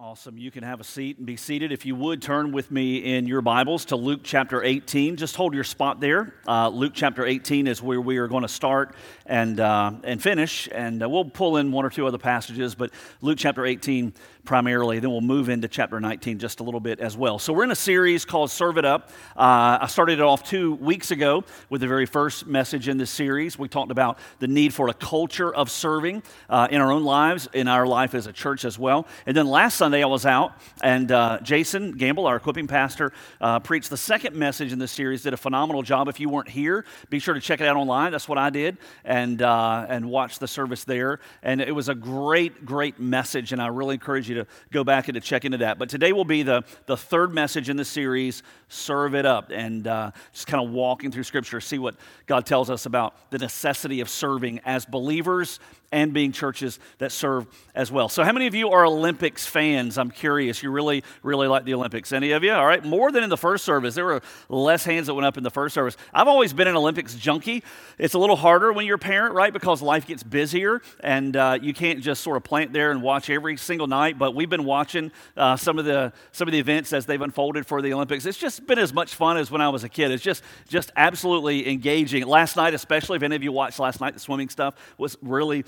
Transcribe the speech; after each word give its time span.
Awesome. 0.00 0.38
You 0.38 0.52
can 0.52 0.62
have 0.62 0.78
a 0.78 0.84
seat 0.84 1.18
and 1.18 1.26
be 1.26 1.36
seated. 1.36 1.72
If 1.72 1.84
you 1.84 1.96
would 1.96 2.22
turn 2.22 2.52
with 2.52 2.70
me 2.70 2.98
in 2.98 3.26
your 3.26 3.42
Bibles 3.42 3.86
to 3.86 3.96
Luke 3.96 4.20
chapter 4.22 4.62
18. 4.62 5.16
Just 5.16 5.34
hold 5.34 5.54
your 5.54 5.64
spot 5.64 5.98
there. 5.98 6.34
Uh, 6.46 6.68
Luke 6.68 6.92
chapter 6.94 7.26
18 7.26 7.66
is 7.66 7.82
where 7.82 8.00
we 8.00 8.18
are 8.18 8.28
going 8.28 8.42
to 8.42 8.48
start 8.48 8.94
and, 9.26 9.58
uh, 9.58 9.90
and 10.04 10.22
finish. 10.22 10.68
And 10.70 11.02
uh, 11.02 11.08
we'll 11.08 11.24
pull 11.24 11.56
in 11.56 11.72
one 11.72 11.84
or 11.84 11.90
two 11.90 12.06
other 12.06 12.16
passages, 12.16 12.76
but 12.76 12.92
Luke 13.22 13.38
chapter 13.38 13.66
18 13.66 14.12
primarily. 14.44 15.00
Then 15.00 15.10
we'll 15.10 15.20
move 15.20 15.48
into 15.48 15.66
chapter 15.66 15.98
19 15.98 16.38
just 16.38 16.60
a 16.60 16.62
little 16.62 16.78
bit 16.78 17.00
as 17.00 17.16
well. 17.16 17.40
So 17.40 17.52
we're 17.52 17.64
in 17.64 17.72
a 17.72 17.76
series 17.76 18.24
called 18.24 18.52
Serve 18.52 18.78
It 18.78 18.84
Up. 18.84 19.10
Uh, 19.36 19.78
I 19.80 19.88
started 19.88 20.20
it 20.20 20.22
off 20.22 20.44
two 20.44 20.74
weeks 20.76 21.10
ago 21.10 21.42
with 21.70 21.80
the 21.80 21.88
very 21.88 22.06
first 22.06 22.46
message 22.46 22.86
in 22.86 22.98
this 22.98 23.10
series. 23.10 23.58
We 23.58 23.68
talked 23.68 23.90
about 23.90 24.18
the 24.38 24.46
need 24.46 24.72
for 24.72 24.88
a 24.88 24.94
culture 24.94 25.52
of 25.52 25.72
serving 25.72 26.22
uh, 26.48 26.68
in 26.70 26.80
our 26.80 26.92
own 26.92 27.02
lives, 27.02 27.48
in 27.52 27.66
our 27.66 27.84
life 27.84 28.14
as 28.14 28.28
a 28.28 28.32
church 28.32 28.64
as 28.64 28.78
well. 28.78 29.08
And 29.26 29.36
then 29.36 29.48
last 29.48 29.76
Sunday 29.76 29.87
I 29.94 30.06
was 30.06 30.26
out, 30.26 30.52
and 30.82 31.10
uh, 31.10 31.38
Jason 31.42 31.92
Gamble, 31.92 32.26
our 32.26 32.36
equipping 32.36 32.66
pastor, 32.66 33.12
uh, 33.40 33.58
preached 33.58 33.90
the 33.90 33.96
second 33.96 34.36
message 34.36 34.72
in 34.72 34.78
this 34.78 34.92
series. 34.92 35.22
Did 35.22 35.32
a 35.32 35.38
phenomenal 35.38 35.82
job. 35.82 36.08
If 36.08 36.20
you 36.20 36.28
weren't 36.28 36.48
here, 36.48 36.84
be 37.10 37.18
sure 37.18 37.34
to 37.34 37.40
check 37.40 37.60
it 37.60 37.66
out 37.66 37.76
online. 37.76 38.12
That's 38.12 38.28
what 38.28 38.38
I 38.38 38.50
did, 38.50 38.76
and 39.04 39.40
uh, 39.40 39.86
and 39.88 40.10
watch 40.10 40.38
the 40.38 40.46
service 40.46 40.84
there. 40.84 41.20
And 41.42 41.60
it 41.60 41.74
was 41.74 41.88
a 41.88 41.94
great, 41.94 42.64
great 42.64 43.00
message, 43.00 43.52
and 43.52 43.62
I 43.62 43.68
really 43.68 43.94
encourage 43.94 44.28
you 44.28 44.36
to 44.36 44.46
go 44.70 44.84
back 44.84 45.08
and 45.08 45.14
to 45.14 45.20
check 45.20 45.44
into 45.44 45.58
that. 45.58 45.78
But 45.78 45.88
today 45.88 46.12
will 46.12 46.24
be 46.24 46.42
the, 46.42 46.64
the 46.86 46.96
third 46.96 47.32
message 47.32 47.68
in 47.68 47.76
the 47.76 47.84
series, 47.84 48.42
Serve 48.68 49.14
It 49.14 49.26
Up, 49.26 49.50
and 49.50 49.86
uh, 49.86 50.10
just 50.32 50.46
kind 50.46 50.62
of 50.62 50.70
walking 50.70 51.10
through 51.10 51.24
Scripture, 51.24 51.60
see 51.60 51.78
what 51.78 51.96
God 52.26 52.46
tells 52.46 52.70
us 52.70 52.86
about 52.86 53.30
the 53.30 53.38
necessity 53.38 54.00
of 54.00 54.08
serving 54.08 54.60
as 54.64 54.84
believers 54.84 55.60
and 55.90 56.12
being 56.12 56.32
churches 56.32 56.78
that 56.98 57.12
serve 57.12 57.46
as 57.74 57.90
well. 57.90 58.08
So, 58.08 58.22
how 58.24 58.32
many 58.32 58.46
of 58.46 58.54
you 58.54 58.70
are 58.70 58.84
Olympics 58.84 59.46
fans? 59.46 59.96
I'm 59.96 60.10
curious. 60.10 60.62
You 60.62 60.70
really, 60.70 61.02
really 61.22 61.48
like 61.48 61.64
the 61.64 61.74
Olympics. 61.74 62.12
Any 62.12 62.32
of 62.32 62.44
you? 62.44 62.52
All 62.52 62.66
right. 62.66 62.84
More 62.84 63.10
than 63.10 63.24
in 63.24 63.30
the 63.30 63.36
first 63.36 63.64
service. 63.64 63.94
There 63.94 64.04
were 64.04 64.22
less 64.48 64.84
hands 64.84 65.06
that 65.06 65.14
went 65.14 65.26
up 65.26 65.36
in 65.36 65.42
the 65.42 65.50
first 65.50 65.74
service. 65.74 65.96
I've 66.12 66.28
always 66.28 66.52
been 66.52 66.68
an 66.68 66.76
Olympics 66.76 67.14
junkie. 67.14 67.62
It's 67.96 68.14
a 68.14 68.18
little 68.18 68.36
harder 68.36 68.72
when 68.72 68.86
you're 68.86 68.96
a 68.96 68.98
parent, 68.98 69.34
right? 69.34 69.52
Because 69.52 69.80
life 69.80 70.06
gets 70.06 70.22
busier 70.22 70.82
and 71.00 71.36
uh, 71.36 71.58
you 71.60 71.72
can't 71.72 72.00
just 72.00 72.22
sort 72.22 72.36
of 72.36 72.44
plant 72.44 72.72
there 72.72 72.90
and 72.90 73.02
watch 73.02 73.30
every 73.30 73.56
single 73.56 73.86
night. 73.86 74.18
But 74.18 74.34
we've 74.34 74.50
been 74.50 74.64
watching 74.64 75.10
uh, 75.36 75.56
some 75.56 75.78
of 75.78 75.84
the 75.84 76.12
some 76.32 76.48
of 76.48 76.52
the 76.52 76.58
events 76.58 76.92
as 76.92 77.06
they've 77.06 77.20
unfolded 77.20 77.66
for 77.66 77.80
the 77.80 77.92
Olympics. 77.94 78.26
It's 78.26 78.38
just 78.38 78.66
been 78.66 78.78
as 78.78 78.92
much 78.92 79.14
fun 79.14 79.36
as 79.36 79.50
when 79.50 79.60
I 79.60 79.68
was 79.70 79.84
a 79.84 79.88
kid. 79.88 80.10
It's 80.10 80.22
just 80.22 80.42
just 80.68 80.92
absolutely 80.96 81.68
engaging. 81.70 82.26
Last 82.26 82.56
night, 82.56 82.74
especially 82.74 83.16
if 83.16 83.22
any 83.22 83.36
of 83.36 83.42
you 83.42 83.52
watched 83.52 83.78
last 83.78 84.00
night, 84.00 84.14
the 84.14 84.20
swimming 84.20 84.48
stuff 84.48 84.74
was 84.98 85.16
really 85.22 85.64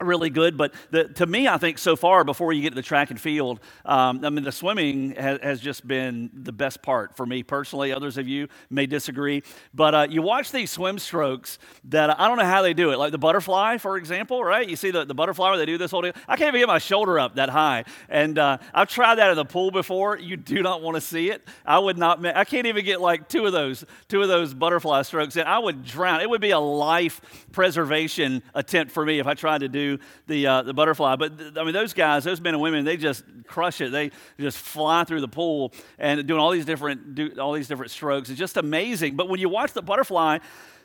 really 0.00 0.30
good. 0.30 0.56
But 0.56 0.74
the, 0.90 1.04
to 1.04 1.26
me, 1.26 1.48
I 1.48 1.58
think 1.58 1.78
so 1.78 1.96
far, 1.96 2.24
before 2.24 2.52
you 2.52 2.62
get 2.62 2.70
to 2.70 2.74
the 2.74 2.82
track 2.82 3.10
and 3.10 3.20
field, 3.20 3.60
um, 3.84 4.24
I 4.24 4.30
mean, 4.30 4.44
the 4.44 4.52
swimming 4.52 5.12
has, 5.12 5.40
has, 5.42 5.60
just 5.60 5.86
been 5.86 6.30
the 6.32 6.52
best 6.52 6.80
part 6.80 7.16
for 7.16 7.26
me 7.26 7.42
personally. 7.42 7.92
Others 7.92 8.16
of 8.16 8.26
you 8.26 8.48
may 8.70 8.86
disagree. 8.86 9.42
But 9.74 9.94
uh, 9.94 10.06
you 10.08 10.22
watch 10.22 10.52
these 10.52 10.70
swim 10.70 10.98
strokes 10.98 11.58
that 11.84 12.18
I 12.18 12.28
don't 12.28 12.38
know 12.38 12.44
how 12.44 12.62
they 12.62 12.72
do 12.72 12.92
it. 12.92 12.98
Like 12.98 13.12
the 13.12 13.18
butterfly, 13.18 13.76
for 13.76 13.98
example, 13.98 14.42
right? 14.42 14.66
You 14.66 14.76
see 14.76 14.90
the, 14.90 15.04
the 15.04 15.14
butterfly 15.14 15.50
where 15.50 15.58
they 15.58 15.66
do 15.66 15.76
this 15.76 15.90
whole 15.90 16.02
thing. 16.02 16.14
I 16.26 16.36
can't 16.36 16.48
even 16.48 16.60
get 16.60 16.68
my 16.68 16.78
shoulder 16.78 17.18
up 17.18 17.34
that 17.34 17.50
high. 17.50 17.84
And 18.08 18.38
uh, 18.38 18.58
I've 18.72 18.88
tried 18.88 19.16
that 19.16 19.30
in 19.30 19.36
the 19.36 19.44
pool 19.44 19.70
before. 19.70 20.18
You 20.18 20.36
do 20.36 20.62
not 20.62 20.80
want 20.82 20.94
to 20.94 21.00
see 21.00 21.30
it. 21.30 21.46
I 21.66 21.78
would 21.78 21.98
not, 21.98 22.24
I 22.24 22.44
can't 22.44 22.66
even 22.66 22.84
get 22.84 23.00
like 23.00 23.28
two 23.28 23.44
of 23.44 23.52
those, 23.52 23.84
two 24.08 24.22
of 24.22 24.28
those 24.28 24.54
butterfly 24.54 25.02
strokes 25.02 25.36
in. 25.36 25.46
I 25.46 25.58
would 25.58 25.84
drown. 25.84 26.20
It 26.22 26.30
would 26.30 26.40
be 26.40 26.52
a 26.52 26.58
life 26.58 27.20
preservation 27.52 28.42
attempt 28.54 28.92
for 28.92 29.04
me 29.04 29.18
if 29.18 29.26
I 29.26 29.34
tried 29.34 29.60
to 29.60 29.68
do 29.68 29.89
the, 30.26 30.46
uh, 30.46 30.62
the 30.62 30.74
butterfly. 30.74 31.16
But 31.16 31.38
th- 31.38 31.52
I 31.56 31.64
mean, 31.64 31.74
those 31.74 31.92
guys, 31.92 32.24
those 32.24 32.40
men 32.40 32.54
and 32.54 32.62
women, 32.62 32.84
they 32.84 32.96
just 32.96 33.24
crush 33.46 33.80
it. 33.80 33.90
They 33.90 34.10
just 34.38 34.58
fly 34.58 35.04
through 35.04 35.20
the 35.20 35.28
pool 35.28 35.72
and 35.98 36.26
doing 36.26 36.40
all 36.40 36.50
these 36.50 36.64
different, 36.64 37.14
do 37.14 37.30
all 37.38 37.52
these 37.52 37.68
different 37.68 37.90
strokes. 37.90 38.30
It's 38.30 38.38
just 38.38 38.56
amazing. 38.56 39.16
But 39.16 39.28
when 39.28 39.40
you 39.40 39.48
watch 39.48 39.72
the 39.72 39.82
butterfly, 39.82 40.38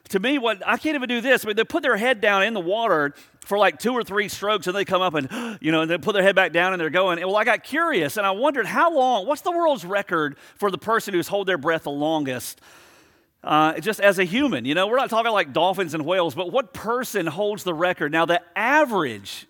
to 0.09 0.19
me, 0.19 0.37
what 0.37 0.61
I 0.65 0.77
can't 0.77 0.95
even 0.95 1.09
do 1.09 1.21
this. 1.21 1.43
I 1.43 1.47
mean, 1.47 1.55
they 1.55 1.63
put 1.63 1.81
their 1.81 1.97
head 1.97 2.21
down 2.21 2.43
in 2.43 2.53
the 2.53 2.59
water 2.59 3.13
for 3.39 3.57
like 3.57 3.79
two 3.79 3.93
or 3.93 4.03
three 4.03 4.27
strokes, 4.27 4.67
and 4.67 4.75
they 4.75 4.85
come 4.85 5.01
up 5.01 5.13
and 5.15 5.57
you 5.61 5.71
know, 5.71 5.81
and 5.81 5.89
they 5.89 5.97
put 5.97 6.13
their 6.13 6.23
head 6.23 6.35
back 6.35 6.51
down 6.51 6.73
and 6.73 6.79
they're 6.79 6.89
going. 6.89 7.19
And 7.19 7.27
well, 7.27 7.37
I 7.37 7.43
got 7.43 7.63
curious 7.63 8.17
and 8.17 8.25
I 8.25 8.31
wondered 8.31 8.65
how 8.65 8.93
long. 8.93 9.25
What's 9.25 9.41
the 9.41 9.51
world's 9.51 9.85
record 9.85 10.37
for 10.55 10.69
the 10.69 10.77
person 10.77 11.13
who's 11.13 11.27
hold 11.27 11.47
their 11.47 11.57
breath 11.57 11.83
the 11.83 11.91
longest? 11.91 12.61
Uh, 13.45 13.79
just 13.79 13.99
as 13.99 14.19
a 14.19 14.23
human. 14.23 14.65
You 14.65 14.73
know, 14.73 14.87
we're 14.87 14.97
not 14.97 15.09
talking 15.09 15.31
like 15.31 15.53
dolphins 15.53 15.93
and 15.93 16.05
whales, 16.05 16.35
but 16.35 16.51
what 16.51 16.73
person 16.73 17.27
holds 17.27 17.63
the 17.63 17.73
record? 17.73 18.11
Now, 18.11 18.25
the 18.25 18.41
average, 18.57 19.47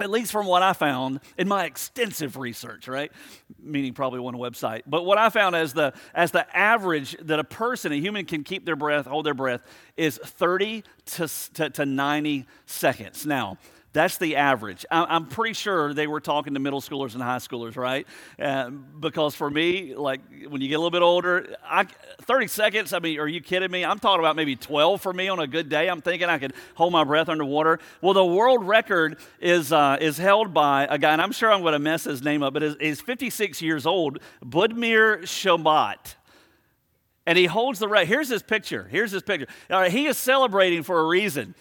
at 0.00 0.10
least 0.10 0.30
from 0.30 0.46
what 0.46 0.62
I 0.62 0.72
found 0.72 1.20
in 1.36 1.48
my 1.48 1.64
extensive 1.64 2.36
research, 2.36 2.86
right? 2.86 3.10
Meaning 3.60 3.94
probably 3.94 4.20
one 4.20 4.34
website. 4.34 4.82
But 4.86 5.04
what 5.04 5.18
I 5.18 5.30
found 5.30 5.56
as 5.56 5.72
the 5.72 5.92
as 6.14 6.30
the 6.30 6.46
average 6.56 7.16
that 7.22 7.40
a 7.40 7.44
person, 7.44 7.92
a 7.92 7.96
human 7.96 8.26
can 8.26 8.44
keep 8.44 8.64
their 8.64 8.76
breath, 8.76 9.06
hold 9.06 9.26
their 9.26 9.34
breath, 9.34 9.62
is 9.96 10.18
30 10.22 10.84
to, 11.06 11.28
to, 11.54 11.70
to 11.70 11.84
90 11.84 12.46
seconds. 12.66 13.26
Now, 13.26 13.58
that's 13.96 14.18
the 14.18 14.36
average. 14.36 14.84
I'm 14.90 15.24
pretty 15.26 15.54
sure 15.54 15.94
they 15.94 16.06
were 16.06 16.20
talking 16.20 16.52
to 16.52 16.60
middle 16.60 16.82
schoolers 16.82 17.14
and 17.14 17.22
high 17.22 17.38
schoolers, 17.38 17.76
right? 17.76 18.06
Uh, 18.38 18.68
because 18.68 19.34
for 19.34 19.48
me, 19.48 19.94
like 19.94 20.20
when 20.48 20.60
you 20.60 20.68
get 20.68 20.74
a 20.74 20.78
little 20.78 20.90
bit 20.90 21.00
older, 21.00 21.56
I, 21.64 21.84
30 22.20 22.46
seconds, 22.48 22.92
I 22.92 22.98
mean, 22.98 23.18
are 23.18 23.26
you 23.26 23.40
kidding 23.40 23.70
me? 23.70 23.86
I'm 23.86 23.98
talking 23.98 24.20
about 24.20 24.36
maybe 24.36 24.54
12 24.54 25.00
for 25.00 25.14
me 25.14 25.28
on 25.28 25.40
a 25.40 25.46
good 25.46 25.70
day. 25.70 25.88
I'm 25.88 26.02
thinking 26.02 26.28
I 26.28 26.36
could 26.38 26.52
hold 26.74 26.92
my 26.92 27.04
breath 27.04 27.30
underwater. 27.30 27.78
Well, 28.02 28.12
the 28.12 28.22
world 28.22 28.68
record 28.68 29.16
is, 29.40 29.72
uh, 29.72 29.96
is 29.98 30.18
held 30.18 30.52
by 30.52 30.86
a 30.90 30.98
guy, 30.98 31.14
and 31.14 31.22
I'm 31.22 31.32
sure 31.32 31.50
I'm 31.50 31.62
going 31.62 31.72
to 31.72 31.78
mess 31.78 32.04
his 32.04 32.22
name 32.22 32.42
up, 32.42 32.52
but 32.52 32.78
he's 32.78 33.00
56 33.00 33.62
years 33.62 33.86
old, 33.86 34.18
Budimir 34.44 35.22
Shombat 35.22 36.16
and 37.28 37.36
he 37.36 37.46
holds 37.46 37.80
the 37.80 37.88
record. 37.88 38.06
Here's 38.06 38.28
his 38.28 38.42
picture. 38.42 38.86
Here's 38.88 39.10
his 39.10 39.22
picture. 39.22 39.48
He 39.88 40.06
is 40.06 40.16
celebrating 40.16 40.84
for 40.84 41.00
a 41.00 41.04
reason. 41.06 41.56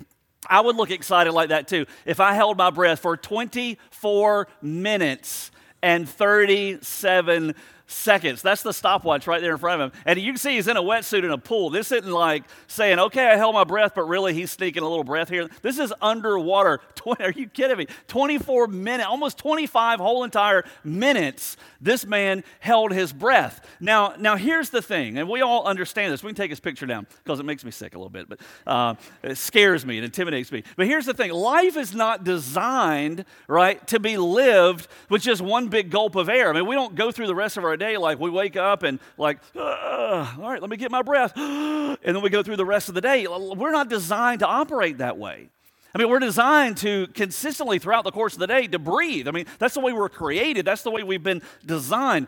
I 0.50 0.62
would 0.62 0.76
look 0.76 0.92
excited 0.92 1.32
like 1.34 1.50
that 1.50 1.68
too. 1.68 1.86
If 2.06 2.20
I 2.20 2.34
held 2.34 2.58
my 2.58 2.70
breath 2.70 3.00
for 3.00 3.18
24 3.18 4.48
minutes 4.62 5.52
and 5.82 6.08
37 6.10 7.56
seconds. 7.88 8.42
That's 8.42 8.64
the 8.64 8.74
stopwatch 8.74 9.28
right 9.28 9.42
there 9.42 9.54
in 9.54 9.58
front 9.58 9.82
of 9.82 9.92
him. 9.92 10.02
And 10.06 10.20
you 10.20 10.34
can 10.34 10.38
see 10.38 10.56
he's 10.56 10.68
in 10.68 10.78
a 10.78 10.82
wetsuit 10.82 11.24
in 11.24 11.32
a 11.32 11.38
pool. 11.38 11.70
This 11.70 11.92
isn't 11.92 12.12
like 12.12 12.44
saying, 12.68 13.00
okay, 13.00 13.28
I 13.28 13.36
held 13.36 13.54
my 13.54 13.64
breath, 13.64 13.94
but 13.96 14.04
really 14.04 14.34
he's 14.34 14.52
sneaking 14.52 14.84
a 14.84 14.90
little 14.90 15.04
breath 15.04 15.30
here. 15.30 15.50
This 15.62 15.78
is 15.78 15.94
underwater. 16.02 16.80
Are 17.20 17.32
you 17.32 17.48
kidding 17.48 17.78
me? 17.78 17.88
24 18.08 18.68
minutes, 18.68 19.08
almost 19.08 19.38
25 19.38 20.00
whole 20.00 20.24
entire 20.24 20.64
minutes, 20.84 21.58
this 21.80 22.06
man 22.06 22.44
held 22.60 22.92
his 22.92 23.14
breath. 23.14 23.66
Now, 23.80 24.16
now 24.18 24.36
here's 24.36 24.70
the 24.70 24.82
thing, 24.82 25.18
and 25.18 25.30
we 25.30 25.42
all 25.42 25.66
understand 25.66 26.12
this. 26.12 26.24
We 26.24 26.30
can 26.30 26.36
take 26.36 26.50
his 26.50 26.60
picture 26.60 26.86
down 26.86 27.06
because 27.24 27.40
it 27.40 27.46
makes 27.46 27.64
me 27.64 27.72
sick 27.72 27.94
a 27.96 27.98
little 27.98 28.10
bit, 28.10 28.28
but 28.28 28.40
uh, 28.66 28.96
it 29.24 29.38
scares 29.38 29.86
me, 29.86 29.98
it 29.98 30.04
intimidates 30.04 30.52
me. 30.52 30.64
But 30.76 30.88
here's 30.88 31.06
the 31.06 31.14
thing 31.14 31.32
life 31.32 31.78
is 31.78 31.94
not 31.94 32.24
designed, 32.24 33.26
right, 33.48 33.86
to 33.88 34.00
be 34.00 34.18
lived 34.18 34.88
with 35.10 35.22
just 35.22 35.42
one 35.42 35.68
big 35.68 35.92
gulp 35.92 36.16
of 36.16 36.30
air. 36.30 36.50
I 36.50 36.54
mean, 36.54 36.66
we 36.66 36.76
don't 36.76 36.96
go 36.96 37.12
through 37.12 37.28
the 37.28 37.36
rest 37.36 37.58
of 37.58 37.64
our 37.64 37.75
day 37.78 37.98
like 37.98 38.20
we 38.20 38.30
wake 38.30 38.56
up 38.56 38.84
and 38.84 39.00
like, 39.18 39.40
all 39.56 40.26
right, 40.38 40.62
let 40.62 40.70
me 40.70 40.78
get 40.78 40.92
my 40.92 41.02
breath. 41.02 41.34
and 41.38 41.98
then 42.04 42.22
we 42.22 42.30
go 42.30 42.44
through 42.44 42.58
the 42.58 42.66
rest 42.66 42.90
of 42.90 42.96
the 42.96 43.02
day. 43.02 43.28
We're 43.28 43.72
not 43.72 43.90
designed 43.90 44.40
to 44.40 44.48
operate 44.48 45.00
that 45.00 45.18
way. 45.18 45.50
I 45.94 45.98
mean, 45.98 46.10
we're 46.10 46.20
designed 46.20 46.76
to 46.78 47.08
consistently 47.08 47.80
throughout 47.80 48.04
the 48.04 48.12
course 48.12 48.34
of 48.34 48.40
the 48.40 48.48
day 48.48 48.68
to 48.68 48.80
breathe. 48.80 49.30
I 49.30 49.32
mean, 49.32 49.46
that's 49.60 49.76
the 49.76 49.80
way 49.80 49.94
we're 49.94 50.10
created. 50.10 50.66
That's 50.66 50.84
the 50.84 50.92
way 50.92 51.04
we've 51.04 51.24
been 51.24 51.42
designed. 51.66 52.28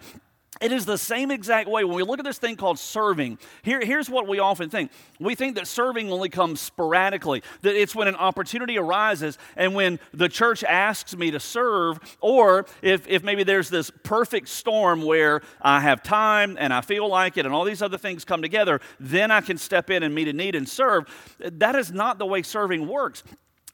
It 0.59 0.71
is 0.71 0.85
the 0.85 0.97
same 0.97 1.29
exact 1.29 1.69
way 1.69 1.83
when 1.83 1.95
we 1.95 2.03
look 2.03 2.19
at 2.19 2.25
this 2.25 2.39
thing 2.39 2.55
called 2.55 2.79
serving. 2.79 3.37
Here, 3.61 3.79
here's 3.79 4.09
what 4.09 4.27
we 4.27 4.39
often 4.39 4.69
think 4.69 4.91
we 5.19 5.35
think 5.35 5.55
that 5.55 5.67
serving 5.67 6.11
only 6.11 6.29
comes 6.29 6.59
sporadically, 6.59 7.43
that 7.61 7.75
it's 7.75 7.93
when 7.93 8.07
an 8.07 8.15
opportunity 8.15 8.77
arises 8.77 9.37
and 9.55 9.75
when 9.75 9.99
the 10.13 10.29
church 10.29 10.63
asks 10.63 11.15
me 11.15 11.31
to 11.31 11.39
serve, 11.39 11.99
or 12.21 12.65
if, 12.81 13.07
if 13.07 13.23
maybe 13.23 13.43
there's 13.43 13.69
this 13.69 13.91
perfect 14.03 14.47
storm 14.47 15.03
where 15.03 15.41
I 15.61 15.81
have 15.81 16.01
time 16.01 16.57
and 16.59 16.73
I 16.73 16.81
feel 16.81 17.07
like 17.07 17.38
it 17.38 17.45
and 17.45 17.53
all 17.53 17.63
these 17.63 17.83
other 17.83 17.97
things 17.97 18.25
come 18.25 18.41
together, 18.41 18.81
then 19.00 19.29
I 19.29 19.41
can 19.41 19.57
step 19.57 19.91
in 19.91 20.01
and 20.01 20.15
meet 20.15 20.27
a 20.27 20.33
need 20.33 20.55
and 20.55 20.67
serve. 20.67 21.05
That 21.39 21.75
is 21.75 21.91
not 21.91 22.17
the 22.17 22.25
way 22.25 22.41
serving 22.41 22.88
works 22.88 23.23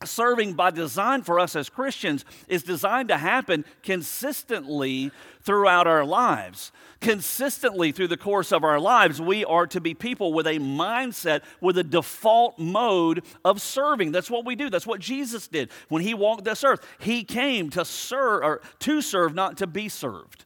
serving 0.05 0.53
by 0.53 0.71
design 0.71 1.21
for 1.21 1.39
us 1.39 1.55
as 1.55 1.69
Christians 1.69 2.25
is 2.47 2.63
designed 2.63 3.09
to 3.09 3.17
happen 3.17 3.65
consistently 3.81 5.11
throughout 5.41 5.87
our 5.87 6.05
lives. 6.05 6.71
Consistently 7.01 7.91
through 7.91 8.07
the 8.07 8.17
course 8.17 8.51
of 8.51 8.63
our 8.63 8.79
lives, 8.79 9.21
we 9.21 9.43
are 9.43 9.67
to 9.67 9.81
be 9.81 9.93
people 9.93 10.31
with 10.33 10.47
a 10.47 10.59
mindset, 10.59 11.41
with 11.59 11.77
a 11.77 11.83
default 11.83 12.57
mode 12.57 13.23
of 13.43 13.61
serving. 13.61 14.11
That's 14.11 14.31
what 14.31 14.45
we 14.45 14.55
do. 14.55 14.69
That's 14.69 14.87
what 14.87 15.01
Jesus 15.01 15.47
did 15.47 15.69
when 15.89 16.01
he 16.01 16.13
walked 16.13 16.45
this 16.45 16.63
earth. 16.63 16.85
He 16.99 17.23
came 17.23 17.69
to 17.71 17.83
serve 17.83 18.43
or 18.43 18.61
to 18.79 19.01
serve, 19.01 19.33
not 19.33 19.57
to 19.57 19.67
be 19.67 19.89
served. 19.89 20.45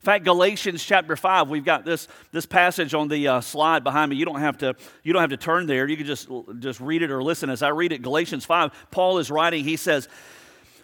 In 0.00 0.04
fact, 0.04 0.24
Galatians 0.24 0.82
chapter 0.82 1.14
5, 1.14 1.50
we've 1.50 1.64
got 1.64 1.84
this, 1.84 2.08
this 2.32 2.46
passage 2.46 2.94
on 2.94 3.08
the 3.08 3.28
uh, 3.28 3.40
slide 3.42 3.84
behind 3.84 4.08
me. 4.08 4.16
You 4.16 4.24
don't, 4.24 4.40
have 4.40 4.56
to, 4.58 4.74
you 5.02 5.12
don't 5.12 5.20
have 5.20 5.28
to 5.28 5.36
turn 5.36 5.66
there. 5.66 5.86
You 5.86 5.96
can 5.98 6.06
just, 6.06 6.26
just 6.58 6.80
read 6.80 7.02
it 7.02 7.10
or 7.10 7.22
listen 7.22 7.50
as 7.50 7.62
I 7.62 7.68
read 7.68 7.92
it. 7.92 8.00
Galatians 8.00 8.46
5, 8.46 8.88
Paul 8.90 9.18
is 9.18 9.30
writing, 9.30 9.62
he 9.62 9.76
says, 9.76 10.08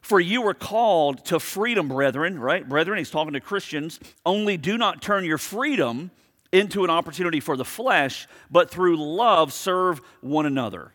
For 0.03 0.21
you 0.21 0.43
were 0.43 0.53
called 0.53 1.25
to 1.27 1.41
freedom, 1.41 1.89
brethren, 1.89 2.39
right? 2.39 2.69
Brethren, 2.69 2.99
he's 2.99 3.11
talking 3.11 3.33
to 3.33 3.41
Christians. 3.41 4.01
Only 4.27 4.59
do 4.59 4.77
not 4.77 5.01
turn 5.01 5.25
your 5.25 5.39
freedom 5.39 6.11
into 6.53 6.85
an 6.85 6.91
opportunity 6.91 7.41
for 7.41 7.57
the 7.57 7.65
flesh, 7.65 8.29
but 8.51 8.69
through 8.69 8.99
love 8.99 9.51
serve 9.55 10.03
one 10.21 10.45
another. 10.45 10.93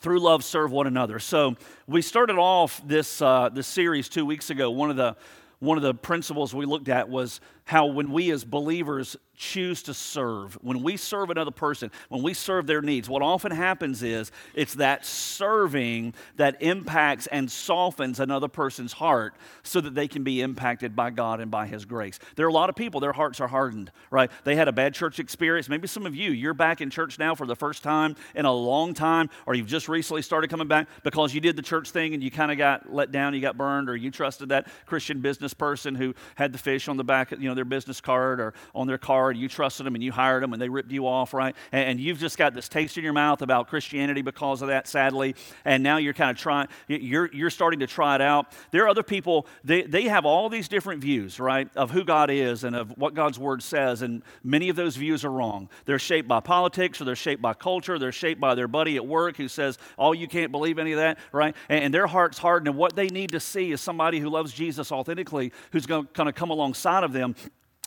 Through 0.00 0.20
love, 0.20 0.42
serve 0.42 0.72
one 0.72 0.86
another. 0.86 1.18
So 1.18 1.56
we 1.86 2.00
started 2.00 2.36
off 2.36 2.80
this 2.86 3.20
uh, 3.20 3.50
this 3.50 3.66
series 3.66 4.08
two 4.08 4.24
weeks 4.24 4.48
ago. 4.48 4.70
One 4.70 4.88
of 4.88 4.96
the 4.96 5.16
one 5.58 5.76
of 5.76 5.82
the 5.82 5.94
principles 5.94 6.54
we 6.54 6.66
looked 6.66 6.88
at 6.88 7.08
was 7.08 7.40
how 7.66 7.86
when 7.86 8.12
we 8.12 8.30
as 8.30 8.44
believers 8.44 9.16
choose 9.36 9.82
to 9.82 9.92
serve, 9.92 10.54
when 10.62 10.82
we 10.82 10.96
serve 10.96 11.30
another 11.30 11.50
person, 11.50 11.90
when 12.08 12.22
we 12.22 12.32
serve 12.32 12.66
their 12.66 12.80
needs, 12.80 13.08
what 13.08 13.22
often 13.22 13.52
happens 13.52 14.02
is 14.02 14.32
it's 14.54 14.74
that 14.74 15.04
serving 15.04 16.14
that 16.36 16.56
impacts 16.62 17.26
and 17.26 17.50
softens 17.50 18.18
another 18.18 18.48
person's 18.48 18.94
heart 18.94 19.34
so 19.62 19.80
that 19.80 19.94
they 19.94 20.08
can 20.08 20.24
be 20.24 20.40
impacted 20.40 20.96
by 20.96 21.10
God 21.10 21.40
and 21.40 21.50
by 21.50 21.66
His 21.66 21.84
grace. 21.84 22.18
There 22.36 22.46
are 22.46 22.48
a 22.48 22.52
lot 22.52 22.70
of 22.70 22.76
people, 22.76 23.00
their 23.00 23.12
hearts 23.12 23.40
are 23.40 23.48
hardened, 23.48 23.90
right? 24.10 24.30
They 24.44 24.56
had 24.56 24.68
a 24.68 24.72
bad 24.72 24.94
church 24.94 25.18
experience. 25.18 25.68
Maybe 25.68 25.88
some 25.88 26.06
of 26.06 26.14
you, 26.14 26.30
you're 26.30 26.54
back 26.54 26.80
in 26.80 26.88
church 26.88 27.18
now 27.18 27.34
for 27.34 27.46
the 27.46 27.56
first 27.56 27.82
time 27.82 28.14
in 28.34 28.44
a 28.44 28.52
long 28.52 28.94
time, 28.94 29.28
or 29.44 29.54
you've 29.54 29.66
just 29.66 29.88
recently 29.88 30.22
started 30.22 30.48
coming 30.48 30.68
back 30.68 30.88
because 31.02 31.34
you 31.34 31.40
did 31.40 31.56
the 31.56 31.62
church 31.62 31.90
thing 31.90 32.14
and 32.14 32.22
you 32.22 32.30
kind 32.30 32.52
of 32.52 32.58
got 32.58 32.92
let 32.92 33.10
down, 33.10 33.34
you 33.34 33.40
got 33.40 33.58
burned, 33.58 33.90
or 33.90 33.96
you 33.96 34.12
trusted 34.12 34.50
that 34.50 34.68
Christian 34.86 35.20
business 35.20 35.52
person 35.52 35.96
who 35.96 36.14
had 36.36 36.52
the 36.52 36.58
fish 36.58 36.88
on 36.88 36.96
the 36.96 37.04
back, 37.04 37.32
you 37.32 37.48
know, 37.48 37.55
their 37.56 37.64
business 37.64 38.00
card 38.00 38.40
or 38.40 38.54
on 38.74 38.86
their 38.86 38.98
card. 38.98 39.36
You 39.36 39.48
trusted 39.48 39.86
them 39.86 39.94
and 39.94 40.04
you 40.04 40.12
hired 40.12 40.42
them 40.42 40.52
and 40.52 40.62
they 40.62 40.68
ripped 40.68 40.92
you 40.92 41.06
off, 41.06 41.34
right? 41.34 41.56
And, 41.72 41.90
and 41.90 42.00
you've 42.00 42.18
just 42.18 42.38
got 42.38 42.54
this 42.54 42.68
taste 42.68 42.96
in 42.96 43.04
your 43.04 43.12
mouth 43.12 43.42
about 43.42 43.68
Christianity 43.68 44.22
because 44.22 44.62
of 44.62 44.68
that, 44.68 44.86
sadly. 44.86 45.34
And 45.64 45.82
now 45.82 45.96
you're 45.96 46.14
kind 46.14 46.30
of 46.30 46.36
trying, 46.36 46.68
you're, 46.88 47.30
you're 47.32 47.50
starting 47.50 47.80
to 47.80 47.86
try 47.86 48.14
it 48.14 48.20
out. 48.20 48.52
There 48.70 48.84
are 48.84 48.88
other 48.88 49.02
people, 49.02 49.46
they, 49.64 49.82
they 49.82 50.04
have 50.04 50.24
all 50.24 50.48
these 50.48 50.68
different 50.68 51.00
views, 51.00 51.40
right, 51.40 51.68
of 51.76 51.90
who 51.90 52.04
God 52.04 52.30
is 52.30 52.64
and 52.64 52.76
of 52.76 52.96
what 52.96 53.14
God's 53.14 53.38
word 53.38 53.62
says. 53.62 54.02
And 54.02 54.22
many 54.44 54.68
of 54.68 54.76
those 54.76 54.96
views 54.96 55.24
are 55.24 55.30
wrong. 55.30 55.68
They're 55.84 55.98
shaped 55.98 56.28
by 56.28 56.40
politics 56.40 57.00
or 57.00 57.04
they're 57.04 57.16
shaped 57.16 57.42
by 57.42 57.54
culture. 57.54 57.98
They're 57.98 58.12
shaped 58.12 58.40
by 58.40 58.54
their 58.54 58.68
buddy 58.68 58.96
at 58.96 59.06
work 59.06 59.36
who 59.36 59.48
says, 59.48 59.78
oh, 59.98 60.12
you 60.12 60.28
can't 60.28 60.52
believe 60.52 60.78
any 60.78 60.92
of 60.92 60.98
that, 60.98 61.18
right? 61.32 61.54
And, 61.68 61.84
and 61.84 61.94
their 61.94 62.06
heart's 62.06 62.38
hardened. 62.38 62.68
And 62.68 62.76
what 62.76 62.96
they 62.96 63.08
need 63.08 63.30
to 63.30 63.40
see 63.40 63.72
is 63.72 63.80
somebody 63.80 64.20
who 64.20 64.28
loves 64.28 64.52
Jesus 64.52 64.92
authentically 64.92 65.52
who's 65.72 65.86
going 65.86 66.06
to 66.06 66.12
kind 66.12 66.28
of 66.28 66.34
come 66.34 66.50
alongside 66.50 67.04
of 67.04 67.12
them 67.12 67.34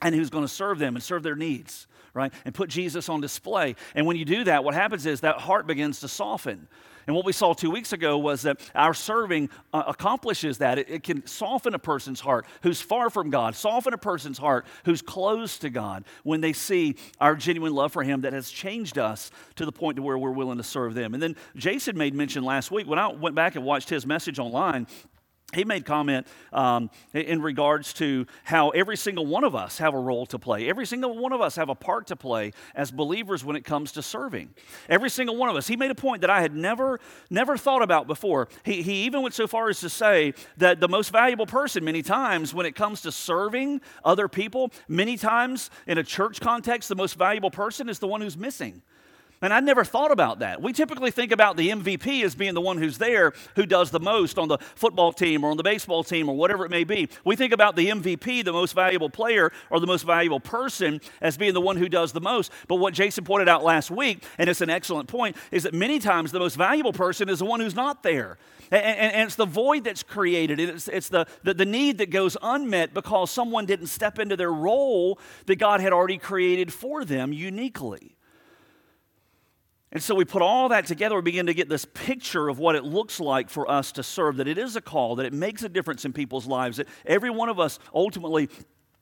and 0.01 0.16
who's 0.16 0.30
going 0.30 0.44
to 0.44 0.50
serve 0.50 0.80
them 0.80 0.96
and 0.96 1.04
serve 1.04 1.24
their 1.24 1.36
needs, 1.36 1.88
right? 2.13 2.34
And 2.46 2.54
put 2.54 2.69
Jesus 2.69 3.10
on 3.10 3.22
display. 3.22 3.75
And 3.96 4.06
when 4.06 4.18
you 4.18 4.25
do 4.25 4.44
that, 4.46 4.63
what 4.63 4.74
happens 4.74 5.06
is 5.06 5.22
that 5.22 5.38
heart 5.38 5.68
begins 5.68 6.00
to 6.01 6.07
soften. 6.07 6.68
And 7.10 7.16
what 7.16 7.25
we 7.25 7.34
saw 7.34 7.54
two 7.54 7.72
weeks 7.72 7.92
ago 7.92 8.19
was 8.19 8.44
that 8.44 8.60
our 8.75 8.94
serving 8.94 9.50
uh, 9.74 9.81
accomplishes 9.88 10.60
that. 10.60 10.78
It, 10.78 10.90
it, 10.92 11.04
can 11.04 11.25
soften 11.25 11.74
a 11.74 11.80
person's 11.80 12.19
heart 12.19 12.46
who's 12.62 12.81
far 12.81 13.10
from 13.10 13.31
God, 13.31 13.56
soften 13.56 13.96
a 13.96 13.98
person's 13.98 14.38
heart 14.38 14.68
who's 14.86 15.01
close 15.01 15.57
to 15.57 15.72
God 15.72 16.04
when 16.22 16.40
they 16.42 16.54
see 16.54 16.98
our 17.19 17.36
genuine 17.36 17.74
love 17.74 17.92
for 17.92 18.04
Him 18.04 18.22
that 18.22 18.34
has 18.34 18.52
changed 18.52 19.00
us 19.00 19.31
to 19.56 19.66
the 19.66 19.72
point 19.72 19.95
to 19.95 20.04
where 20.04 20.19
we're 20.19 20.30
willing 20.30 20.57
to 20.60 20.63
serve 20.63 20.94
them. 20.94 21.16
And 21.16 21.24
then 21.24 21.36
Jason 21.56 21.98
made 21.98 22.13
mention 22.13 22.44
last 22.44 22.69
week 22.69 22.86
when 22.86 23.00
I 23.00 23.07
went 23.07 23.36
back 23.36 23.56
and 23.56 23.66
watched 23.66 23.90
his 23.90 24.06
message 24.06 24.38
online 24.38 24.86
he 25.54 25.66
made 25.66 25.86
comment 25.86 26.28
um, 26.54 26.90
in 27.13 27.42
regards 27.42 27.94
to 27.94 28.28
how 28.44 28.69
every 28.69 28.98
single 28.98 29.25
one 29.25 29.44
of 29.44 29.56
us 29.56 29.80
have 29.80 29.94
a 29.94 30.00
role 30.00 30.25
to 30.28 30.38
play. 30.38 30.69
Every 30.69 30.86
single 30.86 31.18
one 31.18 31.34
of 31.34 31.42
us 31.42 31.56
have 31.56 31.69
a 31.69 31.75
part 31.75 32.07
to 32.07 32.16
play 32.16 32.54
as 32.75 32.92
believers 32.92 33.44
when 33.44 33.56
it 33.56 33.63
comes 33.63 33.92
to 33.94 34.04
serving. 34.04 34.50
Every 34.88 35.10
single 35.10 35.36
one 35.36 35.50
of 35.50 35.56
us. 35.56 35.68
He 35.68 35.75
made 35.75 35.92
a 35.92 35.96
point 35.96 36.22
that 36.22 36.30
i 36.30 36.42
had 36.42 36.56
never 36.56 37.00
never 37.30 37.57
thought 37.57 37.81
about 37.81 38.07
before. 38.07 38.48
He, 38.63 38.81
he 38.81 39.06
even 39.06 39.22
went 39.22 39.34
so 39.34 39.48
far 39.48 39.69
as 39.69 39.80
to 39.81 39.90
say 39.90 40.34
that 40.57 40.80
the 40.80 40.88
most 40.88 41.12
valuable 41.12 41.46
person 41.46 41.84
many 41.84 42.02
times 42.02 42.54
when 42.54 42.66
it 42.66 42.75
comes 42.75 43.02
to 43.02 43.12
serving 43.12 43.81
other 44.04 44.28
people 44.28 44.72
many 44.88 45.18
times 45.18 45.72
in 45.88 45.98
a 45.98 46.04
church 46.04 46.40
context 46.42 46.90
the 46.90 46.95
most 46.95 47.16
valuable 47.16 47.52
person 47.52 47.90
is 47.90 48.00
the 48.00 48.07
one 48.07 48.22
who's 48.22 48.38
missing 48.38 48.81
and 49.41 49.53
I'd 49.53 49.63
never 49.63 49.83
thought 49.83 50.12
about 50.12 50.39
that. 50.39 50.62
We 50.62 50.74
typically 50.74 51.12
think 51.12 51.31
about 51.31 51.56
the 51.56 51.69
MVP 51.69 52.24
as 52.24 52.36
being 52.36 52.53
the 52.53 52.62
one 52.62 52.77
who's 52.77 52.97
there, 52.97 53.33
who 53.56 53.65
does 53.65 53.91
the 53.91 54.00
most 54.00 54.38
on 54.38 54.47
the 54.47 54.57
football 54.75 55.13
team 55.13 55.44
or 55.44 55.51
on 55.51 55.57
the 55.57 55.63
baseball 55.63 56.03
team 56.03 56.27
or 56.27 56.36
whatever 56.36 56.65
it 56.65 56.69
may 56.69 56.83
be. 56.83 57.07
We 57.24 57.36
think 57.36 57.53
about 57.53 57.75
the 57.75 57.88
MVP, 57.88 58.44
the 58.44 58.51
most 58.51 58.74
valuable 58.74 59.09
player 59.09 59.51
or 59.69 59.80
the 59.80 59.88
most 59.88 60.06
valuable 60.06 60.39
person, 60.39 61.00
as 61.21 61.38
being 61.38 61.53
the 61.53 61.62
one 61.62 61.77
who 61.77 61.88
does 61.88 62.12
the 62.12 62.21
most. 62.21 62.51
But 62.68 62.75
what 62.75 62.94
Jason 62.94 63.24
pointed 63.24 63.47
out 63.47 63.63
last 63.63 63.89
week, 63.89 64.24
and 64.38 64.50
it's 64.50 64.62
an 64.62 64.69
excellent 64.69 65.07
point, 65.07 65.38
is 65.51 65.63
that 65.63 65.74
many 65.74 66.00
times 66.00 66.31
the 66.31 66.39
most 66.39 66.56
valuable 66.56 66.94
person 66.94 67.30
is 67.30 67.39
the 67.39 67.45
one 67.45 67.59
who's 67.59 67.75
not 67.75 68.03
there. 68.03 68.38
And, 68.71 68.83
and, 68.83 69.13
and 69.13 69.27
it's 69.27 69.35
the 69.35 69.45
void 69.45 69.85
that's 69.85 70.03
created, 70.03 70.59
it's, 70.59 70.88
it's 70.88 71.09
the, 71.09 71.25
the, 71.44 71.53
the 71.53 71.65
need 71.65 71.97
that 72.00 72.12
goes 72.12 72.35
unmet 72.42 72.94
because 72.94 73.31
someone 73.31 73.65
didn't 73.65 73.88
step 73.88 74.19
into 74.19 74.35
their 74.35 74.51
role 74.51 75.18
that 75.45 75.56
God 75.56 75.80
had 75.80 75.94
already 75.94 76.18
created 76.18 76.74
for 76.74 77.06
them 77.06 77.33
uniquely. 77.33 78.15
And 79.91 80.03
so 80.03 80.13
we 80.13 80.24
put 80.24 80.44
all 80.44 80.69
that 80.69 80.86
together, 80.86 81.15
we 81.15 81.24
begin 81.24 81.47
to 81.47 81.53
get 81.53 81.68
this 81.68 81.86
picture 81.86 82.47
of 82.47 82.59
what 82.59 82.75
it 82.75 82.83
looks 82.83 83.19
like 83.19 83.50
for 83.50 83.69
us 83.69 83.91
to 83.94 84.03
serve, 84.03 84.38
that 84.38 84.47
it 84.47 84.59
is 84.59 84.75
a 84.75 84.81
call, 84.81 85.15
that 85.15 85.25
it 85.25 85.33
makes 85.33 85.63
a 85.63 85.69
difference 85.69 86.06
in 86.06 86.13
people's 86.13 86.45
lives, 86.45 86.77
that 86.77 86.88
every 87.06 87.31
one 87.31 87.50
of 87.50 87.59
us 87.59 87.80
ultimately 87.94 88.50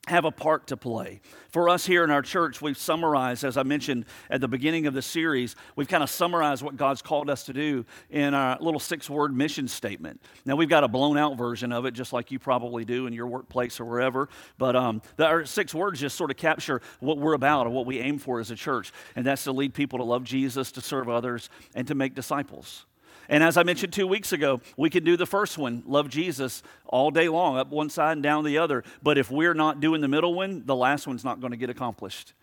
have 0.08 0.24
a 0.24 0.32
part 0.32 0.68
to 0.68 0.78
play. 0.78 1.20
For 1.50 1.68
us 1.68 1.86
here 1.86 2.04
in 2.04 2.12
our 2.12 2.22
church, 2.22 2.62
we've 2.62 2.78
summarized, 2.78 3.44
as 3.44 3.58
I 3.58 3.64
mentioned 3.64 4.06
at 4.30 4.40
the 4.40 4.48
beginning 4.48 4.88
of 4.88 4.94
the 4.94 5.02
series, 5.02 5.56
we've 5.76 5.88
kind 5.88 6.02
of 6.02 6.10
summarized 6.10 6.64
what 6.64 6.78
God's 6.78 7.02
called 7.02 7.30
us 7.30 7.44
to 7.44 7.54
do 7.54 7.86
in 8.10 8.34
our 8.34 8.58
little 8.62 8.80
six 8.80 9.10
word 9.10 9.36
mission 9.36 9.68
statement. 9.68 10.22
Now, 10.46 10.56
we've 10.56 10.70
got 10.70 10.86
a 10.86 10.88
blown 10.88 11.18
out 11.18 11.38
version 11.38 11.74
of 11.74 11.86
it, 11.86 11.92
just 11.92 12.14
like 12.14 12.32
you 12.32 12.40
probably 12.40 12.86
do 12.86 13.06
in 13.06 13.12
your 13.12 13.28
workplace 13.28 13.82
or 13.82 13.86
wherever. 13.86 14.30
But 14.58 14.78
um, 14.78 15.02
our 15.20 15.46
six 15.46 15.76
words 15.76 16.00
just 16.00 16.16
sort 16.16 16.32
of 16.32 16.38
capture 16.38 16.82
what 17.02 17.18
we're 17.18 17.34
about 17.34 17.68
and 17.68 17.76
what 17.76 17.86
we 17.86 18.00
aim 18.00 18.18
for 18.18 18.40
as 18.40 18.50
a 18.50 18.56
church. 18.56 18.94
And 19.16 19.26
that's 19.26 19.44
to 19.44 19.52
lead 19.52 19.74
people 19.74 20.00
to 20.00 20.06
love 20.06 20.24
Jesus, 20.24 20.72
to 20.72 20.82
serve 20.82 21.10
others, 21.10 21.50
and 21.76 21.86
to 21.88 21.96
make 21.96 22.16
disciples. 22.16 22.87
And 23.30 23.44
as 23.44 23.58
I 23.58 23.64
mentioned 23.64 23.94
two 23.94 24.08
weeks 24.08 24.32
ago, 24.32 24.62
we 24.78 24.90
can 24.90 25.04
do 25.04 25.18
the 25.18 25.26
first 25.26 25.58
one, 25.58 25.84
love 25.86 26.10
Jesus, 26.10 26.64
all 26.86 27.12
day 27.12 27.30
long, 27.30 27.58
up 27.58 27.70
one 27.70 27.90
side 27.90 28.14
and 28.14 28.24
down 28.24 28.44
the 28.44 28.58
other. 28.58 28.84
But 29.04 29.18
if 29.18 29.30
we're 29.30 29.54
not 29.54 29.80
doing 29.80 30.02
the 30.02 30.08
middle 30.08 30.34
one, 30.34 30.66
the 30.66 30.76
last 30.76 31.08
one's 31.08 31.24
not 31.24 31.40
going 31.42 31.52
to 31.52 31.58
get 31.58 31.70
accomplished. 31.70 32.34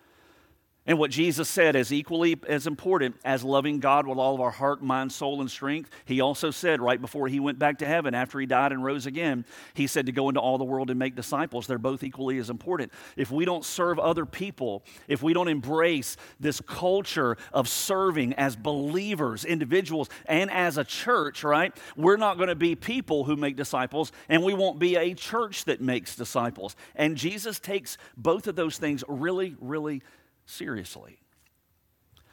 And 0.87 0.99
what 0.99 1.11
Jesus 1.11 1.49
said 1.49 1.77
is 1.77 1.95
equally 1.95 2.39
as 2.47 2.67
important 2.67 3.17
as 3.25 3.43
loving 3.43 3.81
God 3.81 4.07
with 4.07 4.19
all 4.19 4.35
of 4.35 4.41
our 4.43 4.51
heart, 4.51 4.83
mind, 4.83 5.13
soul, 5.13 5.41
and 5.41 5.51
strength. 5.51 5.89
He 6.05 6.21
also 6.21 6.51
said 6.51 6.79
right 6.79 7.01
before 7.01 7.27
he 7.27 7.41
went 7.41 7.59
back 7.59 7.79
to 7.79 7.87
heaven, 7.87 8.15
after 8.15 8.39
he 8.39 8.45
died 8.45 8.71
and 8.71 8.85
rose 8.85 9.07
again, 9.07 9.47
he 9.73 9.87
said 9.87 10.05
to 10.07 10.13
go 10.13 10.29
into 10.29 10.43
all 10.43 10.59
the 10.59 10.65
world 10.65 10.91
and 10.91 10.99
make 10.99 11.17
disciples. 11.17 11.67
They're 11.67 11.79
both 11.79 12.03
equally 12.03 12.37
as 12.37 12.51
important. 12.51 12.93
If 13.17 13.31
we 13.31 13.47
don't 13.47 13.65
serve 13.65 13.99
other 13.99 14.27
people, 14.27 14.85
if 15.09 15.23
we 15.23 15.33
don't 15.33 15.49
embrace 15.49 16.19
this 16.39 16.61
culture 16.61 17.39
of 17.55 17.67
serving 17.67 18.35
as 18.35 18.55
believers, 18.55 19.47
individuals, 19.47 20.11
and 20.27 20.51
as 20.51 20.77
a 20.77 20.85
church, 20.85 21.45
right, 21.45 21.75
we're 21.97 22.19
not 22.19 22.37
going 22.37 22.51
to 22.51 22.55
be 22.55 22.75
people 22.75 23.25
who 23.25 23.37
make 23.37 23.57
disciples, 23.57 24.13
and 24.29 24.43
we 24.43 24.53
won't 24.53 24.79
be 24.79 24.97
a 24.97 25.15
church 25.15 25.65
that 25.65 25.81
makes 25.81 26.15
disciples. 26.15 26.77
And 26.95 27.17
Jesus 27.17 27.59
takes 27.59 27.97
both 28.19 28.47
of 28.47 28.55
those 28.55 28.77
things 28.77 29.03
really, 29.09 29.57
really 29.61 30.03
seriously. 30.03 30.21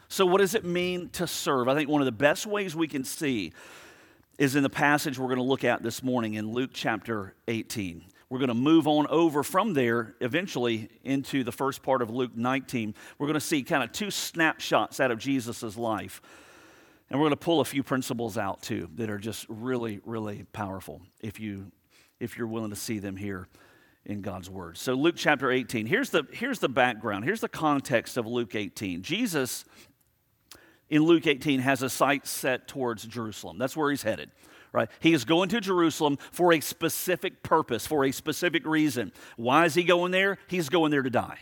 So, 0.07 0.25
what 0.25 0.39
does 0.39 0.55
it 0.55 0.65
mean 0.65 1.09
to 1.11 1.25
serve? 1.25 1.67
I 1.67 1.75
think 1.75 1.89
one 1.89 2.01
of 2.01 2.05
the 2.05 2.11
best 2.11 2.45
ways 2.45 2.75
we 2.75 2.87
can 2.87 3.03
see 3.03 3.53
is 4.37 4.55
in 4.55 4.63
the 4.63 4.69
passage 4.69 5.17
we're 5.17 5.27
going 5.27 5.37
to 5.37 5.43
look 5.43 5.63
at 5.63 5.83
this 5.83 6.03
morning 6.03 6.33
in 6.33 6.51
Luke 6.51 6.71
chapter 6.73 7.35
18. 7.47 8.03
We're 8.29 8.39
going 8.39 8.47
to 8.47 8.53
move 8.53 8.87
on 8.87 9.07
over 9.07 9.43
from 9.43 9.73
there 9.73 10.15
eventually 10.19 10.89
into 11.03 11.43
the 11.43 11.51
first 11.51 11.83
part 11.83 12.01
of 12.01 12.09
Luke 12.09 12.35
19. 12.35 12.95
We're 13.17 13.27
going 13.27 13.35
to 13.35 13.39
see 13.39 13.61
kind 13.61 13.83
of 13.83 13.91
two 13.91 14.09
snapshots 14.09 14.99
out 14.99 15.11
of 15.11 15.19
Jesus' 15.19 15.77
life. 15.77 16.21
And 17.09 17.19
we're 17.19 17.25
going 17.25 17.37
to 17.37 17.45
pull 17.45 17.59
a 17.59 17.65
few 17.65 17.83
principles 17.83 18.37
out 18.37 18.61
too 18.61 18.89
that 18.95 19.09
are 19.09 19.17
just 19.17 19.45
really, 19.49 19.99
really 20.05 20.45
powerful 20.53 21.01
if, 21.19 21.39
you, 21.39 21.71
if 22.19 22.37
you're 22.37 22.47
willing 22.47 22.69
to 22.69 22.75
see 22.75 22.99
them 22.99 23.17
here 23.17 23.47
in 24.05 24.21
God's 24.21 24.49
word. 24.49 24.77
So 24.77 24.93
Luke 24.93 25.15
chapter 25.17 25.51
18. 25.51 25.85
Here's 25.85 26.09
the 26.09 26.23
here's 26.31 26.59
the 26.59 26.69
background. 26.69 27.25
Here's 27.25 27.41
the 27.41 27.49
context 27.49 28.17
of 28.17 28.25
Luke 28.25 28.55
18. 28.55 29.01
Jesus 29.03 29.65
in 30.89 31.03
Luke 31.03 31.25
18 31.25 31.61
has 31.61 31.81
a 31.81 31.89
sight 31.89 32.27
set 32.27 32.67
towards 32.67 33.05
Jerusalem. 33.05 33.57
That's 33.57 33.77
where 33.77 33.89
he's 33.89 34.03
headed. 34.03 34.31
Right? 34.73 34.89
He 34.99 35.13
is 35.13 35.25
going 35.25 35.49
to 35.49 35.59
Jerusalem 35.59 36.17
for 36.31 36.53
a 36.53 36.61
specific 36.61 37.43
purpose, 37.43 37.85
for 37.85 38.05
a 38.05 38.11
specific 38.11 38.65
reason. 38.65 39.11
Why 39.35 39.65
is 39.65 39.73
he 39.73 39.83
going 39.83 40.11
there? 40.11 40.37
He's 40.47 40.69
going 40.69 40.91
there 40.91 41.01
to 41.01 41.09
die. 41.09 41.39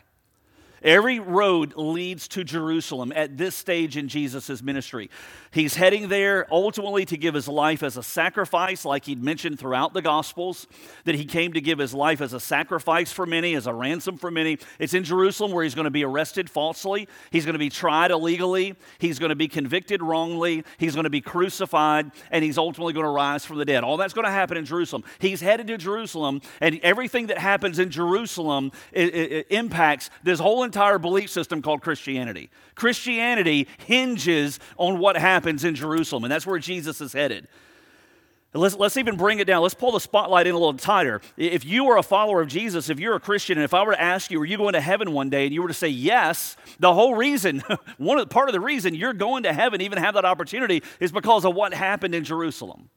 Every 0.83 1.19
road 1.19 1.75
leads 1.75 2.27
to 2.29 2.43
Jerusalem 2.43 3.11
at 3.15 3.37
this 3.37 3.55
stage 3.55 3.97
in 3.97 4.07
Jesus' 4.07 4.61
ministry. 4.61 5.09
He's 5.51 5.75
heading 5.75 6.09
there 6.09 6.47
ultimately 6.51 7.05
to 7.05 7.17
give 7.17 7.33
his 7.33 7.47
life 7.47 7.83
as 7.83 7.97
a 7.97 8.03
sacrifice, 8.03 8.85
like 8.85 9.05
he'd 9.05 9.21
mentioned 9.21 9.59
throughout 9.59 9.93
the 9.93 10.01
Gospels, 10.01 10.67
that 11.05 11.15
he 11.15 11.25
came 11.25 11.53
to 11.53 11.61
give 11.61 11.79
his 11.79 11.93
life 11.93 12.21
as 12.21 12.33
a 12.33 12.39
sacrifice 12.39 13.11
for 13.11 13.25
many, 13.25 13.55
as 13.55 13.67
a 13.67 13.73
ransom 13.73 14.17
for 14.17 14.31
many. 14.31 14.57
It's 14.77 14.93
in 14.93 15.03
Jerusalem 15.03 15.51
where 15.51 15.63
he's 15.63 15.75
going 15.75 15.85
to 15.85 15.91
be 15.91 16.05
arrested 16.05 16.49
falsely, 16.49 17.07
he's 17.31 17.45
going 17.45 17.53
to 17.53 17.59
be 17.59 17.69
tried 17.69 18.11
illegally, 18.11 18.75
he's 18.99 19.19
going 19.19 19.29
to 19.29 19.35
be 19.35 19.47
convicted 19.47 20.01
wrongly, 20.01 20.63
he's 20.77 20.93
going 20.93 21.05
to 21.05 21.09
be 21.09 21.21
crucified, 21.21 22.11
and 22.31 22.43
he's 22.43 22.57
ultimately 22.57 22.93
going 22.93 23.05
to 23.05 23.11
rise 23.11 23.45
from 23.45 23.57
the 23.57 23.65
dead. 23.65 23.83
All 23.83 23.97
that's 23.97 24.13
going 24.13 24.25
to 24.25 24.31
happen 24.31 24.57
in 24.57 24.65
Jerusalem. 24.65 25.03
He's 25.19 25.41
headed 25.41 25.67
to 25.67 25.77
Jerusalem, 25.77 26.41
and 26.61 26.79
everything 26.83 27.27
that 27.27 27.37
happens 27.37 27.79
in 27.79 27.89
Jerusalem 27.89 28.71
it, 28.91 29.13
it, 29.13 29.31
it 29.31 29.47
impacts 29.49 30.09
this 30.23 30.39
whole 30.39 30.63
entire 30.69 30.99
belief 30.99 31.31
system 31.31 31.61
called 31.61 31.81
Christianity. 31.81 32.51
Christianity 32.75 33.67
hinges 33.85 34.59
on 34.77 34.99
what 34.99 35.17
happens 35.17 35.63
in 35.63 35.73
Jerusalem, 35.73 36.23
and 36.23 36.31
that's 36.31 36.45
where 36.45 36.59
Jesus 36.59 37.01
is 37.01 37.13
headed. 37.13 37.47
Let's, 38.53 38.75
let's 38.75 38.97
even 38.97 39.15
bring 39.15 39.39
it 39.39 39.45
down. 39.45 39.61
Let's 39.61 39.75
pull 39.75 39.91
the 39.91 39.99
spotlight 39.99 40.47
in 40.47 40.55
a 40.55 40.57
little 40.57 40.73
tighter. 40.73 41.21
If 41.37 41.65
you 41.65 41.87
are 41.89 41.97
a 41.97 42.03
follower 42.03 42.41
of 42.41 42.47
Jesus, 42.47 42.89
if 42.89 42.99
you're 42.99 43.15
a 43.15 43.19
Christian, 43.19 43.57
and 43.57 43.65
if 43.65 43.73
I 43.73 43.83
were 43.83 43.91
to 43.93 44.01
ask 44.01 44.31
you, 44.31 44.41
are 44.41 44.45
you 44.45 44.57
going 44.57 44.73
to 44.73 44.81
heaven 44.81 45.11
one 45.11 45.29
day, 45.29 45.45
and 45.45 45.53
you 45.53 45.61
were 45.61 45.67
to 45.67 45.73
say 45.73 45.87
yes, 45.87 46.55
the 46.79 46.93
whole 46.93 47.15
reason, 47.15 47.63
one 47.97 48.19
of 48.19 48.29
part 48.29 48.49
of 48.49 48.53
the 48.53 48.59
reason 48.59 48.95
you're 48.95 49.13
going 49.13 49.43
to 49.43 49.53
heaven, 49.53 49.81
even 49.81 49.97
have 49.97 50.13
that 50.15 50.25
opportunity, 50.25 50.83
is 50.99 51.11
because 51.11 51.45
of 51.45 51.55
what 51.55 51.73
happened 51.73 52.15
in 52.15 52.23
Jerusalem. 52.23 52.89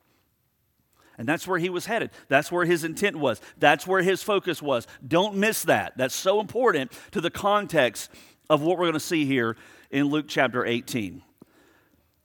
And 1.22 1.28
that's 1.28 1.46
where 1.46 1.60
he 1.60 1.70
was 1.70 1.86
headed. 1.86 2.10
That's 2.26 2.50
where 2.50 2.64
his 2.64 2.82
intent 2.82 3.14
was. 3.14 3.40
That's 3.56 3.86
where 3.86 4.02
his 4.02 4.24
focus 4.24 4.60
was. 4.60 4.88
Don't 5.06 5.36
miss 5.36 5.62
that. 5.62 5.96
That's 5.96 6.16
so 6.16 6.40
important 6.40 6.90
to 7.12 7.20
the 7.20 7.30
context 7.30 8.10
of 8.50 8.60
what 8.60 8.76
we're 8.76 8.86
going 8.86 8.94
to 8.94 8.98
see 8.98 9.24
here 9.24 9.56
in 9.92 10.06
Luke 10.06 10.24
chapter 10.26 10.66
18. 10.66 11.22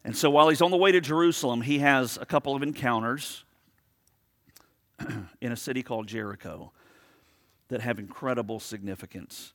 And 0.03 0.17
so 0.17 0.31
while 0.31 0.49
he's 0.49 0.63
on 0.63 0.71
the 0.71 0.77
way 0.77 0.91
to 0.91 0.99
Jerusalem, 0.99 1.61
he 1.61 1.77
has 1.77 2.17
a 2.19 2.25
couple 2.25 2.55
of 2.55 2.63
encounters 2.63 3.45
in 5.41 5.51
a 5.51 5.55
city 5.55 5.83
called 5.83 6.07
Jericho 6.07 6.71
that 7.67 7.81
have 7.81 7.99
incredible 7.99 8.59
significance 8.59 9.53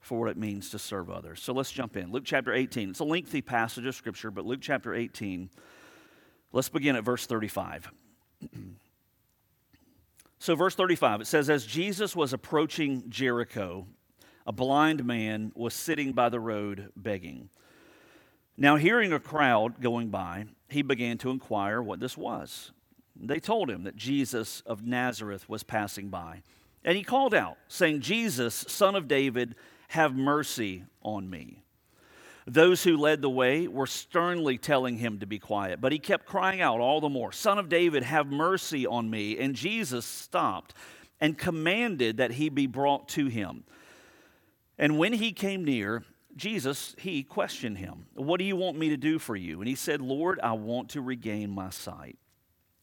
for 0.00 0.18
what 0.18 0.28
it 0.28 0.36
means 0.36 0.70
to 0.70 0.80
serve 0.80 1.08
others. 1.08 1.40
So 1.40 1.52
let's 1.52 1.70
jump 1.70 1.96
in. 1.96 2.10
Luke 2.10 2.24
chapter 2.26 2.52
18. 2.52 2.90
It's 2.90 2.98
a 2.98 3.04
lengthy 3.04 3.42
passage 3.42 3.86
of 3.86 3.94
scripture, 3.94 4.32
but 4.32 4.44
Luke 4.44 4.60
chapter 4.60 4.92
18, 4.92 5.50
let's 6.50 6.68
begin 6.68 6.96
at 6.96 7.04
verse 7.04 7.26
35. 7.26 7.92
So, 10.38 10.54
verse 10.54 10.74
35, 10.74 11.20
it 11.22 11.26
says, 11.26 11.48
As 11.48 11.64
Jesus 11.66 12.16
was 12.16 12.32
approaching 12.32 13.04
Jericho, 13.08 13.86
a 14.46 14.52
blind 14.52 15.04
man 15.04 15.52
was 15.54 15.74
sitting 15.74 16.12
by 16.12 16.28
the 16.28 16.40
road 16.40 16.90
begging. 16.96 17.48
Now, 18.56 18.76
hearing 18.76 19.12
a 19.12 19.20
crowd 19.20 19.80
going 19.80 20.08
by, 20.08 20.46
he 20.68 20.82
began 20.82 21.18
to 21.18 21.30
inquire 21.30 21.80
what 21.80 22.00
this 22.00 22.16
was. 22.16 22.72
They 23.14 23.40
told 23.40 23.70
him 23.70 23.84
that 23.84 23.96
Jesus 23.96 24.62
of 24.66 24.84
Nazareth 24.84 25.48
was 25.48 25.62
passing 25.62 26.08
by. 26.08 26.42
And 26.84 26.96
he 26.96 27.04
called 27.04 27.34
out, 27.34 27.58
saying, 27.68 28.00
Jesus, 28.00 28.64
son 28.68 28.94
of 28.96 29.06
David, 29.06 29.54
have 29.88 30.16
mercy 30.16 30.84
on 31.02 31.30
me. 31.30 31.61
Those 32.46 32.82
who 32.82 32.96
led 32.96 33.22
the 33.22 33.30
way 33.30 33.68
were 33.68 33.86
sternly 33.86 34.58
telling 34.58 34.96
him 34.96 35.20
to 35.20 35.26
be 35.26 35.38
quiet, 35.38 35.80
but 35.80 35.92
he 35.92 35.98
kept 35.98 36.26
crying 36.26 36.60
out 36.60 36.80
all 36.80 37.00
the 37.00 37.08
more, 37.08 37.32
Son 37.32 37.58
of 37.58 37.68
David, 37.68 38.02
have 38.02 38.26
mercy 38.26 38.86
on 38.86 39.08
me. 39.08 39.38
And 39.38 39.54
Jesus 39.54 40.04
stopped 40.04 40.74
and 41.20 41.38
commanded 41.38 42.16
that 42.16 42.32
he 42.32 42.48
be 42.48 42.66
brought 42.66 43.08
to 43.10 43.26
him. 43.26 43.64
And 44.76 44.98
when 44.98 45.12
he 45.12 45.32
came 45.32 45.64
near, 45.64 46.02
Jesus, 46.34 46.96
he 46.98 47.22
questioned 47.22 47.78
him, 47.78 48.06
What 48.14 48.38
do 48.38 48.44
you 48.44 48.56
want 48.56 48.78
me 48.78 48.88
to 48.88 48.96
do 48.96 49.18
for 49.18 49.36
you? 49.36 49.60
And 49.60 49.68
he 49.68 49.74
said, 49.74 50.00
Lord, 50.00 50.40
I 50.42 50.52
want 50.52 50.90
to 50.90 51.00
regain 51.00 51.50
my 51.50 51.70
sight. 51.70 52.18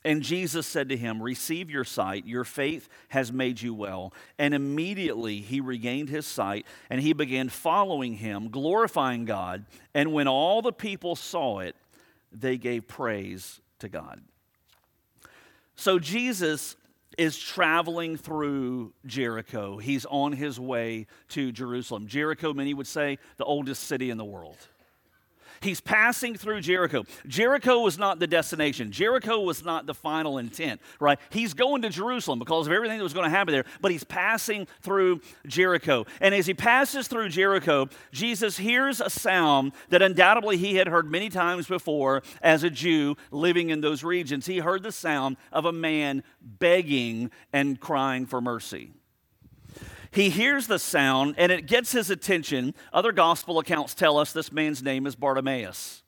And 0.06 0.22
Jesus 0.22 0.66
said 0.66 0.90
to 0.90 0.98
him, 0.98 1.22
Receive 1.22 1.70
your 1.70 1.84
sight, 1.84 2.26
your 2.26 2.46
faith 2.46 2.88
has 3.10 3.34
made 3.34 3.62
you 3.62 3.74
well. 3.74 4.14
And 4.38 4.54
immediately 4.54 5.42
he 5.42 5.60
regained 5.60 6.10
his 6.10 6.26
sight, 6.26 6.66
and 6.90 7.02
he 7.02 7.14
began 7.14 7.50
following 7.50 8.14
him, 8.14 8.50
glorifying 8.50 9.26
God. 9.26 9.66
And 9.94 10.14
when 10.14 10.28
all 10.28 10.62
the 10.62 10.72
people 10.72 11.16
saw 11.16 11.60
it, 11.60 11.76
they 12.32 12.58
gave 12.58 12.88
praise 12.88 13.60
to 13.80 13.90
God. 13.90 14.22
So 15.76 16.00
Jesus 16.00 16.76
is 17.18 17.38
traveling 17.38 18.16
through 18.16 18.94
Jericho. 19.06 19.78
He's 19.78 20.06
on 20.06 20.32
his 20.32 20.60
way 20.60 21.08
to 21.30 21.52
Jerusalem. 21.52 22.08
Jericho, 22.08 22.54
many 22.54 22.74
would 22.74 22.88
say, 22.88 23.18
the 23.36 23.44
oldest 23.44 23.84
city 23.84 24.10
in 24.10 24.18
the 24.18 24.26
world. 24.26 24.58
He's 25.62 25.82
passing 25.82 26.36
through 26.36 26.62
Jericho. 26.62 27.06
Jericho 27.28 27.80
was 27.80 27.98
not 27.98 28.20
the 28.20 28.28
destination. 28.28 28.92
Jericho 28.92 29.42
was 29.42 29.64
not 29.64 29.86
the 29.86 29.94
final 29.94 30.38
intent, 30.38 30.82
right? 31.00 31.20
He's 31.30 31.54
going 31.54 31.82
to 31.82 31.90
Jerusalem 31.90 32.40
because 32.40 32.68
of 32.68 32.74
everything 32.74 32.98
that 32.98 33.04
was 33.04 33.14
going 33.14 33.26
to 33.26 33.30
happen 33.30 33.52
there, 33.52 33.66
but 33.82 33.92
he's 33.92 34.04
passing 34.04 34.68
through 34.82 35.22
Jericho. 35.48 36.06
And 36.22 36.34
as 36.34 36.46
he 36.46 36.54
passes 36.54 37.08
through 37.08 37.30
Jericho, 37.30 37.90
Jesus 38.12 38.58
hears 38.58 39.02
a 39.02 39.10
sound 39.10 39.74
that 39.90 40.02
undoubtedly 40.02 40.58
he 40.58 40.76
had 40.76 40.88
heard 40.88 41.10
many 41.10 41.30
times 41.30 41.68
before 41.68 42.24
as 42.42 42.64
a 42.64 42.70
Jew 42.70 43.18
living 43.32 43.70
in 43.70 43.82
those 43.82 44.04
regions. 44.04 44.46
He 44.46 44.60
heard 44.60 44.84
the 44.84 44.92
sound 44.92 45.38
of 45.52 45.66
a 45.66 45.72
man 45.72 46.24
begging 46.42 47.32
and 47.54 47.80
crying 47.80 48.26
for 48.26 48.42
mercy. 48.42 48.92
He 50.20 50.30
hears 50.30 50.68
the 50.68 50.80
sound 50.80 51.36
and 51.38 51.50
it 51.50 51.66
gets 51.66 51.94
his 51.94 52.10
attention. 52.10 52.76
Other 52.92 53.14
gospel 53.14 53.58
accounts 53.58 53.94
tell 53.94 54.18
us 54.18 54.34
this 54.34 54.52
man's 54.52 54.84
name 54.84 55.08
is 55.08 55.16
Bartimaeus. 55.16 56.04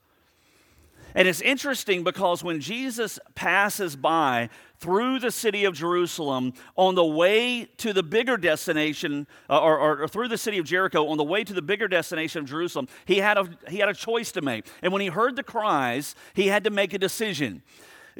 And 1.16 1.30
it's 1.30 1.40
interesting 1.40 2.04
because 2.04 2.44
when 2.44 2.60
Jesus 2.60 3.20
passes 3.36 3.96
by 3.96 4.50
through 4.80 5.20
the 5.20 5.32
city 5.32 5.64
of 5.64 5.76
Jerusalem 5.76 6.52
on 6.76 6.96
the 6.96 7.06
way 7.06 7.70
to 7.78 7.94
the 7.94 8.04
bigger 8.04 8.36
destination, 8.36 9.28
uh, 9.50 9.62
or, 9.62 9.80
or, 9.80 10.02
or, 10.04 10.08
through 10.10 10.28
the 10.28 10.38
city 10.38 10.58
of 10.58 10.66
Jericho 10.66 11.08
on 11.08 11.18
the 11.18 11.24
way 11.24 11.46
to 11.46 11.54
the 11.54 11.62
bigger 11.62 11.88
destination 11.88 12.42
of 12.42 12.50
Jerusalem, 12.50 12.90
he 13.06 13.20
had, 13.20 13.38
a, 13.38 13.50
he 13.70 13.78
had 13.78 13.88
a 13.88 13.94
choice 13.94 14.34
to 14.34 14.42
make. 14.42 14.66
And 14.82 14.92
when 14.92 15.02
he 15.02 15.08
heard 15.08 15.38
the 15.38 15.44
cries, 15.44 16.16
he 16.34 16.48
had 16.48 16.66
to 16.66 16.70
make 16.70 16.94
a 16.94 17.00
decision 17.00 17.64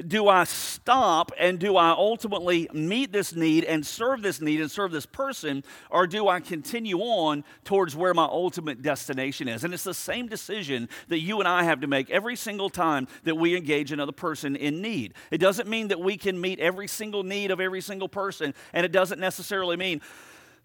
do 0.08 0.28
I 0.28 0.46
stop 0.46 1.32
and 1.38 1.60
do 1.60 1.78
I 1.78 1.90
ultimately 1.92 2.70
meet 2.74 3.12
this 3.12 3.36
need 3.36 3.64
and 3.66 3.86
serve 3.86 4.22
this 4.22 4.42
need 4.42 4.62
and 4.62 4.72
serve 4.72 4.92
this 4.92 5.06
person, 5.06 5.64
or 5.90 6.08
do 6.08 6.28
I 6.28 6.40
continue 6.40 7.00
on 7.00 7.44
towards 7.64 7.96
where 7.96 8.14
my 8.14 8.26
ultimate 8.26 8.82
destination 8.82 9.48
is? 9.48 9.64
And 9.64 9.74
it's 9.74 9.84
the 9.84 9.94
same 9.94 10.28
decision 10.28 10.90
that 11.10 11.20
you 11.20 11.40
and 11.40 11.48
I 11.48 11.64
have 11.64 11.82
to 11.82 11.88
make 11.88 12.10
every 12.10 12.36
single 12.36 12.70
time 12.70 13.08
that 13.24 13.36
we 13.36 13.56
engage 13.56 13.92
another 13.92 14.12
person 14.12 14.56
in 14.56 14.82
need. 14.82 15.14
It 15.30 15.40
doesn't 15.40 15.68
mean 15.68 15.90
that 15.90 16.00
we 16.00 16.18
can 16.18 16.40
meet 16.40 16.60
every 16.60 16.88
single 16.88 17.24
need 17.24 17.52
of 17.52 17.60
every 17.60 17.82
single 17.82 18.10
person, 18.10 18.54
and 18.74 18.86
it 18.86 18.92
doesn't 18.92 19.20
necessarily 19.20 19.78
mean 19.78 20.02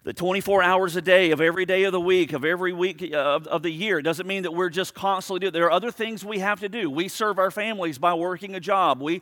the 0.03 0.13
24 0.13 0.63
hours 0.63 0.95
a 0.95 1.01
day 1.01 1.31
of 1.31 1.41
every 1.41 1.65
day 1.65 1.83
of 1.83 1.91
the 1.91 1.99
week, 1.99 2.31
of 2.33 2.45
every 2.45 2.71
week 2.71 3.03
uh, 3.13 3.17
of, 3.17 3.47
of 3.47 3.63
the 3.63 3.69
year. 3.69 3.99
It 3.99 4.03
doesn't 4.03 4.27
mean 4.27 4.43
that 4.43 4.53
we're 4.53 4.69
just 4.69 4.93
constantly 4.93 5.41
doing 5.41 5.53
There 5.53 5.65
are 5.65 5.71
other 5.71 5.91
things 5.91 6.23
we 6.23 6.39
have 6.39 6.61
to 6.61 6.69
do. 6.69 6.89
We 6.89 7.07
serve 7.07 7.39
our 7.39 7.51
families 7.51 7.97
by 7.97 8.13
working 8.13 8.55
a 8.55 8.59
job. 8.59 9.01
We 9.01 9.21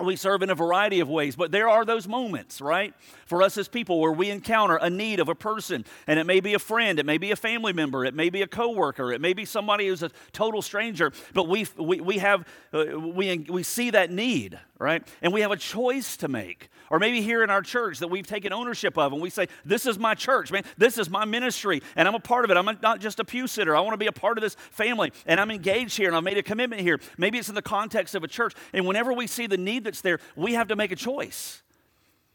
we 0.00 0.16
serve 0.16 0.42
in 0.42 0.50
a 0.50 0.54
variety 0.54 1.00
of 1.00 1.08
ways, 1.08 1.36
but 1.36 1.52
there 1.52 1.68
are 1.68 1.84
those 1.84 2.08
moments, 2.08 2.60
right, 2.60 2.94
for 3.26 3.42
us 3.42 3.58
as 3.58 3.68
people 3.68 4.00
where 4.00 4.10
we 4.10 4.30
encounter 4.30 4.76
a 4.76 4.88
need 4.88 5.20
of 5.20 5.28
a 5.28 5.34
person, 5.34 5.84
and 6.06 6.18
it 6.18 6.24
may 6.24 6.40
be 6.40 6.54
a 6.54 6.58
friend, 6.58 6.98
it 6.98 7.06
may 7.06 7.18
be 7.18 7.30
a 7.30 7.36
family 7.36 7.72
member, 7.72 8.04
it 8.04 8.14
may 8.14 8.30
be 8.30 8.42
a 8.42 8.46
coworker, 8.46 9.12
it 9.12 9.20
may 9.20 9.34
be 9.34 9.44
somebody 9.44 9.86
who's 9.88 10.02
a 10.02 10.10
total 10.32 10.62
stranger, 10.62 11.12
but 11.34 11.46
we 11.48 11.66
we, 11.76 12.00
we 12.00 12.18
have 12.18 12.46
uh, 12.72 12.98
we 12.98 13.38
we 13.48 13.62
see 13.62 13.90
that 13.90 14.10
need, 14.10 14.58
right, 14.78 15.06
and 15.20 15.32
we 15.32 15.42
have 15.42 15.52
a 15.52 15.56
choice 15.56 16.16
to 16.16 16.28
make, 16.28 16.70
or 16.90 16.98
maybe 16.98 17.20
here 17.20 17.44
in 17.44 17.50
our 17.50 17.62
church 17.62 17.98
that 17.98 18.08
we've 18.08 18.26
taken 18.26 18.52
ownership 18.52 18.96
of, 18.96 19.12
and 19.12 19.20
we 19.20 19.30
say, 19.30 19.46
"This 19.64 19.84
is 19.84 19.98
my 19.98 20.14
church, 20.14 20.50
man. 20.50 20.64
This 20.78 20.96
is 20.96 21.10
my 21.10 21.26
ministry, 21.26 21.82
and 21.96 22.08
I'm 22.08 22.14
a 22.14 22.20
part 22.20 22.44
of 22.44 22.50
it. 22.50 22.56
I'm 22.56 22.78
not 22.82 23.00
just 23.00 23.20
a 23.20 23.24
pew 23.24 23.46
sitter. 23.46 23.76
I 23.76 23.80
want 23.80 23.92
to 23.92 23.98
be 23.98 24.06
a 24.06 24.12
part 24.12 24.38
of 24.38 24.42
this 24.42 24.54
family, 24.70 25.12
and 25.26 25.38
I'm 25.38 25.50
engaged 25.50 25.96
here, 25.98 26.08
and 26.08 26.16
I've 26.16 26.24
made 26.24 26.38
a 26.38 26.42
commitment 26.42 26.80
here. 26.80 26.98
Maybe 27.18 27.38
it's 27.38 27.50
in 27.50 27.54
the 27.54 27.62
context 27.62 28.14
of 28.14 28.24
a 28.24 28.28
church, 28.28 28.54
and 28.72 28.86
whenever 28.86 29.12
we 29.12 29.26
see 29.26 29.46
the 29.46 29.58
need 29.58 29.81
that's 29.84 30.00
there, 30.00 30.18
we 30.36 30.54
have 30.54 30.68
to 30.68 30.76
make 30.76 30.92
a 30.92 30.96
choice. 30.96 31.62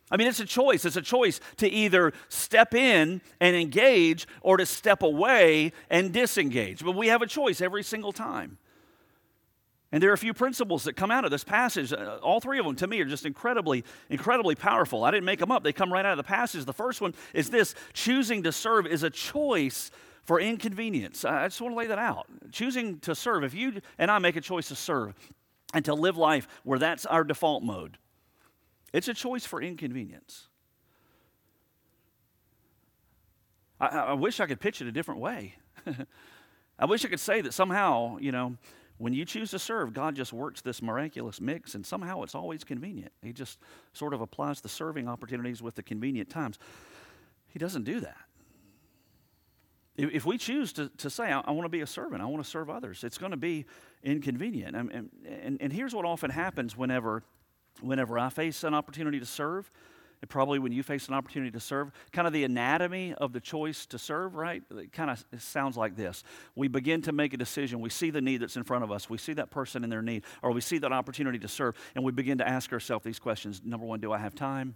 I 0.09 0.17
mean, 0.17 0.27
it's 0.27 0.39
a 0.39 0.45
choice. 0.45 0.85
It's 0.85 0.95
a 0.95 1.01
choice 1.01 1.41
to 1.57 1.67
either 1.69 2.13
step 2.29 2.73
in 2.73 3.21
and 3.41 3.55
engage 3.55 4.27
or 4.41 4.57
to 4.57 4.65
step 4.65 5.03
away 5.03 5.73
and 5.89 6.13
disengage. 6.13 6.83
But 6.83 6.95
we 6.95 7.07
have 7.07 7.21
a 7.21 7.27
choice 7.27 7.59
every 7.59 7.83
single 7.83 8.13
time. 8.13 8.57
And 9.91 10.03
there 10.03 10.09
are 10.09 10.13
a 10.13 10.17
few 10.17 10.33
principles 10.33 10.83
that 10.83 10.95
come 10.95 11.11
out 11.11 11.23
of 11.23 11.31
this 11.31 11.43
passage. 11.43 11.93
Uh, 11.93 12.19
all 12.21 12.41
three 12.41 12.59
of 12.59 12.65
them, 12.65 12.75
to 12.75 12.87
me, 12.87 12.99
are 12.99 13.05
just 13.05 13.25
incredibly, 13.25 13.85
incredibly 14.09 14.55
powerful. 14.55 15.03
I 15.05 15.11
didn't 15.11 15.25
make 15.25 15.39
them 15.39 15.51
up, 15.51 15.63
they 15.63 15.73
come 15.73 15.91
right 15.91 16.05
out 16.05 16.11
of 16.11 16.17
the 16.17 16.23
passage. 16.23 16.65
The 16.65 16.73
first 16.73 16.99
one 16.99 17.13
is 17.33 17.49
this 17.49 17.73
choosing 17.93 18.43
to 18.43 18.51
serve 18.51 18.85
is 18.85 19.03
a 19.03 19.09
choice 19.09 19.91
for 20.23 20.41
inconvenience. 20.41 21.23
I 21.23 21.47
just 21.47 21.61
want 21.61 21.73
to 21.73 21.77
lay 21.77 21.87
that 21.87 21.99
out. 21.99 22.27
Choosing 22.51 22.99
to 22.99 23.15
serve, 23.15 23.45
if 23.45 23.53
you 23.53 23.81
and 23.97 24.11
I 24.11 24.19
make 24.19 24.35
a 24.35 24.41
choice 24.41 24.67
to 24.67 24.75
serve, 24.75 25.13
and 25.74 25.83
to 25.86 25.93
live 25.93 26.17
life 26.17 26.47
where 26.63 26.79
that's 26.79 27.05
our 27.05 27.24
default 27.24 27.63
mode. 27.63 27.97
It's 28.93 29.07
a 29.07 29.13
choice 29.13 29.45
for 29.45 29.62
inconvenience. 29.62 30.47
I, 33.79 33.88
I 33.88 34.13
wish 34.13 34.39
I 34.39 34.47
could 34.47 34.59
pitch 34.59 34.81
it 34.81 34.88
a 34.88 34.91
different 34.91 35.19
way. 35.19 35.55
I 36.79 36.86
wish 36.86 37.03
I 37.05 37.09
could 37.09 37.19
say 37.19 37.41
that 37.41 37.53
somehow, 37.53 38.17
you 38.19 38.31
know, 38.31 38.57
when 38.97 39.13
you 39.13 39.25
choose 39.25 39.51
to 39.51 39.59
serve, 39.59 39.93
God 39.93 40.15
just 40.15 40.33
works 40.33 40.62
this 40.62 40.81
miraculous 40.81 41.39
mix, 41.39 41.75
and 41.75 41.86
somehow 41.86 42.24
it's 42.24 42.33
always 42.33 42.63
convenient. 42.63 43.12
He 43.21 43.31
just 43.31 43.59
sort 43.93 44.13
of 44.13 44.21
applies 44.21 44.62
the 44.62 44.69
serving 44.69 45.07
opportunities 45.07 45.62
with 45.62 45.75
the 45.75 45.83
convenient 45.83 46.29
times. 46.29 46.57
He 47.47 47.59
doesn't 47.59 47.83
do 47.83 48.00
that. 48.00 48.17
If 49.97 50.25
we 50.25 50.37
choose 50.37 50.73
to, 50.73 50.89
to 50.97 51.09
say, 51.09 51.31
I, 51.31 51.39
I 51.39 51.51
want 51.51 51.65
to 51.65 51.69
be 51.69 51.81
a 51.81 51.87
servant, 51.87 52.21
I 52.21 52.25
want 52.25 52.43
to 52.43 52.49
serve 52.49 52.69
others, 52.69 53.03
it's 53.03 53.17
going 53.17 53.31
to 53.31 53.37
be 53.37 53.65
inconvenient. 54.03 54.75
And, 54.75 55.09
and, 55.25 55.57
and 55.59 55.73
here's 55.73 55.93
what 55.93 56.05
often 56.05 56.29
happens 56.29 56.77
whenever, 56.77 57.23
whenever 57.81 58.19
I 58.19 58.29
face 58.29 58.63
an 58.63 58.73
opportunity 58.73 59.19
to 59.19 59.25
serve 59.25 59.71
and 60.21 60.29
probably 60.29 60.57
when 60.59 60.71
you 60.71 60.81
face 60.81 61.07
an 61.07 61.13
opportunity 61.13 61.51
to 61.51 61.59
serve, 61.59 61.91
kind 62.11 62.25
of 62.25 62.33
the 62.33 62.43
anatomy 62.43 63.13
of 63.13 63.33
the 63.33 63.39
choice 63.39 63.85
to 63.87 63.99
serve, 63.99 64.35
right? 64.35 64.63
It 64.71 64.91
kind 64.91 65.11
of 65.11 65.23
sounds 65.41 65.77
like 65.77 65.95
this. 65.95 66.23
We 66.55 66.67
begin 66.67 67.03
to 67.03 67.11
make 67.11 67.33
a 67.33 67.37
decision. 67.37 67.81
We 67.81 67.89
see 67.89 68.09
the 68.09 68.21
need 68.21 68.37
that's 68.37 68.55
in 68.55 68.63
front 68.63 68.83
of 68.83 68.91
us. 68.91 69.09
We 69.09 69.19
see 69.19 69.33
that 69.33 69.51
person 69.51 69.83
in 69.83 69.89
their 69.89 70.01
need, 70.01 70.23
or 70.41 70.51
we 70.51 70.61
see 70.61 70.79
that 70.79 70.91
opportunity 70.91 71.37
to 71.39 71.47
serve, 71.47 71.75
and 71.95 72.03
we 72.03 72.11
begin 72.11 72.39
to 72.39 72.47
ask 72.47 72.73
ourselves 72.73 73.05
these 73.05 73.19
questions. 73.19 73.61
Number 73.63 73.85
one, 73.85 73.99
do 73.99 74.11
I 74.11 74.17
have 74.17 74.33
time? 74.33 74.75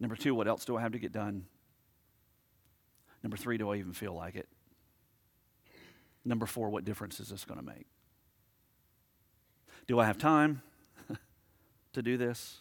Number 0.00 0.16
two, 0.16 0.34
what 0.34 0.48
else 0.48 0.64
do 0.64 0.76
I 0.76 0.80
have 0.80 0.92
to 0.92 0.98
get 0.98 1.12
done? 1.12 1.46
Number 3.22 3.36
three, 3.36 3.58
do 3.58 3.70
I 3.70 3.76
even 3.76 3.92
feel 3.92 4.14
like 4.14 4.36
it? 4.36 4.48
Number 6.24 6.46
four, 6.46 6.70
what 6.70 6.84
difference 6.84 7.20
is 7.20 7.28
this 7.28 7.44
going 7.44 7.60
to 7.60 7.64
make? 7.64 7.86
Do 9.86 10.00
I 10.00 10.06
have 10.06 10.18
time 10.18 10.62
to 11.92 12.02
do 12.02 12.16
this? 12.16 12.58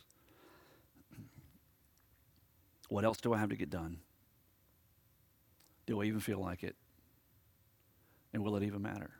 What 2.89 3.03
else 3.03 3.19
do 3.19 3.33
I 3.33 3.39
have 3.39 3.49
to 3.49 3.55
get 3.55 3.69
done? 3.69 3.97
Do 5.87 6.01
I 6.01 6.05
even 6.05 6.19
feel 6.19 6.39
like 6.39 6.63
it? 6.63 6.75
And 8.33 8.43
will 8.43 8.55
it 8.55 8.63
even 8.63 8.81
matter? 8.81 9.11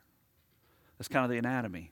That's 0.97 1.07
kind 1.07 1.25
of 1.25 1.31
the 1.31 1.37
anatomy 1.37 1.91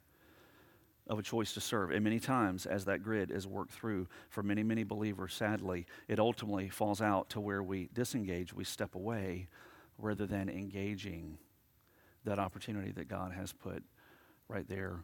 of 1.08 1.20
a 1.20 1.24
choice 1.24 1.54
to 1.54 1.62
serve. 1.62 1.92
And 1.92 2.04
many 2.04 2.20
times, 2.20 2.66
as 2.66 2.86
that 2.86 3.04
grid 3.04 3.30
is 3.30 3.46
worked 3.46 3.74
through 3.74 4.08
for 4.30 4.42
many, 4.42 4.64
many 4.64 4.84
believers, 4.84 5.34
sadly, 5.34 5.86
it 6.08 6.20
ultimately 6.20 6.70
falls 6.70 7.02
out 7.02 7.30
to 7.32 7.42
where 7.42 7.62
we 7.62 7.90
disengage, 7.94 8.54
we 8.54 8.64
step 8.64 8.96
away, 8.96 9.48
rather 9.98 10.26
than 10.26 10.50
engaging 10.50 11.38
that 12.26 12.40
opportunity 12.40 12.92
that 12.92 13.08
God 13.08 13.34
has 13.34 13.52
put 13.52 13.84
right 14.48 14.68
there 14.68 15.04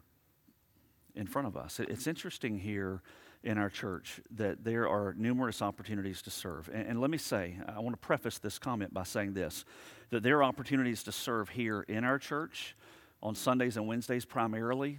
in 1.14 1.26
front 1.26 1.48
of 1.48 1.56
us. 1.56 1.80
It's 1.80 2.06
interesting 2.06 2.58
here 2.58 3.02
in 3.42 3.58
our 3.58 3.70
church 3.70 4.20
that 4.30 4.64
there 4.64 4.88
are 4.88 5.14
numerous 5.16 5.62
opportunities 5.62 6.22
to 6.22 6.30
serve. 6.30 6.68
And, 6.72 6.88
and, 6.88 7.00
let 7.00 7.10
me 7.10 7.18
say, 7.18 7.56
I 7.66 7.80
want 7.80 7.94
to 7.94 8.06
preface 8.06 8.38
this 8.38 8.58
comment 8.58 8.92
by 8.92 9.04
saying 9.04 9.34
this 9.34 9.64
that 10.10 10.22
there 10.22 10.38
are 10.38 10.44
opportunities 10.44 11.02
to 11.04 11.12
serve 11.12 11.50
here 11.50 11.82
in 11.82 12.04
our 12.04 12.18
church 12.18 12.76
on 13.22 13.34
Sundays 13.34 13.76
and 13.76 13.86
Wednesdays 13.86 14.24
primarily. 14.24 14.98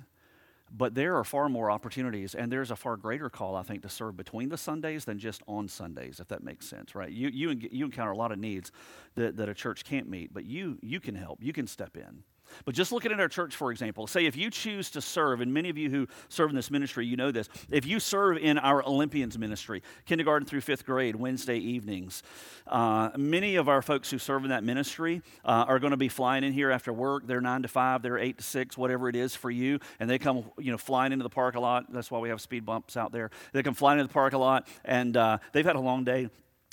But 0.75 0.95
there 0.95 1.17
are 1.17 1.23
far 1.25 1.49
more 1.49 1.69
opportunities, 1.69 2.33
and 2.33 2.51
there's 2.51 2.71
a 2.71 2.75
far 2.77 2.95
greater 2.95 3.29
call, 3.29 3.55
I 3.55 3.63
think, 3.63 3.81
to 3.81 3.89
serve 3.89 4.15
between 4.15 4.49
the 4.49 4.57
Sundays 4.57 5.03
than 5.03 5.19
just 5.19 5.43
on 5.47 5.67
Sundays, 5.67 6.19
if 6.21 6.29
that 6.29 6.43
makes 6.43 6.65
sense, 6.65 6.95
right? 6.95 7.11
You, 7.11 7.27
you, 7.27 7.57
you 7.71 7.85
encounter 7.85 8.11
a 8.11 8.17
lot 8.17 8.31
of 8.31 8.39
needs 8.39 8.71
that, 9.15 9.35
that 9.35 9.49
a 9.49 9.53
church 9.53 9.83
can't 9.83 10.07
meet, 10.07 10.33
but 10.33 10.45
you, 10.45 10.77
you 10.81 11.01
can 11.01 11.15
help. 11.15 11.43
You 11.43 11.51
can 11.51 11.67
step 11.67 11.97
in. 11.97 12.23
But 12.65 12.75
just 12.75 12.91
looking 12.91 13.11
at 13.11 13.19
our 13.19 13.27
church, 13.27 13.55
for 13.55 13.71
example, 13.71 14.07
say 14.07 14.25
if 14.25 14.35
you 14.35 14.49
choose 14.49 14.89
to 14.91 15.01
serve, 15.01 15.41
and 15.41 15.53
many 15.53 15.69
of 15.69 15.77
you 15.77 15.89
who 15.89 16.07
serve 16.29 16.49
in 16.49 16.55
this 16.55 16.71
ministry, 16.71 17.05
you 17.05 17.15
know 17.15 17.31
this. 17.31 17.49
If 17.69 17.85
you 17.85 17.99
serve 17.99 18.37
in 18.37 18.57
our 18.57 18.83
Olympians 18.85 19.37
ministry, 19.37 19.83
kindergarten 20.05 20.47
through 20.47 20.61
fifth 20.61 20.85
grade, 20.85 21.15
Wednesday 21.15 21.57
evenings, 21.57 22.23
uh, 22.67 23.09
many 23.17 23.55
of 23.55 23.67
our 23.69 23.81
folks 23.81 24.09
who 24.09 24.17
serve 24.17 24.43
in 24.43 24.49
that 24.49 24.63
ministry 24.63 25.21
uh, 25.45 25.65
are 25.67 25.79
going 25.79 25.91
to 25.91 25.97
be 25.97 26.09
flying 26.09 26.43
in 26.43 26.53
here 26.53 26.71
after 26.71 26.93
work. 26.93 27.27
They're 27.27 27.41
nine 27.41 27.61
to 27.63 27.67
five, 27.67 28.01
they're 28.01 28.17
eight 28.17 28.37
to 28.37 28.43
six, 28.43 28.77
whatever 28.77 29.09
it 29.09 29.15
is 29.15 29.35
for 29.35 29.51
you, 29.51 29.79
and 29.99 30.09
they 30.09 30.19
come, 30.19 30.45
you 30.57 30.71
know, 30.71 30.77
flying 30.77 31.11
into 31.11 31.23
the 31.23 31.29
park 31.29 31.55
a 31.55 31.59
lot. 31.59 31.91
That's 31.91 32.11
why 32.11 32.19
we 32.19 32.29
have 32.29 32.41
speed 32.41 32.65
bumps 32.65 32.97
out 32.97 33.11
there. 33.11 33.29
They 33.53 33.63
come 33.63 33.73
flying 33.73 33.99
into 33.99 34.07
the 34.07 34.13
park 34.13 34.33
a 34.33 34.37
lot, 34.37 34.67
and 34.85 35.15
uh, 35.15 35.37
they've 35.51 35.65
had 35.65 35.75
a 35.75 35.81
long 35.81 36.03
day 36.03 36.29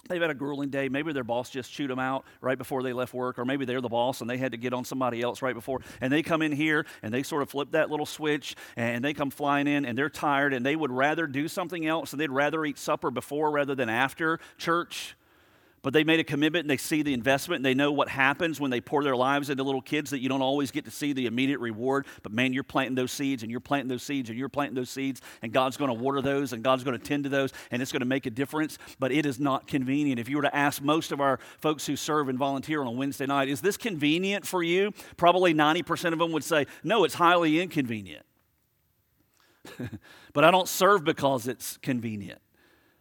they've 0.09 0.21
had 0.21 0.31
a 0.31 0.35
grueling 0.35 0.71
day. 0.71 0.89
Maybe 0.89 1.13
their 1.13 1.25
boss 1.25 1.51
just 1.51 1.73
chewed 1.73 1.91
them 1.91 1.99
out 1.99 2.25
right 2.41 2.57
before 2.57 2.83
they 2.83 2.93
left 2.93 3.15
work, 3.15 3.39
or 3.39 3.45
maybe 3.45 3.65
they're 3.65 3.81
the 3.81 3.89
boss 3.89 4.21
and 4.21 4.31
they 4.31 4.39
had 4.39 4.53
to 4.53 4.59
get 4.59 4.73
on 4.73 4.85
somebody 4.85 5.21
else 5.21 5.43
right 5.43 5.55
before. 5.55 5.81
And 6.01 6.13
they 6.13 6.23
come 6.23 6.43
in 6.43 6.53
here 6.53 6.87
and 7.03 7.13
they 7.13 7.23
sort 7.23 7.43
of 7.43 7.51
flip 7.51 7.73
that 7.73 7.91
little 7.91 8.07
switch 8.07 8.55
and 8.77 9.05
they 9.05 9.15
come 9.15 9.31
flying 9.31 9.67
in 9.67 9.85
and 9.85 9.97
they're 9.97 10.11
tired 10.11 10.55
and 10.55 10.65
they 10.65 10.77
would 10.77 10.91
rather 10.93 11.27
do 11.27 11.49
something 11.49 11.87
else 11.87 12.13
and 12.13 12.21
they'd 12.21 12.31
rather 12.31 12.65
eat 12.65 12.79
supper 12.79 13.11
before 13.11 13.51
rather 13.51 13.75
than 13.75 13.89
after 13.89 14.39
church 14.57 15.17
but 15.89 15.95
they 15.95 16.05
made 16.05 16.21
a 16.21 16.25
commitment 16.25 16.65
and 16.65 16.71
they 16.71 16.77
see 16.77 17.01
the 17.01 17.15
investment 17.15 17.61
and 17.61 17.65
they 17.65 17.73
know 17.73 17.91
what 17.91 18.11
happens 18.11 18.61
when 18.61 18.71
they 18.71 18.79
pour 18.79 19.03
their 19.03 19.17
lives 19.17 19.49
into 19.49 19.65
little 19.65 19.81
kids 19.81 20.11
that 20.11 20.21
you 20.21 20.29
don't 20.29 20.43
always 20.43 20.71
get 20.71 20.85
to 20.85 20.91
see 20.91 21.15
the 21.15 21.25
immediate 21.25 21.61
reward. 21.61 22.05
But 22.23 22.31
man, 22.31 22.53
you're 22.53 22.63
planting 22.63 22.95
those 22.95 23.11
seeds 23.11 23.43
and 23.43 23.51
you're 23.51 23.59
planting 23.59 23.89
those 23.89 24.03
seeds 24.03 24.29
and 24.29 24.39
you're 24.39 24.51
planting 24.51 24.75
those 24.75 24.91
seeds, 24.91 25.23
and 25.41 25.51
God's 25.51 25.79
going 25.79 25.89
to 25.89 25.95
water 25.95 26.21
those 26.21 26.53
and 26.53 26.63
God's 26.63 26.85
going 26.85 26.99
to 26.99 27.03
tend 27.03 27.25
to 27.25 27.31
those, 27.31 27.55
and 27.71 27.81
it's 27.81 27.91
going 27.91 28.01
to 28.01 28.07
make 28.07 28.27
a 28.27 28.31
difference. 28.31 28.77
But 28.99 29.13
it 29.13 29.25
is 29.25 29.41
not 29.41 29.67
convenient. 29.67 30.21
If 30.21 30.29
you 30.29 30.37
were 30.37 30.43
to 30.43 30.55
ask 30.55 30.83
most 30.83 31.11
of 31.11 31.23
our 31.23 31.39
folks 31.57 31.87
who 31.87 31.97
serve 31.97 32.29
and 32.29 32.39
volunteer 32.39 32.83
on 32.83 32.87
a 32.87 32.91
Wednesday 32.91 33.25
night, 33.25 33.49
is 33.49 33.63
this 33.63 33.79
convenient 33.79 34.47
for 34.47 34.63
you? 34.63 34.93
Probably 35.17 35.55
90% 35.55 36.13
of 36.13 36.19
them 36.19 36.33
would 36.33 36.45
say, 36.45 36.67
no, 36.85 37.05
it's 37.05 37.15
highly 37.15 37.63
inconvenient. 37.63 38.27
but 40.35 40.45
I 40.45 40.51
don't 40.51 40.69
serve 40.69 41.03
because 41.03 41.49
it's 41.49 41.79
convenient. 41.79 42.43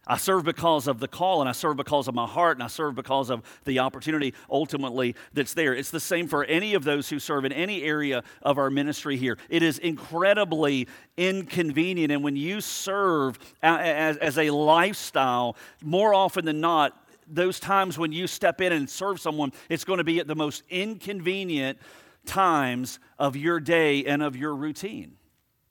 I 0.08 0.16
serve 0.16 0.44
because 0.44 0.88
of 0.88 1.00
the 1.00 1.06
call, 1.06 1.40
and 1.40 1.48
I 1.48 1.52
serve 1.52 1.76
because 1.76 2.08
of 2.08 2.14
my 2.14 2.26
heart, 2.26 2.56
and 2.56 2.64
I 2.64 2.66
serve 2.66 2.94
because 2.94 3.28
of 3.28 3.42
the 3.64 3.78
opportunity 3.80 4.32
ultimately 4.50 5.14
that's 5.34 5.52
there. 5.52 5.74
It's 5.74 5.90
the 5.90 6.00
same 6.00 6.26
for 6.26 6.44
any 6.44 6.72
of 6.72 6.82
those 6.82 7.10
who 7.10 7.18
serve 7.18 7.44
in 7.44 7.52
any 7.52 7.82
area 7.82 8.24
of 8.42 8.56
our 8.56 8.70
ministry 8.70 9.18
here. 9.18 9.36
It 9.50 9.62
is 9.62 9.78
incredibly 9.78 10.88
inconvenient, 11.18 12.10
and 12.10 12.24
when 12.24 12.36
you 12.36 12.62
serve 12.62 13.38
as, 13.62 14.16
as 14.16 14.38
a 14.38 14.48
lifestyle, 14.50 15.56
more 15.82 16.14
often 16.14 16.46
than 16.46 16.60
not, 16.60 17.04
those 17.30 17.60
times 17.60 17.98
when 17.98 18.10
you 18.10 18.26
step 18.26 18.62
in 18.62 18.72
and 18.72 18.88
serve 18.88 19.20
someone, 19.20 19.52
it's 19.68 19.84
going 19.84 19.98
to 19.98 20.04
be 20.04 20.18
at 20.18 20.26
the 20.26 20.34
most 20.34 20.62
inconvenient 20.70 21.78
times 22.24 22.98
of 23.18 23.36
your 23.36 23.60
day 23.60 24.04
and 24.06 24.22
of 24.22 24.36
your 24.36 24.54
routine. 24.54 25.16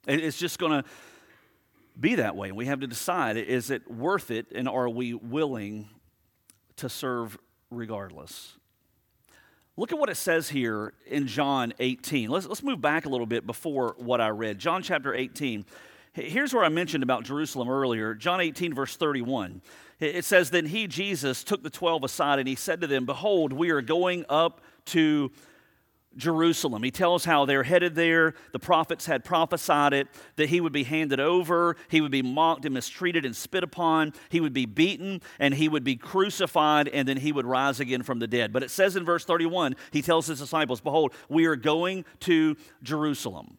It's 0.08 0.38
just 0.38 0.60
going 0.60 0.84
to 0.84 0.89
be 1.99 2.15
that 2.15 2.36
way. 2.36 2.51
We 2.51 2.65
have 2.65 2.79
to 2.81 2.88
decide 2.88 3.38
is 3.38 3.69
it 3.69 3.89
worth 3.89 4.31
it 4.31 4.47
and 4.53 4.67
are 4.67 4.89
we 4.89 5.13
willing 5.13 5.89
to 6.77 6.89
serve 6.89 7.38
regardless? 7.71 8.57
Look 9.75 9.91
at 9.91 9.99
what 9.99 10.10
it 10.10 10.17
says 10.17 10.49
here 10.49 10.93
in 11.05 11.27
John 11.27 11.73
18. 11.79 12.29
Let's, 12.29 12.47
let's 12.47 12.63
move 12.63 12.81
back 12.81 13.05
a 13.05 13.10
little 13.10 13.27
bit 13.27 13.45
before 13.45 13.95
what 13.99 14.19
I 14.19 14.29
read. 14.29 14.57
John 14.57 14.81
chapter 14.81 15.13
18. 15.13 15.65
Here's 16.13 16.51
where 16.51 16.63
I 16.63 16.69
mentioned 16.69 17.03
about 17.03 17.25
Jerusalem 17.25 17.69
earlier. 17.69 18.15
John 18.15 18.41
18, 18.41 18.73
verse 18.73 18.95
31. 18.95 19.62
It 19.99 20.25
says, 20.25 20.49
Then 20.49 20.65
he, 20.65 20.88
Jesus, 20.88 21.43
took 21.43 21.62
the 21.62 21.69
twelve 21.69 22.03
aside 22.03 22.39
and 22.39 22.47
he 22.47 22.55
said 22.55 22.81
to 22.81 22.88
them, 22.88 23.05
Behold, 23.05 23.53
we 23.53 23.69
are 23.69 23.81
going 23.81 24.25
up 24.29 24.62
to 24.86 25.31
Jerusalem. 26.17 26.84
He 26.84 26.91
tells 26.91 27.23
how 27.23 27.45
they're 27.45 27.63
headed 27.63 27.95
there. 27.95 28.34
The 28.51 28.60
prophets 28.60 29.06
had 29.06 29.23
prophesied 29.23 29.93
it 29.93 30.08
that 30.36 30.49
he 30.49 30.60
would 30.60 30.73
be 30.73 30.84
handed 30.84 31.19
over, 31.19 31.77
he 31.89 32.01
would 32.01 32.12
be 32.12 32.21
mocked 32.21 32.65
and 32.65 32.73
mistreated 32.73 33.25
and 33.25 33.36
spit 33.36 33.63
upon, 33.63 34.13
he 34.30 34.41
would 34.41 34.53
be 34.53 34.65
beaten, 34.65 35.21
and 35.39 35.53
he 35.53 35.69
would 35.69 35.84
be 35.84 35.95
crucified, 35.95 36.88
and 36.88 37.08
then 37.08 37.17
he 37.17 37.32
would 37.32 37.45
rise 37.45 37.80
again 37.80 38.03
from 38.03 38.19
the 38.19 38.27
dead. 38.27 38.51
But 38.51 38.63
it 38.63 38.71
says 38.71 38.95
in 38.95 39.06
verse 39.06 39.23
31, 39.23 39.75
he 39.91 40.01
tells 40.01 40.27
his 40.27 40.39
disciples, 40.39 40.82
Behold, 40.82 41.13
we 41.30 41.45
are 41.45 41.56
going 41.56 42.03
to 42.21 42.58
Jerusalem. 42.82 43.58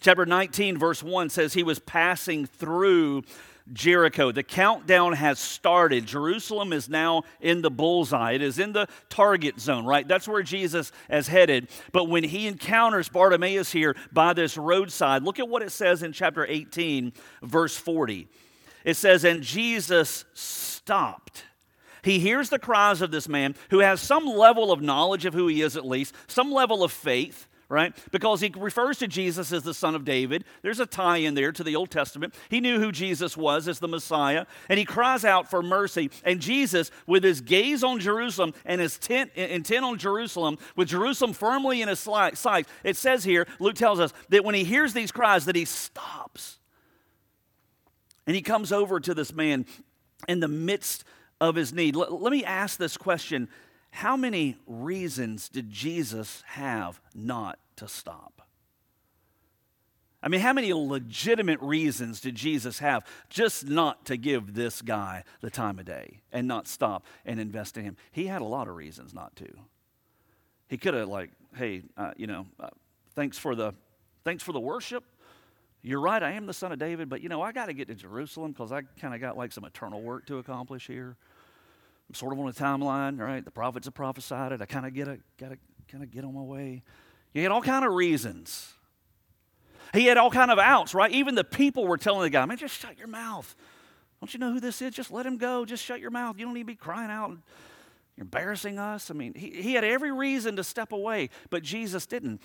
Chapter 0.00 0.26
19, 0.26 0.76
verse 0.76 1.02
1 1.02 1.30
says 1.30 1.54
he 1.54 1.62
was 1.62 1.78
passing 1.78 2.44
through 2.44 3.22
Jericho. 3.72 4.30
The 4.30 4.42
countdown 4.42 5.14
has 5.14 5.38
started. 5.38 6.06
Jerusalem 6.06 6.72
is 6.72 6.88
now 6.88 7.22
in 7.40 7.62
the 7.62 7.70
bullseye, 7.70 8.32
it 8.32 8.42
is 8.42 8.58
in 8.58 8.72
the 8.72 8.88
target 9.08 9.58
zone, 9.58 9.86
right? 9.86 10.06
That's 10.06 10.28
where 10.28 10.42
Jesus 10.42 10.92
is 11.08 11.28
headed. 11.28 11.68
But 11.92 12.08
when 12.08 12.24
he 12.24 12.46
encounters 12.46 13.08
Bartimaeus 13.08 13.72
here 13.72 13.96
by 14.12 14.32
this 14.34 14.56
roadside, 14.56 15.22
look 15.22 15.38
at 15.38 15.48
what 15.48 15.62
it 15.62 15.72
says 15.72 16.02
in 16.02 16.12
chapter 16.12 16.46
18, 16.46 17.12
verse 17.42 17.76
40. 17.76 18.28
It 18.84 18.96
says, 18.96 19.24
And 19.24 19.42
Jesus 19.42 20.24
stopped. 20.34 21.44
He 22.02 22.18
hears 22.18 22.50
the 22.50 22.58
cries 22.58 23.00
of 23.00 23.10
this 23.10 23.28
man 23.28 23.54
who 23.70 23.78
has 23.78 23.98
some 24.00 24.26
level 24.26 24.70
of 24.70 24.82
knowledge 24.82 25.24
of 25.24 25.32
who 25.32 25.46
he 25.48 25.62
is, 25.62 25.74
at 25.74 25.86
least, 25.86 26.14
some 26.26 26.52
level 26.52 26.84
of 26.84 26.92
faith 26.92 27.48
right? 27.68 27.94
Because 28.10 28.40
he 28.40 28.52
refers 28.56 28.98
to 28.98 29.08
Jesus 29.08 29.52
as 29.52 29.62
the 29.62 29.74
son 29.74 29.94
of 29.94 30.04
David. 30.04 30.44
There's 30.62 30.80
a 30.80 30.86
tie 30.86 31.18
in 31.18 31.34
there 31.34 31.52
to 31.52 31.64
the 31.64 31.76
Old 31.76 31.90
Testament. 31.90 32.34
He 32.48 32.60
knew 32.60 32.78
who 32.78 32.92
Jesus 32.92 33.36
was 33.36 33.68
as 33.68 33.78
the 33.78 33.88
Messiah, 33.88 34.46
and 34.68 34.78
he 34.78 34.84
cries 34.84 35.24
out 35.24 35.50
for 35.50 35.62
mercy. 35.62 36.10
And 36.24 36.40
Jesus, 36.40 36.90
with 37.06 37.24
his 37.24 37.40
gaze 37.40 37.82
on 37.82 38.00
Jerusalem 38.00 38.54
and 38.64 38.80
his 38.80 38.98
tent, 38.98 39.32
intent 39.34 39.84
on 39.84 39.98
Jerusalem, 39.98 40.58
with 40.76 40.88
Jerusalem 40.88 41.32
firmly 41.32 41.82
in 41.82 41.88
his 41.88 42.00
sight, 42.00 42.66
it 42.82 42.96
says 42.96 43.24
here, 43.24 43.46
Luke 43.58 43.76
tells 43.76 44.00
us 44.00 44.12
that 44.28 44.44
when 44.44 44.54
he 44.54 44.64
hears 44.64 44.92
these 44.92 45.12
cries, 45.12 45.44
that 45.46 45.56
he 45.56 45.64
stops. 45.64 46.58
And 48.26 48.34
he 48.34 48.42
comes 48.42 48.72
over 48.72 49.00
to 49.00 49.14
this 49.14 49.32
man 49.32 49.66
in 50.28 50.40
the 50.40 50.48
midst 50.48 51.04
of 51.40 51.56
his 51.56 51.72
need. 51.72 51.94
Let 51.96 52.32
me 52.32 52.44
ask 52.44 52.78
this 52.78 52.96
question 52.96 53.48
How 53.94 54.16
many 54.16 54.56
reasons 54.66 55.48
did 55.48 55.70
Jesus 55.70 56.42
have 56.46 57.00
not 57.14 57.60
to 57.76 57.86
stop? 57.86 58.42
I 60.20 60.26
mean, 60.26 60.40
how 60.40 60.52
many 60.52 60.72
legitimate 60.72 61.60
reasons 61.60 62.20
did 62.20 62.34
Jesus 62.34 62.80
have 62.80 63.06
just 63.30 63.68
not 63.68 64.04
to 64.06 64.16
give 64.16 64.54
this 64.54 64.82
guy 64.82 65.22
the 65.42 65.48
time 65.48 65.78
of 65.78 65.84
day 65.84 66.18
and 66.32 66.48
not 66.48 66.66
stop 66.66 67.04
and 67.24 67.38
invest 67.38 67.76
in 67.76 67.84
him? 67.84 67.96
He 68.10 68.26
had 68.26 68.42
a 68.42 68.44
lot 68.46 68.66
of 68.66 68.74
reasons 68.74 69.14
not 69.14 69.36
to. 69.36 69.48
He 70.66 70.76
could 70.76 70.94
have, 70.94 71.06
like, 71.06 71.30
hey, 71.54 71.82
uh, 71.96 72.14
you 72.16 72.26
know, 72.26 72.46
uh, 72.58 72.70
thanks 73.14 73.38
for 73.38 73.54
the 73.54 73.74
thanks 74.24 74.42
for 74.42 74.50
the 74.50 74.58
worship. 74.58 75.04
You're 75.82 76.00
right, 76.00 76.20
I 76.20 76.32
am 76.32 76.46
the 76.46 76.52
son 76.52 76.72
of 76.72 76.80
David, 76.80 77.08
but 77.08 77.20
you 77.20 77.28
know, 77.28 77.42
I 77.42 77.52
got 77.52 77.66
to 77.66 77.74
get 77.74 77.86
to 77.86 77.94
Jerusalem 77.94 78.50
because 78.50 78.72
I 78.72 78.82
kind 79.00 79.14
of 79.14 79.20
got 79.20 79.36
like 79.36 79.52
some 79.52 79.64
eternal 79.64 80.02
work 80.02 80.26
to 80.26 80.38
accomplish 80.38 80.88
here. 80.88 81.16
I'm 82.08 82.14
sort 82.14 82.32
of 82.32 82.40
on 82.40 82.48
a 82.48 82.52
timeline, 82.52 83.18
right? 83.18 83.44
The 83.44 83.50
prophets 83.50 83.86
have 83.86 83.94
prophesied 83.94 84.52
it. 84.52 84.60
I 84.60 84.66
kind 84.66 84.86
of 84.86 84.94
get 84.94 85.08
a, 85.08 85.18
got 85.38 85.50
to 85.50 85.58
kind 85.88 86.04
of 86.04 86.10
get 86.10 86.24
on 86.24 86.34
my 86.34 86.42
way. 86.42 86.82
You 87.32 87.42
had 87.42 87.50
all 87.50 87.62
kind 87.62 87.84
of 87.84 87.92
reasons 87.92 88.74
he 89.94 90.06
had 90.06 90.16
all 90.16 90.30
kind 90.30 90.50
of 90.50 90.58
outs, 90.58 90.92
right? 90.92 91.10
Even 91.10 91.34
the 91.34 91.44
people 91.44 91.86
were 91.86 91.96
telling 91.96 92.22
the 92.22 92.30
guy, 92.30 92.44
man, 92.44 92.56
just 92.56 92.78
shut 92.78 92.98
your 92.98 93.06
mouth. 93.06 93.54
Don't 94.20 94.32
you 94.32 94.40
know 94.40 94.52
who 94.52 94.60
this 94.60 94.82
is? 94.82 94.92
Just 94.94 95.10
let 95.10 95.24
him 95.24 95.38
go. 95.38 95.64
Just 95.64 95.84
shut 95.84 96.00
your 96.00 96.10
mouth. 96.10 96.38
You 96.38 96.44
don't 96.44 96.54
need 96.54 96.60
to 96.60 96.66
be 96.66 96.74
crying 96.74 97.10
out. 97.10 97.30
You're 98.16 98.24
embarrassing 98.24 98.78
us. 98.78 99.10
I 99.10 99.14
mean, 99.14 99.34
he, 99.34 99.50
he 99.50 99.74
had 99.74 99.84
every 99.84 100.12
reason 100.12 100.56
to 100.56 100.64
step 100.64 100.92
away, 100.92 101.30
but 101.50 101.62
Jesus 101.62 102.06
didn't. 102.06 102.42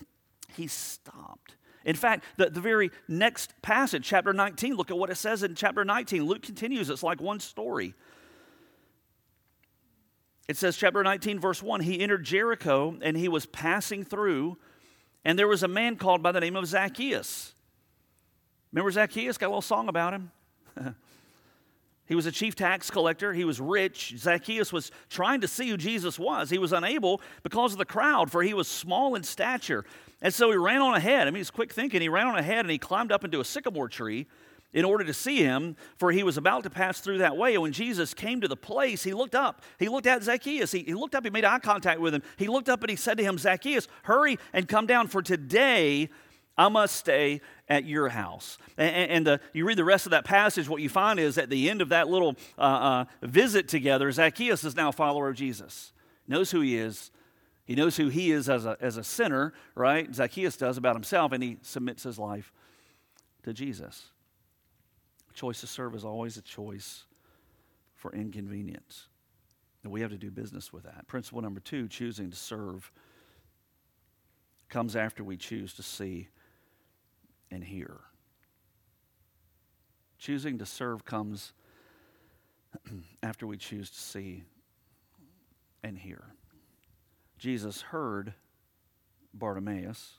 He 0.56 0.68
stopped. 0.68 1.56
In 1.86 1.96
fact, 1.96 2.26
the, 2.38 2.50
the 2.50 2.62
very 2.62 2.92
next 3.08 3.60
passage, 3.62 4.06
chapter 4.06 4.34
19, 4.34 4.76
look 4.76 4.92
at 4.92 4.98
what 4.98 5.10
it 5.10 5.16
says 5.16 5.44
in 5.44 5.56
chapter 5.56 5.86
19. 5.86 6.26
Luke 6.26 6.42
continues, 6.42 6.90
it's 6.90 7.04
like 7.04 7.22
one 7.22 7.40
story. 7.40 7.94
It 10.50 10.58
says, 10.58 10.76
chapter 10.76 11.04
19, 11.04 11.40
verse 11.40 11.62
1 11.62 11.82
He 11.82 12.00
entered 12.00 12.24
Jericho 12.24 12.98
and 13.04 13.16
he 13.16 13.28
was 13.28 13.46
passing 13.46 14.04
through. 14.04 14.58
And 15.24 15.38
there 15.38 15.48
was 15.48 15.62
a 15.62 15.68
man 15.68 15.96
called 15.96 16.24
by 16.24 16.32
the 16.32 16.40
name 16.40 16.56
of 16.56 16.66
Zacchaeus. 16.66 17.54
Remember 18.72 18.90
Zacchaeus? 18.90 19.38
Got 19.38 19.46
a 19.46 19.50
little 19.50 19.62
song 19.62 19.90
about 19.90 20.14
him. 20.16 20.32
he 22.08 22.16
was 22.16 22.26
a 22.26 22.32
chief 22.32 22.56
tax 22.56 22.90
collector. 22.90 23.32
He 23.32 23.44
was 23.44 23.62
rich. 23.62 24.16
Zacchaeus 24.18 24.74
was 24.74 24.92
trying 25.08 25.42
to 25.42 25.48
see 25.48 25.70
who 25.70 25.78
Jesus 25.78 26.18
was. 26.18 26.50
He 26.50 26.58
was 26.58 26.74
unable 26.74 27.22
because 27.44 27.74
of 27.74 27.78
the 27.78 27.86
crowd, 27.86 28.32
for 28.32 28.42
he 28.42 28.56
was 28.56 28.68
small 28.68 29.14
in 29.14 29.22
stature. 29.22 29.86
And 30.20 30.34
so 30.34 30.50
he 30.50 30.58
ran 30.58 30.82
on 30.82 30.96
ahead. 30.96 31.28
I 31.28 31.32
mean, 31.32 31.42
he's 31.42 31.52
quick 31.52 31.72
thinking. 31.72 32.02
He 32.02 32.10
ran 32.10 32.26
on 32.26 32.36
ahead 32.36 32.62
and 32.62 32.72
he 32.72 32.80
climbed 32.80 33.12
up 33.12 33.24
into 33.24 33.40
a 33.40 33.46
sycamore 33.46 33.88
tree 33.88 34.26
in 34.74 34.86
order 34.86 35.04
to 35.04 35.14
see 35.14 35.38
him, 35.38 35.76
for 35.98 36.12
he 36.12 36.24
was 36.24 36.38
about 36.38 36.64
to 36.64 36.70
pass 36.70 37.00
through 37.00 37.20
that 37.20 37.36
way. 37.36 37.54
And 37.54 37.64
when 37.64 37.72
Jesus 37.72 38.14
came 38.14 38.42
to 38.42 38.48
the 38.48 38.56
place, 38.56 39.04
he 39.04 39.14
looked 39.14 39.36
up. 39.36 39.64
He 39.80 39.90
looked 39.90 40.06
at 40.06 40.24
Zacchaeus. 40.24 40.72
He, 40.72 40.84
he, 40.84 40.94
looked 40.94 41.16
up, 41.16 41.24
he 41.24 41.32
made 41.32 41.46
eye 41.46 41.60
contact 41.60 42.00
with 42.00 42.14
him. 42.14 42.22
He 42.38 42.48
looked 42.48 42.70
up 42.70 42.82
and 42.82 42.90
he 42.90 42.96
said 42.96 43.18
to 43.18 43.24
him, 43.24 43.38
Zacchaeus, 43.38 43.88
hurry 44.04 44.38
and 44.54 44.68
come 44.68 44.86
down, 44.86 45.08
for 45.08 45.22
today 45.22 46.10
I 46.56 46.70
must 46.70 46.96
stay 46.96 47.42
at 47.68 47.86
your 47.86 48.10
house. 48.10 48.58
And, 48.78 49.28
and 49.28 49.40
you 49.54 49.66
read 49.66 49.78
the 49.78 49.84
rest 49.84 50.06
of 50.06 50.12
that 50.12 50.26
passage, 50.26 50.70
what 50.70 50.82
you 50.82 50.90
find 50.90 51.20
is 51.20 51.38
at 51.38 51.50
the 51.50 51.70
end 51.70 51.82
of 51.82 51.90
that 51.90 52.08
little 52.08 52.36
uh, 52.58 52.62
uh, 52.62 53.06
visit 53.24 53.68
together, 53.68 54.12
Zacchaeus 54.12 54.64
is 54.64 54.76
now 54.76 54.90
a 54.90 54.94
follower 54.94 55.30
of 55.30 55.36
Jesus, 55.36 55.94
knows 56.28 56.52
who 56.52 56.62
he 56.62 56.78
is. 56.78 57.12
He 57.66 57.76
knows 57.76 57.98
who 57.98 58.10
he 58.10 58.32
is 58.32 58.50
as 58.50 58.66
a, 58.66 58.78
as 58.82 58.98
a 58.98 59.04
sinner, 59.04 59.54
right? 59.76 60.14
Zacchaeus 60.14 60.58
does 60.58 60.76
about 60.78 60.96
himself, 60.96 61.32
and 61.32 61.44
he 61.44 61.58
submits 61.62 62.02
his 62.02 62.18
life 62.18 62.52
to 63.44 63.54
Jesus 63.54 64.10
choice 65.40 65.62
to 65.62 65.68
serve 65.68 65.96
is 65.96 66.04
always 66.04 66.36
a 66.36 66.42
choice 66.42 67.06
for 67.96 68.14
inconvenience. 68.14 69.08
And 69.84 69.92
we 69.94 70.02
have 70.02 70.12
to 70.12 70.18
do 70.18 70.30
business 70.30 70.74
with 70.74 70.84
that. 70.84 71.08
Principle 71.08 71.42
number 71.42 71.62
two 71.62 71.88
choosing 71.88 72.30
to 72.30 72.36
serve 72.36 72.92
comes 74.68 74.98
after 74.98 75.24
we 75.24 75.38
choose 75.38 75.74
to 75.76 75.84
see 75.84 76.28
and 77.50 77.64
hear. 77.64 78.02
Choosing 80.18 80.58
to 80.58 80.66
serve 80.66 81.06
comes 81.06 81.54
after 83.24 83.48
we 83.48 83.56
choose 83.56 83.90
to 83.90 84.00
see 84.00 84.44
and 85.82 85.98
hear. 85.98 86.26
Jesus 87.38 87.82
heard 87.82 88.34
Bartimaeus 89.34 90.18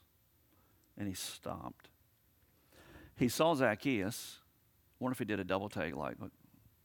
and 0.97 1.07
he 1.07 1.15
stopped. 1.15 1.91
He 3.17 3.29
saw 3.29 3.55
Zacchaeus 3.55 4.40
wonder 5.01 5.13
if 5.13 5.19
he 5.19 5.25
did 5.25 5.41
a 5.41 5.45
double 5.45 5.69
take, 5.69 5.97
like, 5.97 6.17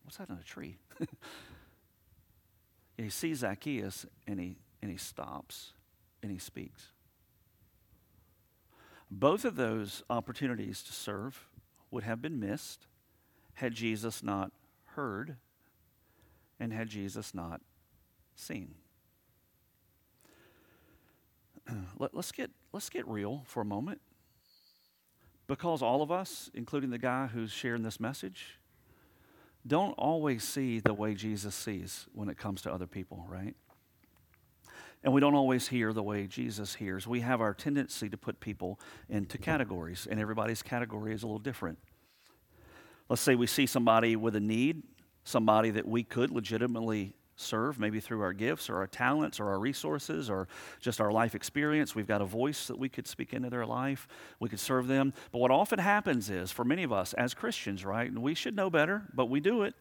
what's 0.03 0.17
that 0.17 0.29
in 0.29 0.35
a 0.35 0.43
tree? 0.43 0.77
he 2.97 3.09
sees 3.09 3.39
Zacchaeus 3.39 4.05
and 4.25 4.39
he, 4.39 4.57
and 4.81 4.89
he 4.89 4.97
stops 4.97 5.73
and 6.23 6.31
he 6.31 6.39
speaks. 6.39 6.91
Both 9.11 9.45
of 9.45 9.55
those 9.55 10.03
opportunities 10.09 10.81
to 10.83 10.93
serve 10.93 11.47
would 11.91 12.03
have 12.03 12.21
been 12.21 12.39
missed 12.39 12.87
had 13.55 13.73
Jesus 13.73 14.23
not 14.23 14.51
heard 14.95 15.37
and 16.59 16.73
had 16.73 16.89
Jesus 16.89 17.33
not 17.33 17.61
seen. 18.35 18.75
Let, 21.99 22.13
us 22.15 22.31
get, 22.31 22.51
let's 22.73 22.89
get 22.89 23.07
real 23.07 23.43
for 23.45 23.61
a 23.61 23.65
moment. 23.65 24.01
Because 25.47 25.81
all 25.81 26.01
of 26.01 26.11
us, 26.11 26.49
including 26.53 26.89
the 26.89 26.97
guy 26.97 27.27
who's 27.27 27.51
sharing 27.51 27.83
this 27.83 27.99
message, 27.99 28.59
don't 29.67 29.93
always 29.93 30.43
see 30.43 30.79
the 30.79 30.93
way 30.93 31.13
Jesus 31.13 31.55
sees 31.55 32.07
when 32.13 32.29
it 32.29 32.37
comes 32.37 32.61
to 32.63 32.73
other 32.73 32.87
people, 32.87 33.25
right? 33.29 33.55
And 35.03 35.13
we 35.13 35.21
don't 35.21 35.35
always 35.35 35.67
hear 35.67 35.93
the 35.93 36.01
way 36.01 36.25
Jesus 36.25 36.75
hears. 36.75 37.07
We 37.07 37.19
have 37.21 37.41
our 37.41 37.53
tendency 37.53 38.09
to 38.09 38.17
put 38.17 38.39
people 38.39 38.79
into 39.07 39.37
categories, 39.37 40.07
and 40.09 40.19
everybody's 40.19 40.63
category 40.63 41.13
is 41.13 41.21
a 41.21 41.27
little 41.27 41.39
different. 41.39 41.77
Let's 43.07 43.21
say 43.21 43.35
we 43.35 43.45
see 43.45 43.67
somebody 43.67 44.15
with 44.15 44.35
a 44.35 44.39
need, 44.39 44.81
somebody 45.23 45.69
that 45.71 45.87
we 45.87 46.03
could 46.03 46.31
legitimately 46.31 47.13
serve, 47.35 47.79
maybe 47.79 47.99
through 47.99 48.21
our 48.21 48.33
gifts 48.33 48.69
or 48.69 48.77
our 48.77 48.87
talents 48.87 49.39
or 49.39 49.49
our 49.49 49.59
resources 49.59 50.29
or 50.29 50.47
just 50.79 51.01
our 51.01 51.11
life 51.11 51.35
experience. 51.35 51.95
We've 51.95 52.07
got 52.07 52.21
a 52.21 52.25
voice 52.25 52.67
that 52.67 52.79
we 52.79 52.89
could 52.89 53.07
speak 53.07 53.33
into 53.33 53.49
their 53.49 53.65
life. 53.65 54.07
We 54.39 54.49
could 54.49 54.59
serve 54.59 54.87
them. 54.87 55.13
But 55.31 55.39
what 55.39 55.51
often 55.51 55.79
happens 55.79 56.29
is, 56.29 56.51
for 56.51 56.63
many 56.63 56.83
of 56.83 56.91
us 56.91 57.13
as 57.13 57.33
Christians, 57.33 57.83
right, 57.85 58.09
and 58.09 58.21
we 58.21 58.33
should 58.33 58.55
know 58.55 58.69
better, 58.69 59.03
but 59.13 59.29
we 59.29 59.39
do 59.39 59.63
it, 59.63 59.75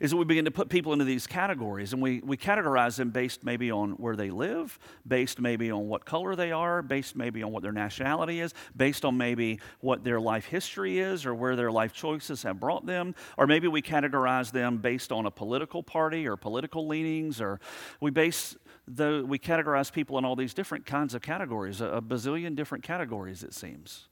is 0.00 0.10
that 0.10 0.16
we 0.16 0.24
begin 0.24 0.44
to 0.44 0.50
put 0.50 0.68
people 0.68 0.92
into 0.92 1.04
these 1.04 1.26
categories 1.26 1.92
and 1.92 2.02
we, 2.02 2.20
we 2.20 2.36
categorize 2.36 2.96
them 2.96 3.10
based 3.10 3.44
maybe 3.44 3.70
on 3.70 3.92
where 3.92 4.16
they 4.16 4.30
live, 4.30 4.78
based 5.06 5.40
maybe 5.40 5.70
on 5.70 5.88
what 5.88 6.04
color 6.04 6.36
they 6.36 6.52
are, 6.52 6.82
based 6.82 7.16
maybe 7.16 7.42
on 7.42 7.52
what 7.52 7.62
their 7.62 7.72
nationality 7.72 8.40
is, 8.40 8.52
based 8.76 9.04
on 9.04 9.16
maybe 9.16 9.60
what 9.80 10.04
their 10.04 10.20
life 10.20 10.46
history 10.46 10.98
is 10.98 11.24
or 11.24 11.34
where 11.34 11.56
their 11.56 11.70
life 11.70 11.92
choices 11.92 12.42
have 12.42 12.60
brought 12.60 12.86
them, 12.86 13.14
or 13.36 13.46
maybe 13.46 13.68
we 13.68 13.80
categorize 13.80 14.52
them 14.52 14.78
based 14.78 15.12
on 15.12 15.26
a 15.26 15.30
political 15.30 15.82
party 15.82 16.26
or 16.26 16.36
political 16.36 16.86
leanings, 16.86 17.40
or 17.40 17.60
we 18.00 18.10
base 18.10 18.56
the, 18.88 19.24
we 19.26 19.38
categorize 19.38 19.92
people 19.92 20.18
in 20.18 20.24
all 20.24 20.36
these 20.36 20.54
different 20.54 20.86
kinds 20.86 21.14
of 21.14 21.22
categories, 21.22 21.80
a, 21.80 21.86
a 21.86 22.02
bazillion 22.02 22.54
different 22.54 22.84
categories, 22.84 23.42
it 23.42 23.54
seems. 23.54 24.08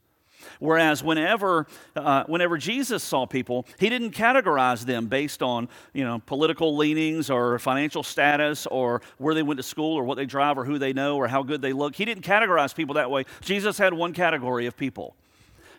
Whereas 0.58 1.02
whenever, 1.02 1.66
uh, 1.96 2.24
whenever 2.24 2.58
Jesus 2.58 3.02
saw 3.02 3.26
people, 3.26 3.66
he 3.78 3.88
didn't 3.88 4.10
categorize 4.10 4.84
them 4.84 5.06
based 5.06 5.42
on 5.42 5.68
you 5.92 6.04
know, 6.04 6.20
political 6.26 6.76
leanings 6.76 7.30
or 7.30 7.58
financial 7.58 8.02
status 8.02 8.66
or 8.66 9.02
where 9.18 9.34
they 9.34 9.42
went 9.42 9.58
to 9.58 9.62
school 9.62 9.96
or 9.96 10.04
what 10.04 10.16
they 10.16 10.26
drive 10.26 10.58
or 10.58 10.64
who 10.64 10.78
they 10.78 10.92
know 10.92 11.16
or 11.16 11.28
how 11.28 11.42
good 11.42 11.62
they 11.62 11.72
look. 11.72 11.94
He 11.94 12.04
didn't 12.04 12.24
categorize 12.24 12.74
people 12.74 12.94
that 12.94 13.10
way. 13.10 13.24
Jesus 13.40 13.78
had 13.78 13.94
one 13.94 14.12
category 14.12 14.66
of 14.66 14.76
people. 14.76 15.16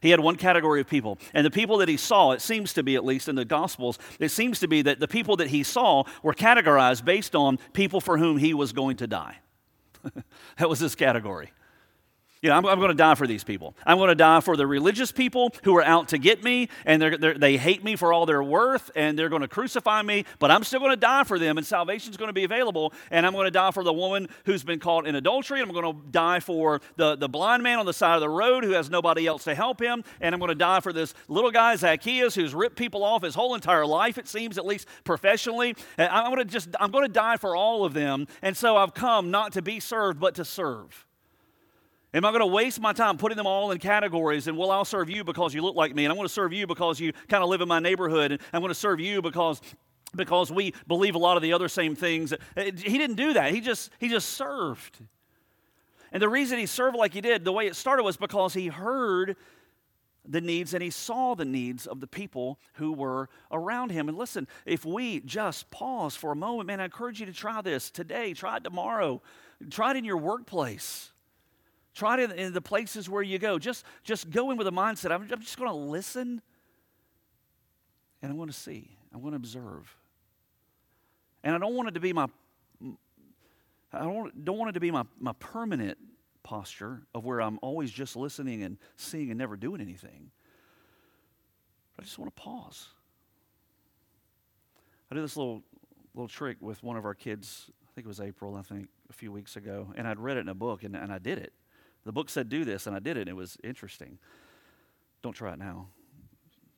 He 0.02 0.12
had 0.12 0.20
one 0.20 0.36
category 0.36 0.82
of 0.82 0.88
people. 0.88 1.18
And 1.34 1.46
the 1.46 1.52
people 1.52 1.78
that 1.78 1.90
he 1.90 1.98
saw, 1.98 2.32
it 2.32 2.42
seems 2.42 2.74
to 2.74 2.84
be, 2.84 2.96
at 2.96 3.04
least 3.04 3.28
in 3.28 3.36
the 3.36 3.46
Gospels, 3.46 3.98
it 4.20 4.30
seems 4.30 4.60
to 4.60 4.68
be 4.68 4.84
that 4.84 5.00
the 5.00 5.08
people 5.08 5.38
that 5.38 5.48
he 5.48 5.64
saw 5.64 6.04
were 6.22 6.34
categorized 6.34 7.04
based 7.06 7.36
on 7.36 7.58
people 7.74 8.00
for 8.00 8.18
whom 8.18 8.38
he 8.38 8.54
was 8.54 8.72
going 8.72 8.98
to 8.98 9.08
die. 9.08 9.40
that 10.60 10.70
was 10.70 10.80
his 10.80 10.94
category. 10.94 11.52
You 12.46 12.52
know, 12.52 12.58
I'm, 12.58 12.66
I'm 12.68 12.78
going 12.78 12.90
to 12.90 12.94
die 12.94 13.16
for 13.16 13.26
these 13.26 13.44
people. 13.44 13.76
I'm 13.88 13.98
going 13.98 14.10
to 14.10 14.14
die 14.14 14.40
for 14.40 14.56
the 14.56 14.68
religious 14.68 15.12
people 15.12 15.52
who 15.64 15.76
are 15.78 15.84
out 15.84 16.10
to 16.10 16.20
get 16.20 16.44
me 16.44 16.70
and 16.86 17.02
they're, 17.02 17.18
they're, 17.18 17.34
they 17.34 17.58
hate 17.58 17.84
me 17.84 17.96
for 17.96 18.14
all 18.14 18.28
their 18.28 18.44
worth 18.44 18.92
and 18.96 19.18
they're 19.18 19.30
going 19.30 19.42
to 19.42 19.48
crucify 19.48 20.04
me, 20.04 20.26
but 20.38 20.52
I'm 20.52 20.64
still 20.64 20.80
going 20.80 20.92
to 20.92 20.96
die 20.96 21.24
for 21.24 21.40
them 21.40 21.58
and 21.58 21.66
salvation 21.66 22.12
is 22.12 22.18
going 22.18 22.30
to 22.30 22.34
be 22.34 22.44
available. 22.44 22.94
And 23.10 23.26
I'm 23.26 23.34
going 23.34 23.46
to 23.46 23.52
die 23.52 23.72
for 23.72 23.84
the 23.84 23.92
woman 23.92 24.28
who's 24.46 24.64
been 24.64 24.78
caught 24.78 25.08
in 25.08 25.16
adultery. 25.16 25.60
I'm 25.60 25.72
going 25.72 25.92
to 25.92 26.00
die 26.12 26.40
for 26.40 26.82
the, 26.98 27.16
the 27.16 27.28
blind 27.28 27.64
man 27.64 27.80
on 27.80 27.88
the 27.88 27.94
side 27.94 28.14
of 28.14 28.22
the 28.22 28.30
road 28.30 28.64
who 28.64 28.74
has 28.74 28.92
nobody 28.92 29.26
else 29.26 29.46
to 29.46 29.56
help 29.56 29.82
him. 29.82 30.04
And 30.22 30.36
I'm 30.36 30.40
going 30.40 30.50
to 30.50 30.54
die 30.54 30.82
for 30.82 30.94
this 30.94 31.16
little 31.28 31.50
guy, 31.50 31.76
Zacchaeus, 31.78 32.36
who's 32.36 32.54
ripped 32.54 32.78
people 32.78 33.04
off 33.04 33.24
his 33.24 33.34
whole 33.34 33.56
entire 33.56 33.88
life, 33.88 34.20
it 34.20 34.28
seems, 34.28 34.60
at 34.60 34.68
least 34.68 34.88
professionally. 35.04 35.76
And 35.98 36.10
I'm 36.10 36.32
going 36.32 36.46
to 36.46 36.54
just, 36.54 36.70
I'm 36.80 36.92
going 36.92 37.08
to 37.08 37.12
die 37.12 37.38
for 37.38 37.56
all 37.56 37.86
of 37.86 37.96
them. 37.96 38.28
And 38.44 38.56
so 38.56 38.78
I've 38.78 38.94
come 38.94 39.32
not 39.32 39.54
to 39.54 39.64
be 39.64 39.80
served, 39.80 40.20
but 40.20 40.36
to 40.36 40.46
serve. 40.46 41.08
Am 42.16 42.24
I 42.24 42.30
going 42.30 42.40
to 42.40 42.46
waste 42.48 42.80
my 42.80 42.94
time 42.94 43.18
putting 43.18 43.36
them 43.36 43.46
all 43.46 43.72
in 43.72 43.78
categories 43.78 44.48
and, 44.48 44.58
well, 44.58 44.72
I'll 44.72 44.86
serve 44.86 45.10
you 45.10 45.26
because 45.26 45.54
you 45.54 45.62
look 45.62 45.76
like 45.76 45.94
me, 45.94 46.06
and 46.06 46.12
I'm 46.14 46.16
going 46.16 46.30
to 46.30 46.34
serve 46.34 46.54
you 46.54 46.66
because 46.66 46.98
you 46.98 47.12
kind 47.28 47.44
of 47.44 47.50
live 47.50 47.60
in 47.60 47.68
my 47.68 47.80
neighborhood, 47.80 48.32
and 48.32 48.42
I'm 48.54 48.62
going 48.62 48.70
to 48.70 48.74
serve 48.74 49.02
you 49.02 49.22
because 49.22 49.62
because 50.16 50.50
we 50.50 50.74
believe 50.88 51.16
a 51.16 51.18
lot 51.18 51.36
of 51.36 51.44
the 51.44 51.52
other 51.52 51.68
same 51.68 51.94
things. 51.94 52.32
Uh, 52.32 52.38
he 52.56 52.98
didn't 52.98 53.18
do 53.18 53.34
that. 53.34 53.54
He 53.54 53.60
just 53.60 53.92
he 54.00 54.08
just 54.08 54.30
served. 54.30 55.02
And 56.14 56.22
the 56.22 56.30
reason 56.30 56.58
he 56.58 56.68
served 56.68 56.96
like 56.96 57.14
he 57.14 57.20
did, 57.20 57.44
the 57.44 57.52
way 57.52 57.68
it 57.68 57.76
started 57.76 58.04
was 58.04 58.16
because 58.16 58.54
he 58.54 58.68
heard 58.68 59.36
the 60.26 60.40
needs 60.40 60.74
and 60.74 60.82
he 60.82 60.92
saw 60.92 61.36
the 61.36 61.44
needs 61.44 61.86
of 61.86 62.00
the 62.00 62.08
people 62.08 62.60
who 62.76 62.94
were 62.94 63.28
around 63.52 63.92
him. 63.92 64.08
And 64.08 64.18
listen, 64.18 64.48
if 64.66 64.86
we 64.86 65.20
just 65.20 65.70
pause 65.70 66.16
for 66.16 66.32
a 66.32 66.36
moment, 66.36 66.68
man, 66.68 66.80
I 66.80 66.86
encourage 66.86 67.20
you 67.20 67.26
to 67.26 67.34
try 67.34 67.62
this 67.62 67.92
today, 67.92 68.34
try 68.34 68.56
it 68.56 68.64
tomorrow, 68.64 69.22
try 69.70 69.92
it 69.92 69.98
in 69.98 70.06
your 70.06 70.16
workplace. 70.16 71.12
Try 71.96 72.22
it 72.22 72.32
in 72.32 72.54
the 72.54 72.62
places 72.62 73.10
where 73.10 73.24
you 73.24 73.40
go. 73.40 73.58
Just, 73.58 73.86
just 74.04 74.30
go 74.30 74.52
in 74.52 74.58
with 74.58 74.68
a 74.68 74.72
mindset. 74.72 75.12
I'm, 75.12 75.28
I'm 75.32 75.42
just 75.42 75.58
going 75.58 75.70
to 75.70 75.76
listen 75.76 76.42
and 78.22 78.32
I'm 78.32 78.38
going 78.38 78.50
to 78.50 78.54
see. 78.54 78.98
I'm 79.14 79.22
going 79.22 79.32
to 79.32 79.38
observe. 79.38 79.96
And 81.44 81.56
I 81.56 81.58
don't 81.58 81.74
want 81.74 81.88
it 81.90 81.94
to 81.94 82.00
be 82.00 82.12
my 82.12 82.28
I 83.94 84.00
don't, 84.00 84.44
don't 84.44 84.58
want 84.58 84.72
it 84.72 84.74
to 84.74 84.82
be 84.82 84.92
my, 84.92 85.04
my 85.20 85.32
permanent 85.40 85.98
posture 86.44 87.04
of 87.14 87.24
where 87.24 87.42
I'm 87.42 87.60
always 87.62 87.92
just 87.92 88.18
listening 88.18 88.64
and 88.64 88.78
seeing 88.98 89.30
and 89.30 89.38
never 89.38 89.56
doing 89.56 89.80
anything. 89.80 90.32
But 91.96 92.04
I 92.04 92.06
just 92.06 92.20
want 92.20 92.36
to 92.36 92.42
pause. 92.42 92.88
I 95.10 95.16
did 95.16 95.24
this 95.24 95.38
little 95.38 95.64
little 96.14 96.28
trick 96.28 96.58
with 96.60 96.84
one 96.84 96.98
of 96.98 97.06
our 97.06 97.14
kids. 97.14 97.72
I 97.88 97.92
think 97.94 98.06
it 98.06 98.08
was 98.08 98.20
April. 98.20 98.56
I 98.56 98.62
think 98.64 98.90
a 99.10 99.14
few 99.14 99.32
weeks 99.32 99.56
ago, 99.56 99.94
and 99.96 100.08
I'd 100.08 100.20
read 100.20 100.38
it 100.38 100.42
in 100.42 100.50
a 100.50 100.56
book, 100.56 100.84
and, 100.84 100.96
and 100.96 101.12
I 101.12 101.20
did 101.20 101.38
it. 101.38 101.54
The 102.06 102.12
book 102.12 102.30
said 102.30 102.50
do 102.50 102.64
this, 102.64 102.88
and 102.88 102.96
I 102.96 103.00
did 103.00 103.18
it. 103.18 103.22
And 103.22 103.30
it 103.30 103.36
was 103.36 103.58
interesting. 103.64 104.20
Don't 105.22 105.34
try 105.34 105.54
it 105.54 105.60
now. 105.60 105.88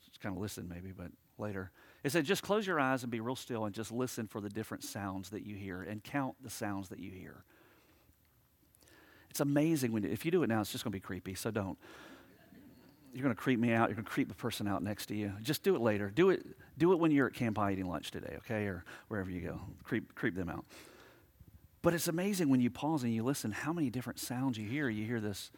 Just 0.05 0.21
kind 0.21 0.35
of 0.35 0.41
listen, 0.41 0.67
maybe, 0.69 0.91
but 0.91 1.11
later. 1.37 1.71
It 2.03 2.11
said, 2.11 2.25
just 2.25 2.43
close 2.43 2.65
your 2.65 2.79
eyes 2.79 3.03
and 3.03 3.11
be 3.11 3.19
real 3.19 3.35
still 3.35 3.65
and 3.65 3.75
just 3.75 3.91
listen 3.91 4.27
for 4.27 4.39
the 4.39 4.49
different 4.49 4.83
sounds 4.83 5.29
that 5.31 5.45
you 5.45 5.55
hear 5.55 5.81
and 5.81 6.03
count 6.03 6.35
the 6.41 6.49
sounds 6.49 6.89
that 6.89 6.99
you 6.99 7.11
hear. 7.11 7.43
It's 9.29 9.39
amazing 9.39 9.91
when, 9.91 10.05
if 10.05 10.25
you 10.25 10.31
do 10.31 10.43
it 10.43 10.47
now, 10.47 10.61
it's 10.61 10.71
just 10.71 10.83
going 10.83 10.91
to 10.91 10.95
be 10.95 11.01
creepy, 11.01 11.35
so 11.35 11.51
don't. 11.51 11.77
You're 13.13 13.23
going 13.23 13.35
to 13.35 13.41
creep 13.41 13.59
me 13.59 13.73
out. 13.73 13.89
You're 13.89 13.95
going 13.95 14.05
to 14.05 14.11
creep 14.11 14.29
the 14.29 14.35
person 14.35 14.67
out 14.67 14.83
next 14.83 15.07
to 15.07 15.15
you. 15.15 15.33
Just 15.41 15.63
do 15.63 15.75
it 15.75 15.81
later. 15.81 16.09
Do 16.09 16.29
it, 16.29 16.45
do 16.77 16.91
it 16.93 16.99
when 16.99 17.11
you're 17.11 17.27
at 17.27 17.33
camp 17.33 17.59
eating 17.59 17.87
lunch 17.87 18.11
today, 18.11 18.35
okay, 18.37 18.65
or 18.65 18.83
wherever 19.07 19.29
you 19.29 19.41
go. 19.41 19.59
Creep, 19.83 20.15
creep 20.15 20.35
them 20.35 20.49
out. 20.49 20.65
But 21.87 21.93
it's 21.93 22.09
amazing 22.09 22.49
when 22.49 22.59
you 22.59 22.69
pause 22.69 23.03
and 23.03 23.13
you 23.13 23.23
listen 23.23 23.53
how 23.53 23.71
many 23.71 23.89
different 23.89 24.19
sounds 24.19 24.57
you 24.57 24.67
hear. 24.67 24.89
You 24.89 25.05
hear 25.05 25.21
this 25.21 25.51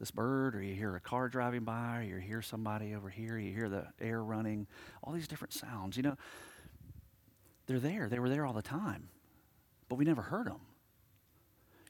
this 0.00 0.10
bird, 0.10 0.56
or 0.56 0.60
you 0.60 0.74
hear 0.74 0.96
a 0.96 1.00
car 1.00 1.28
driving 1.28 1.62
by, 1.62 1.98
or 1.98 2.16
you 2.16 2.16
hear 2.16 2.42
somebody 2.42 2.96
over 2.96 3.08
here, 3.08 3.38
you 3.38 3.54
hear 3.54 3.68
the 3.68 3.86
air 4.00 4.24
running, 4.24 4.66
all 5.04 5.12
these 5.12 5.28
different 5.28 5.52
sounds. 5.52 5.96
You 5.96 6.02
know, 6.02 6.16
they're 7.66 7.78
there. 7.78 8.08
They 8.08 8.18
were 8.18 8.28
there 8.28 8.44
all 8.44 8.52
the 8.52 8.60
time, 8.60 9.08
but 9.88 9.94
we 9.94 10.04
never 10.04 10.22
heard 10.22 10.48
them. 10.48 10.62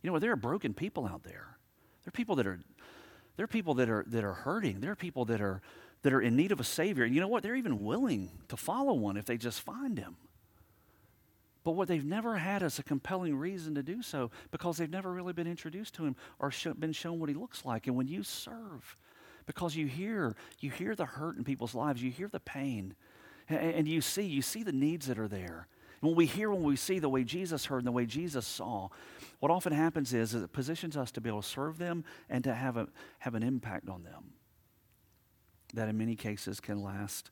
You 0.02 0.08
know, 0.08 0.12
what? 0.12 0.20
there 0.20 0.32
are 0.32 0.37
broken 0.37 0.74
people 0.74 1.06
out 1.06 1.22
there. 1.22 1.56
There 2.04 2.08
are 2.08 2.12
people 2.12 2.37
that 2.37 2.46
are, 2.46 2.61
there 3.38 3.44
are 3.44 3.48
people 3.48 3.72
that 3.76 3.88
are 3.88 4.04
that 4.08 4.22
are 4.22 4.35
hurting. 4.35 4.80
There 4.80 4.92
are 4.92 4.96
people 4.96 5.24
that 5.24 5.40
are 5.40 5.62
that 6.02 6.12
are 6.12 6.20
in 6.20 6.37
need 6.37 6.52
of 6.52 6.61
a 6.61 6.64
savior. 6.64 7.04
And 7.04 7.14
you 7.14 7.22
know 7.22 7.28
what? 7.28 7.42
They're 7.42 7.56
even 7.56 7.82
willing 7.82 8.32
to 8.48 8.58
follow 8.58 8.92
one 8.92 9.16
if 9.16 9.24
they 9.24 9.38
just 9.38 9.62
find 9.62 9.98
him. 9.98 10.18
But 11.64 11.72
what 11.72 11.88
they've 11.88 12.05
never 12.05 12.37
had 12.37 12.62
is 12.62 12.79
a 12.79 12.83
compelling 12.83 13.37
reason 13.37 13.75
to 13.77 13.83
do 13.83 14.03
so 14.03 14.31
because 14.51 14.77
they've 14.77 14.90
never 14.90 15.12
really 15.12 15.33
been 15.33 15.46
introduced 15.46 15.94
to 15.94 16.05
him 16.05 16.16
or 16.38 16.51
sh- 16.51 16.68
been 16.79 16.92
shown 16.92 17.20
what 17.20 17.29
he 17.29 17.35
looks 17.35 17.64
like. 17.64 17.87
And 17.87 17.96
when 17.96 18.09
you 18.09 18.22
serve, 18.22 18.96
because 19.46 19.77
you 19.77 19.87
hear, 19.87 20.35
you 20.59 20.70
hear 20.70 20.94
the 20.94 21.05
hurt 21.05 21.37
in 21.37 21.44
people's 21.44 21.75
lives, 21.75 22.03
you 22.03 22.11
hear 22.11 22.29
the 22.29 22.40
pain, 22.40 22.94
and, 23.48 23.75
and 23.75 23.88
you 23.88 24.01
see, 24.01 24.22
you 24.22 24.42
see 24.42 24.62
the 24.62 24.72
needs 24.72 25.07
that 25.07 25.18
are 25.18 25.29
there. 25.29 25.68
And 26.01 26.11
when 26.11 26.16
we 26.16 26.27
hear, 26.27 26.51
when 26.51 26.64
we 26.64 26.75
see 26.75 26.98
the 26.98 27.09
way 27.09 27.22
Jesus 27.22 27.66
heard 27.66 27.79
and 27.79 27.87
the 27.87 27.92
way 27.92 28.07
Jesus 28.07 28.44
saw, 28.44 28.88
what 29.38 29.53
often 29.53 29.72
happens 29.72 30.12
is, 30.12 30.35
is 30.35 30.42
it 30.42 30.53
positions 30.53 30.96
us 30.96 31.12
to 31.12 31.20
be 31.20 31.29
able 31.29 31.42
to 31.42 31.48
serve 31.48 31.79
them 31.79 32.05
and 32.29 32.42
to 32.42 32.55
have, 32.55 32.77
a, 32.77 32.88
have 33.20 33.37
an 33.37 33.44
impact 33.44 33.88
on 33.88 34.03
them 34.03 34.33
that 35.75 35.88
in 35.88 35.96
many 35.96 36.16
cases 36.16 36.61
can 36.61 36.83
last, 36.83 37.31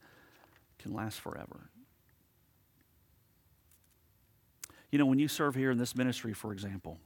can 0.78 0.92
last 0.92 1.20
forever. 1.20 1.70
You 4.90 4.98
know, 4.98 5.06
when 5.06 5.18
you 5.18 5.28
serve 5.28 5.54
here 5.54 5.70
in 5.70 5.78
this 5.78 5.94
ministry, 5.94 6.32
for 6.32 6.52
example, 6.52 6.98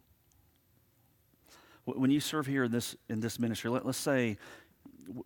when 1.85 2.11
you 2.11 2.21
serve 2.21 2.47
here 2.47 2.65
in 2.65 2.73
this, 2.73 2.97
in 3.09 3.21
this 3.21 3.39
ministry, 3.39 3.71
let, 3.71 3.85
us 3.85 3.99
say 3.99 4.39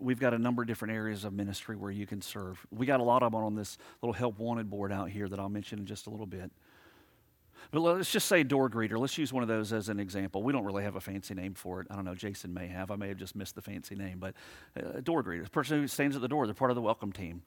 we've 0.01 0.19
got 0.19 0.35
a 0.35 0.39
number 0.39 0.63
of 0.63 0.69
different 0.69 0.93
areas 0.95 1.25
of 1.25 1.33
ministry 1.33 1.77
where 1.77 1.91
you 1.91 2.05
can 2.05 2.21
serve. 2.21 2.59
We 2.71 2.85
got 2.85 2.99
a 2.99 3.05
lot 3.05 3.23
of 3.23 3.33
them 3.33 3.43
on 3.43 3.55
this 3.55 3.79
little 4.03 4.13
help 4.13 4.39
wanted 4.39 4.69
board 4.69 4.93
out 4.93 5.09
here 5.09 5.29
that 5.29 5.39
I'll 5.39 5.49
mention 5.49 5.79
in 5.79 5.87
just 5.87 6.09
a 6.09 6.11
little 6.11 6.27
bit. 6.27 6.51
But 7.71 7.81
let's 7.81 8.11
just 8.11 8.27
say 8.27 8.43
door 8.43 8.71
greeter. 8.71 8.99
Let's 8.99 9.19
use 9.19 9.33
one 9.33 9.43
of 9.43 9.49
those 9.49 9.73
as 9.73 9.89
an 9.89 10.01
example. 10.01 10.43
We 10.43 10.53
don't 10.53 10.65
really 10.65 10.85
have 10.85 10.97
a 10.97 11.01
fancy 11.01 11.35
name 11.35 11.55
for 11.55 11.81
it. 11.81 11.87
I 11.91 11.97
don't 11.97 12.05
know. 12.05 12.15
Jason 12.15 12.55
may 12.55 12.67
have. 12.69 12.91
I 12.91 12.97
may 12.97 13.09
have 13.09 13.19
just 13.19 13.37
missed 13.37 13.55
the 13.55 13.63
fancy 13.63 13.95
name. 13.95 14.19
But 14.19 14.35
uh, 14.77 15.01
door 15.01 15.23
greeter, 15.23 15.45
the 15.45 15.51
person 15.51 15.81
who 15.81 15.87
stands 15.87 16.17
at 16.17 16.23
the 16.23 16.29
door, 16.29 16.47
they're 16.47 16.55
part 16.55 16.71
of 16.71 16.77
the 16.77 16.83
welcome 16.83 17.13
team 17.13 17.43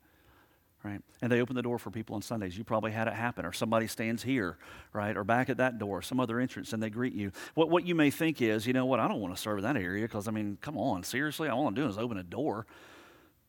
right? 0.84 1.02
And 1.22 1.32
they 1.32 1.42
open 1.42 1.56
the 1.56 1.62
door 1.62 1.78
for 1.78 1.92
people 1.92 2.16
on 2.16 2.22
Sundays. 2.22 2.58
You 2.58 2.64
probably 2.64 2.92
had 2.92 3.08
it 3.08 3.14
happen, 3.14 3.46
or 3.46 3.54
somebody 3.54 3.88
stands 3.88 4.24
here, 4.24 4.58
right? 4.94 5.16
Or 5.16 5.24
back 5.24 5.50
at 5.50 5.58
that 5.58 5.78
door, 5.78 6.02
some 6.02 6.20
other 6.20 6.40
entrance, 6.40 6.74
and 6.74 6.82
they 6.82 6.90
greet 6.90 7.14
you. 7.14 7.32
What, 7.54 7.70
what 7.70 7.86
you 7.86 7.96
may 7.96 8.10
think 8.10 8.42
is, 8.42 8.66
you 8.66 8.74
know 8.74 8.86
what, 8.86 9.00
I 9.00 9.08
don't 9.08 9.20
want 9.20 9.36
to 9.36 9.42
serve 9.42 9.60
in 9.60 9.64
that 9.64 9.78
area 9.78 10.04
because, 10.04 10.28
I 10.28 10.32
mean, 10.32 10.58
come 10.62 10.78
on, 10.78 11.04
seriously, 11.04 11.50
all 11.50 11.68
I'm 11.68 11.74
doing 11.74 11.90
is 11.90 11.98
open 11.98 12.18
a 12.18 12.24
door. 12.24 12.66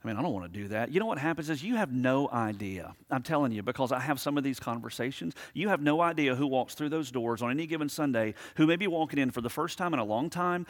I 0.04 0.08
mean, 0.08 0.16
I 0.16 0.22
don't 0.22 0.32
want 0.32 0.52
to 0.52 0.60
do 0.60 0.68
that. 0.68 0.90
You 0.90 0.98
know 0.98 1.06
what 1.06 1.18
happens 1.18 1.48
is 1.48 1.62
you 1.62 1.76
have 1.76 1.92
no 1.92 2.28
idea. 2.28 2.94
I'm 3.08 3.22
telling 3.22 3.52
you, 3.52 3.62
because 3.62 3.92
I 3.92 4.00
have 4.00 4.18
some 4.18 4.36
of 4.36 4.42
these 4.42 4.58
conversations, 4.58 5.34
you 5.54 5.68
have 5.68 5.80
no 5.80 6.00
idea 6.00 6.34
who 6.34 6.48
walks 6.48 6.74
through 6.74 6.88
those 6.88 7.12
doors 7.12 7.40
on 7.40 7.52
any 7.52 7.66
given 7.66 7.88
Sunday, 7.88 8.34
who 8.56 8.66
may 8.66 8.74
be 8.74 8.88
walking 8.88 9.20
in 9.20 9.30
for 9.30 9.40
the 9.40 9.50
first 9.50 9.78
time 9.78 9.94
in 9.94 10.00
a 10.00 10.04
long 10.04 10.28
time 10.28 10.66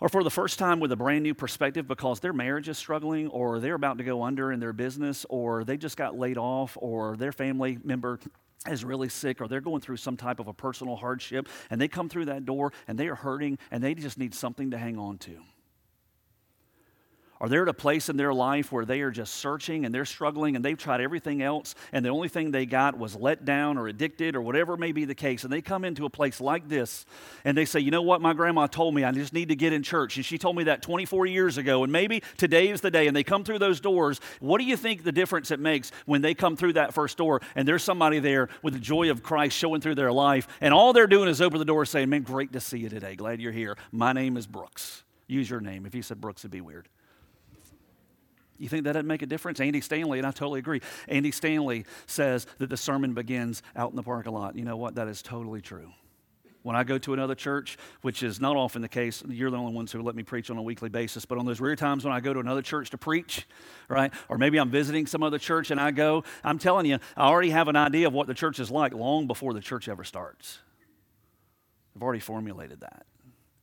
or 0.00 0.08
for 0.08 0.24
the 0.24 0.30
first 0.30 0.58
time 0.58 0.80
with 0.80 0.92
a 0.92 0.96
brand 0.96 1.22
new 1.22 1.34
perspective 1.34 1.86
because 1.86 2.20
their 2.20 2.32
marriage 2.32 2.68
is 2.68 2.78
struggling 2.78 3.28
or 3.28 3.60
they're 3.60 3.74
about 3.74 3.98
to 3.98 4.04
go 4.04 4.22
under 4.22 4.52
in 4.52 4.60
their 4.60 4.72
business 4.72 5.26
or 5.28 5.64
they 5.64 5.76
just 5.76 5.96
got 5.96 6.18
laid 6.18 6.38
off 6.38 6.76
or 6.80 7.16
their 7.16 7.32
family 7.32 7.78
member 7.84 8.18
is 8.68 8.84
really 8.84 9.08
sick 9.08 9.40
or 9.40 9.48
they're 9.48 9.60
going 9.60 9.80
through 9.80 9.96
some 9.96 10.16
type 10.16 10.40
of 10.40 10.48
a 10.48 10.52
personal 10.52 10.96
hardship 10.96 11.48
and 11.70 11.80
they 11.80 11.88
come 11.88 12.08
through 12.08 12.26
that 12.26 12.44
door 12.44 12.72
and 12.88 12.98
they 12.98 13.08
are 13.08 13.14
hurting 13.14 13.58
and 13.70 13.82
they 13.82 13.94
just 13.94 14.18
need 14.18 14.34
something 14.34 14.70
to 14.70 14.78
hang 14.78 14.98
on 14.98 15.18
to. 15.18 15.38
Are 17.40 17.48
they 17.48 17.56
at 17.56 17.68
a 17.68 17.74
place 17.74 18.10
in 18.10 18.18
their 18.18 18.34
life 18.34 18.70
where 18.70 18.84
they 18.84 19.00
are 19.00 19.10
just 19.10 19.34
searching 19.36 19.86
and 19.86 19.94
they're 19.94 20.04
struggling 20.04 20.56
and 20.56 20.64
they've 20.64 20.76
tried 20.76 21.00
everything 21.00 21.40
else 21.40 21.74
and 21.90 22.04
the 22.04 22.10
only 22.10 22.28
thing 22.28 22.50
they 22.50 22.66
got 22.66 22.98
was 22.98 23.16
let 23.16 23.46
down 23.46 23.78
or 23.78 23.88
addicted 23.88 24.36
or 24.36 24.42
whatever 24.42 24.76
may 24.76 24.92
be 24.92 25.06
the 25.06 25.14
case? 25.14 25.42
And 25.42 25.50
they 25.50 25.62
come 25.62 25.82
into 25.86 26.04
a 26.04 26.10
place 26.10 26.38
like 26.38 26.68
this 26.68 27.06
and 27.46 27.56
they 27.56 27.64
say, 27.64 27.80
You 27.80 27.90
know 27.90 28.02
what? 28.02 28.20
My 28.20 28.34
grandma 28.34 28.66
told 28.66 28.94
me 28.94 29.04
I 29.04 29.12
just 29.12 29.32
need 29.32 29.48
to 29.48 29.56
get 29.56 29.72
in 29.72 29.82
church. 29.82 30.16
And 30.16 30.24
she 30.24 30.36
told 30.36 30.54
me 30.54 30.64
that 30.64 30.82
24 30.82 31.24
years 31.24 31.56
ago. 31.56 31.82
And 31.82 31.90
maybe 31.90 32.22
today 32.36 32.68
is 32.68 32.82
the 32.82 32.90
day. 32.90 33.06
And 33.06 33.16
they 33.16 33.24
come 33.24 33.42
through 33.42 33.60
those 33.60 33.80
doors. 33.80 34.20
What 34.40 34.58
do 34.58 34.64
you 34.64 34.76
think 34.76 35.02
the 35.02 35.12
difference 35.12 35.50
it 35.50 35.60
makes 35.60 35.92
when 36.04 36.20
they 36.20 36.34
come 36.34 36.56
through 36.56 36.74
that 36.74 36.92
first 36.92 37.16
door 37.16 37.40
and 37.54 37.66
there's 37.66 37.82
somebody 37.82 38.18
there 38.18 38.50
with 38.62 38.74
the 38.74 38.80
joy 38.80 39.10
of 39.10 39.22
Christ 39.22 39.56
showing 39.56 39.80
through 39.80 39.94
their 39.94 40.12
life? 40.12 40.46
And 40.60 40.74
all 40.74 40.92
they're 40.92 41.06
doing 41.06 41.30
is 41.30 41.40
open 41.40 41.58
the 41.58 41.64
door 41.64 41.86
saying, 41.86 42.10
Man, 42.10 42.20
great 42.20 42.52
to 42.52 42.60
see 42.60 42.80
you 42.80 42.90
today. 42.90 43.16
Glad 43.16 43.40
you're 43.40 43.50
here. 43.50 43.78
My 43.92 44.12
name 44.12 44.36
is 44.36 44.46
Brooks. 44.46 45.04
Use 45.26 45.48
your 45.48 45.60
name. 45.62 45.86
If 45.86 45.94
you 45.94 46.02
said 46.02 46.20
Brooks, 46.20 46.42
it'd 46.42 46.50
be 46.50 46.60
weird. 46.60 46.86
You 48.60 48.68
think 48.68 48.84
that 48.84 48.92
doesn't 48.92 49.06
make 49.06 49.22
a 49.22 49.26
difference? 49.26 49.58
Andy 49.58 49.80
Stanley, 49.80 50.18
and 50.18 50.26
I 50.26 50.30
totally 50.30 50.58
agree. 50.58 50.82
Andy 51.08 51.30
Stanley 51.30 51.86
says 52.06 52.46
that 52.58 52.68
the 52.68 52.76
sermon 52.76 53.14
begins 53.14 53.62
out 53.74 53.90
in 53.90 53.96
the 53.96 54.02
parking 54.02 54.32
lot. 54.32 54.54
You 54.54 54.64
know 54.64 54.76
what? 54.76 54.96
That 54.96 55.08
is 55.08 55.22
totally 55.22 55.62
true. 55.62 55.92
When 56.62 56.76
I 56.76 56.84
go 56.84 56.98
to 56.98 57.14
another 57.14 57.34
church, 57.34 57.78
which 58.02 58.22
is 58.22 58.38
not 58.38 58.54
often 58.54 58.82
the 58.82 58.88
case, 58.88 59.22
you're 59.26 59.50
the 59.50 59.56
only 59.56 59.72
ones 59.72 59.92
who 59.92 60.02
let 60.02 60.14
me 60.14 60.22
preach 60.22 60.50
on 60.50 60.58
a 60.58 60.62
weekly 60.62 60.90
basis, 60.90 61.24
but 61.24 61.38
on 61.38 61.46
those 61.46 61.58
rare 61.58 61.74
times 61.74 62.04
when 62.04 62.12
I 62.12 62.20
go 62.20 62.34
to 62.34 62.40
another 62.40 62.60
church 62.60 62.90
to 62.90 62.98
preach, 62.98 63.46
right, 63.88 64.12
or 64.28 64.36
maybe 64.36 64.58
I'm 64.58 64.70
visiting 64.70 65.06
some 65.06 65.22
other 65.22 65.38
church 65.38 65.70
and 65.70 65.80
I 65.80 65.90
go, 65.90 66.22
I'm 66.44 66.58
telling 66.58 66.84
you, 66.84 66.98
I 67.16 67.28
already 67.28 67.48
have 67.48 67.68
an 67.68 67.76
idea 67.76 68.06
of 68.08 68.12
what 68.12 68.26
the 68.26 68.34
church 68.34 68.60
is 68.60 68.70
like 68.70 68.92
long 68.92 69.26
before 69.26 69.54
the 69.54 69.60
church 69.60 69.88
ever 69.88 70.04
starts. 70.04 70.58
I've 71.96 72.02
already 72.02 72.20
formulated 72.20 72.80
that. 72.80 73.06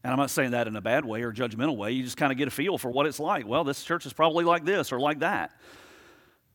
And 0.03 0.13
I'm 0.13 0.19
not 0.19 0.29
saying 0.29 0.51
that 0.51 0.67
in 0.67 0.75
a 0.75 0.81
bad 0.81 1.05
way 1.05 1.23
or 1.23 1.33
judgmental 1.33 1.75
way. 1.75 1.91
You 1.91 2.03
just 2.03 2.17
kind 2.17 2.31
of 2.31 2.37
get 2.37 2.47
a 2.47 2.51
feel 2.51 2.77
for 2.77 2.89
what 2.89 3.05
it's 3.05 3.19
like. 3.19 3.47
Well, 3.47 3.63
this 3.63 3.83
church 3.83 4.05
is 4.05 4.13
probably 4.13 4.45
like 4.45 4.63
this 4.63 4.91
or 4.91 4.99
like 4.99 5.19
that, 5.19 5.51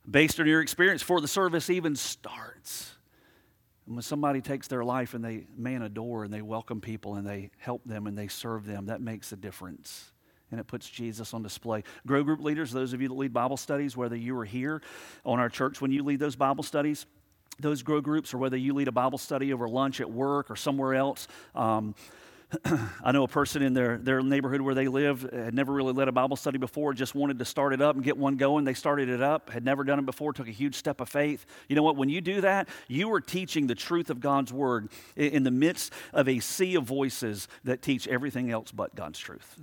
based 0.08 0.40
on 0.40 0.46
your 0.46 0.60
experience 0.60 1.02
before 1.02 1.20
the 1.20 1.28
service 1.28 1.68
even 1.68 1.96
starts. 1.96 2.92
And 3.86 3.96
when 3.96 4.02
somebody 4.02 4.40
takes 4.40 4.68
their 4.68 4.84
life 4.84 5.14
and 5.14 5.24
they 5.24 5.46
man 5.56 5.82
a 5.82 5.88
door 5.88 6.24
and 6.24 6.32
they 6.32 6.42
welcome 6.42 6.80
people 6.80 7.16
and 7.16 7.26
they 7.26 7.50
help 7.58 7.84
them 7.84 8.06
and 8.06 8.16
they 8.16 8.28
serve 8.28 8.64
them, 8.64 8.86
that 8.86 9.00
makes 9.00 9.32
a 9.32 9.36
difference. 9.36 10.12
And 10.50 10.60
it 10.60 10.66
puts 10.66 10.88
Jesus 10.88 11.34
on 11.34 11.42
display. 11.42 11.82
Grow 12.06 12.22
group 12.22 12.40
leaders, 12.40 12.70
those 12.70 12.92
of 12.92 13.00
you 13.00 13.08
that 13.08 13.14
lead 13.14 13.32
Bible 13.32 13.56
studies, 13.56 13.96
whether 13.96 14.16
you 14.16 14.38
are 14.38 14.44
here 14.44 14.82
on 15.24 15.40
our 15.40 15.48
church 15.48 15.80
when 15.80 15.90
you 15.90 16.04
lead 16.04 16.20
those 16.20 16.36
Bible 16.36 16.62
studies, 16.62 17.06
those 17.58 17.82
grow 17.82 18.00
groups, 18.00 18.32
or 18.32 18.38
whether 18.38 18.56
you 18.56 18.74
lead 18.74 18.88
a 18.88 18.92
Bible 18.92 19.18
study 19.18 19.52
over 19.52 19.68
lunch 19.68 20.00
at 20.00 20.10
work 20.10 20.50
or 20.50 20.56
somewhere 20.56 20.94
else, 20.94 21.26
um, 21.54 21.94
I 23.04 23.12
know 23.12 23.24
a 23.24 23.28
person 23.28 23.62
in 23.62 23.72
their, 23.72 23.98
their 23.98 24.20
neighborhood 24.20 24.60
where 24.60 24.74
they 24.74 24.88
live 24.88 25.22
had 25.32 25.54
never 25.54 25.72
really 25.72 25.92
led 25.92 26.08
a 26.08 26.12
Bible 26.12 26.36
study 26.36 26.58
before, 26.58 26.92
just 26.92 27.14
wanted 27.14 27.38
to 27.38 27.44
start 27.44 27.72
it 27.72 27.80
up 27.80 27.94
and 27.94 28.04
get 28.04 28.16
one 28.16 28.36
going. 28.36 28.64
They 28.64 28.74
started 28.74 29.08
it 29.08 29.22
up, 29.22 29.50
had 29.50 29.64
never 29.64 29.84
done 29.84 29.98
it 29.98 30.06
before, 30.06 30.32
took 30.32 30.48
a 30.48 30.52
huge 30.52 30.74
step 30.74 31.00
of 31.00 31.08
faith. 31.08 31.46
You 31.68 31.76
know 31.76 31.82
what? 31.82 31.96
When 31.96 32.08
you 32.08 32.20
do 32.20 32.40
that, 32.42 32.68
you 32.88 33.12
are 33.12 33.20
teaching 33.20 33.66
the 33.66 33.74
truth 33.74 34.10
of 34.10 34.20
God's 34.20 34.52
word 34.52 34.90
in 35.16 35.44
the 35.44 35.50
midst 35.50 35.92
of 36.12 36.28
a 36.28 36.40
sea 36.40 36.74
of 36.74 36.84
voices 36.84 37.48
that 37.64 37.82
teach 37.82 38.06
everything 38.08 38.50
else 38.50 38.70
but 38.72 38.94
God's 38.94 39.18
truth 39.18 39.58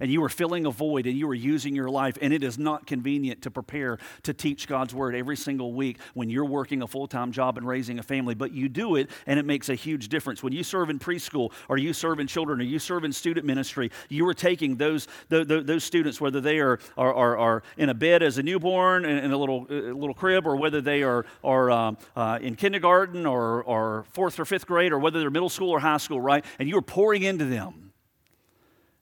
and 0.00 0.10
you 0.10 0.22
are 0.24 0.28
filling 0.28 0.66
a 0.66 0.70
void 0.70 1.06
and 1.06 1.16
you 1.16 1.28
are 1.28 1.34
using 1.34 1.74
your 1.74 1.90
life, 1.90 2.16
and 2.20 2.32
it 2.32 2.42
is 2.42 2.58
not 2.58 2.86
convenient 2.86 3.42
to 3.42 3.50
prepare 3.50 3.98
to 4.22 4.34
teach 4.34 4.68
God's 4.68 4.94
word 4.94 5.14
every 5.14 5.36
single 5.36 5.72
week 5.72 5.98
when 6.14 6.30
you're 6.30 6.44
working 6.44 6.82
a 6.82 6.86
full 6.86 7.06
time 7.06 7.32
job 7.32 7.58
and 7.58 7.66
raising 7.66 7.98
a 7.98 8.02
family, 8.02 8.34
but 8.34 8.52
you 8.52 8.68
do 8.68 8.96
it 8.96 9.10
and 9.26 9.38
it 9.38 9.44
makes 9.44 9.68
a 9.68 9.74
huge 9.74 10.08
difference. 10.08 10.42
When 10.42 10.52
you 10.52 10.64
serve 10.64 10.90
in 10.90 10.98
preschool 10.98 11.52
or 11.68 11.78
you 11.78 11.92
serve 11.92 12.20
in 12.20 12.26
children 12.26 12.60
or 12.60 12.64
you 12.64 12.78
serve 12.78 13.04
in 13.04 13.12
student 13.12 13.46
ministry, 13.46 13.90
you 14.08 14.26
are 14.28 14.34
taking 14.34 14.76
those, 14.76 15.08
those, 15.28 15.46
those 15.46 15.84
students, 15.84 16.20
whether 16.20 16.40
they 16.40 16.58
are, 16.58 16.78
are, 16.96 17.14
are, 17.14 17.38
are, 17.38 17.62
in 17.76 17.88
a 17.88 17.94
bed 17.94 18.22
as 18.22 18.38
a 18.38 18.42
newborn 18.42 19.04
in, 19.04 19.18
in 19.18 19.32
a 19.32 19.36
little, 19.36 19.66
a 19.70 19.92
little 19.92 20.14
crib, 20.14 20.46
or 20.46 20.56
whether 20.56 20.80
they 20.80 21.02
are, 21.02 21.24
are 21.44 21.70
um, 21.70 21.96
uh, 22.16 22.38
in 22.40 22.56
kindergarten 22.56 23.26
or, 23.26 23.62
or 23.64 24.04
fourth 24.12 24.38
or 24.38 24.44
fifth 24.44 24.66
grade, 24.66 24.92
or 24.92 24.98
whether 24.98 25.20
they're 25.20 25.30
middle 25.30 25.48
school 25.48 25.70
or 25.70 25.80
high 25.80 25.96
school, 25.96 26.20
right? 26.20 26.44
And 26.58 26.68
you 26.68 26.76
are 26.78 26.82
pouring 26.82 27.22
into 27.22 27.44
them 27.44 27.81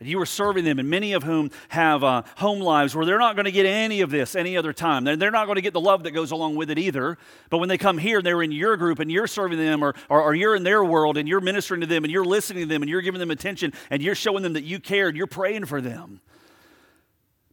and 0.01 0.09
you 0.09 0.19
are 0.19 0.27
serving 0.27 0.65
them, 0.65 0.79
and 0.79 0.89
many 0.89 1.13
of 1.13 1.25
whom 1.25 1.51
have 1.69 2.03
uh, 2.03 2.23
home 2.37 2.61
lives 2.61 2.97
where 2.97 3.05
they're 3.05 3.19
not 3.19 3.37
going 3.37 3.45
to 3.45 3.53
get 3.53 3.67
any 3.67 4.01
of 4.01 4.11
this 4.11 4.35
any 4.35 4.57
other 4.57 4.73
time. 4.73 5.05
They're, 5.05 5.15
they're 5.15 5.31
not 5.31 5.45
going 5.45 5.57
to 5.57 5.63
get 5.63 5.75
the 5.75 5.81
love 5.81 6.05
that 6.05 6.13
goes 6.13 6.31
along 6.31 6.57
with 6.57 6.71
it 6.71 6.79
either. 6.79 7.19
But 7.51 7.59
when 7.59 7.69
they 7.69 7.77
come 7.77 7.99
here, 7.99 8.23
they're 8.23 8.43
in 8.43 8.51
your 8.51 8.79
group 8.79 8.99
and 8.99 9.13
you're 9.13 9.27
serving 9.27 9.59
them, 9.59 9.85
or, 9.85 9.95
or, 10.09 10.23
or 10.23 10.35
you're 10.35 10.57
in 10.57 10.63
their 10.63 10.83
world 10.83 11.19
and 11.19 11.29
you're 11.29 11.43
ministering 11.43 11.83
to 11.83 11.87
them 11.87 12.03
and 12.03 12.11
you're 12.11 12.25
listening 12.25 12.63
to 12.63 12.69
them 12.69 12.83
and 12.83 12.89
you're 12.89 13.03
giving 13.03 13.21
them 13.21 13.31
attention 13.31 13.75
and 13.91 14.03
you're 14.03 14.15
showing 14.15 14.43
them 14.43 14.55
that 14.55 14.65
you 14.65 14.81
care 14.81 15.09
and 15.09 15.19
you're 15.19 15.27
praying 15.27 15.67
for 15.67 15.83
them. 15.83 16.23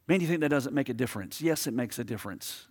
Man, 0.08 0.22
you 0.22 0.28
think 0.28 0.40
that 0.40 0.50
doesn't 0.50 0.74
make 0.74 0.88
a 0.88 0.94
difference? 0.94 1.42
Yes, 1.42 1.68
it 1.68 1.74
makes 1.74 2.00
a 2.00 2.06
difference. 2.06 2.68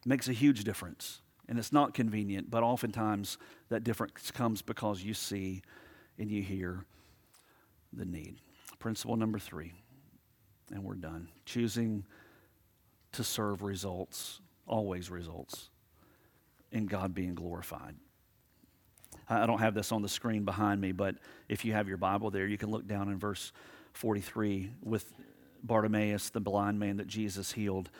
It 0.00 0.08
makes 0.08 0.26
a 0.26 0.32
huge 0.32 0.64
difference. 0.64 1.20
And 1.50 1.58
it's 1.58 1.70
not 1.70 1.92
convenient, 1.92 2.50
but 2.50 2.62
oftentimes 2.62 3.36
that 3.68 3.84
difference 3.84 4.30
comes 4.30 4.62
because 4.62 5.02
you 5.02 5.12
see 5.12 5.60
and 6.18 6.30
you 6.30 6.42
hear 6.42 6.86
the 7.96 8.04
need. 8.04 8.36
Principle 8.78 9.16
number 9.16 9.38
three, 9.38 9.72
and 10.72 10.84
we're 10.84 10.94
done. 10.94 11.28
Choosing 11.44 12.04
to 13.12 13.24
serve 13.24 13.62
results, 13.62 14.40
always 14.66 15.10
results, 15.10 15.70
in 16.70 16.86
God 16.86 17.14
being 17.14 17.34
glorified. 17.34 17.96
I 19.28 19.46
don't 19.46 19.58
have 19.58 19.74
this 19.74 19.90
on 19.92 20.02
the 20.02 20.08
screen 20.08 20.44
behind 20.44 20.80
me, 20.80 20.92
but 20.92 21.16
if 21.48 21.64
you 21.64 21.72
have 21.72 21.88
your 21.88 21.96
Bible 21.96 22.30
there, 22.30 22.46
you 22.46 22.58
can 22.58 22.70
look 22.70 22.86
down 22.86 23.08
in 23.08 23.18
verse 23.18 23.52
43 23.94 24.70
with 24.82 25.12
Bartimaeus, 25.64 26.30
the 26.30 26.40
blind 26.40 26.78
man 26.78 26.98
that 26.98 27.08
Jesus 27.08 27.52
healed 27.52 27.90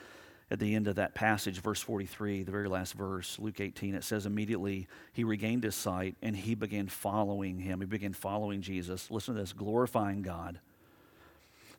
at 0.49 0.59
the 0.59 0.75
end 0.75 0.87
of 0.87 0.95
that 0.95 1.13
passage, 1.13 1.61
verse 1.61 1.81
43, 1.81 2.43
the 2.43 2.51
very 2.51 2.69
last 2.69 2.93
verse, 2.93 3.37
Luke 3.37 3.59
18, 3.59 3.95
it 3.95 4.03
says, 4.03 4.25
Immediately 4.25 4.87
he 5.11 5.25
regained 5.25 5.63
his 5.63 5.75
sight 5.75 6.15
and 6.21 6.35
he 6.35 6.55
began 6.55 6.87
following 6.87 7.59
him. 7.59 7.81
He 7.81 7.85
began 7.85 8.13
following 8.13 8.61
Jesus. 8.61 9.11
Listen 9.11 9.35
to 9.35 9.41
this 9.41 9.51
glorifying 9.51 10.21
God. 10.21 10.59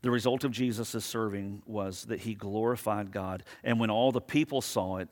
The 0.03 0.11
result 0.11 0.45
of 0.45 0.53
Jesus' 0.53 1.05
serving 1.05 1.63
was 1.67 2.05
that 2.05 2.21
he 2.21 2.35
glorified 2.35 3.11
God. 3.11 3.43
And 3.65 3.81
when 3.81 3.91
all 3.91 4.13
the 4.13 4.21
people 4.21 4.61
saw 4.61 4.99
it, 4.99 5.09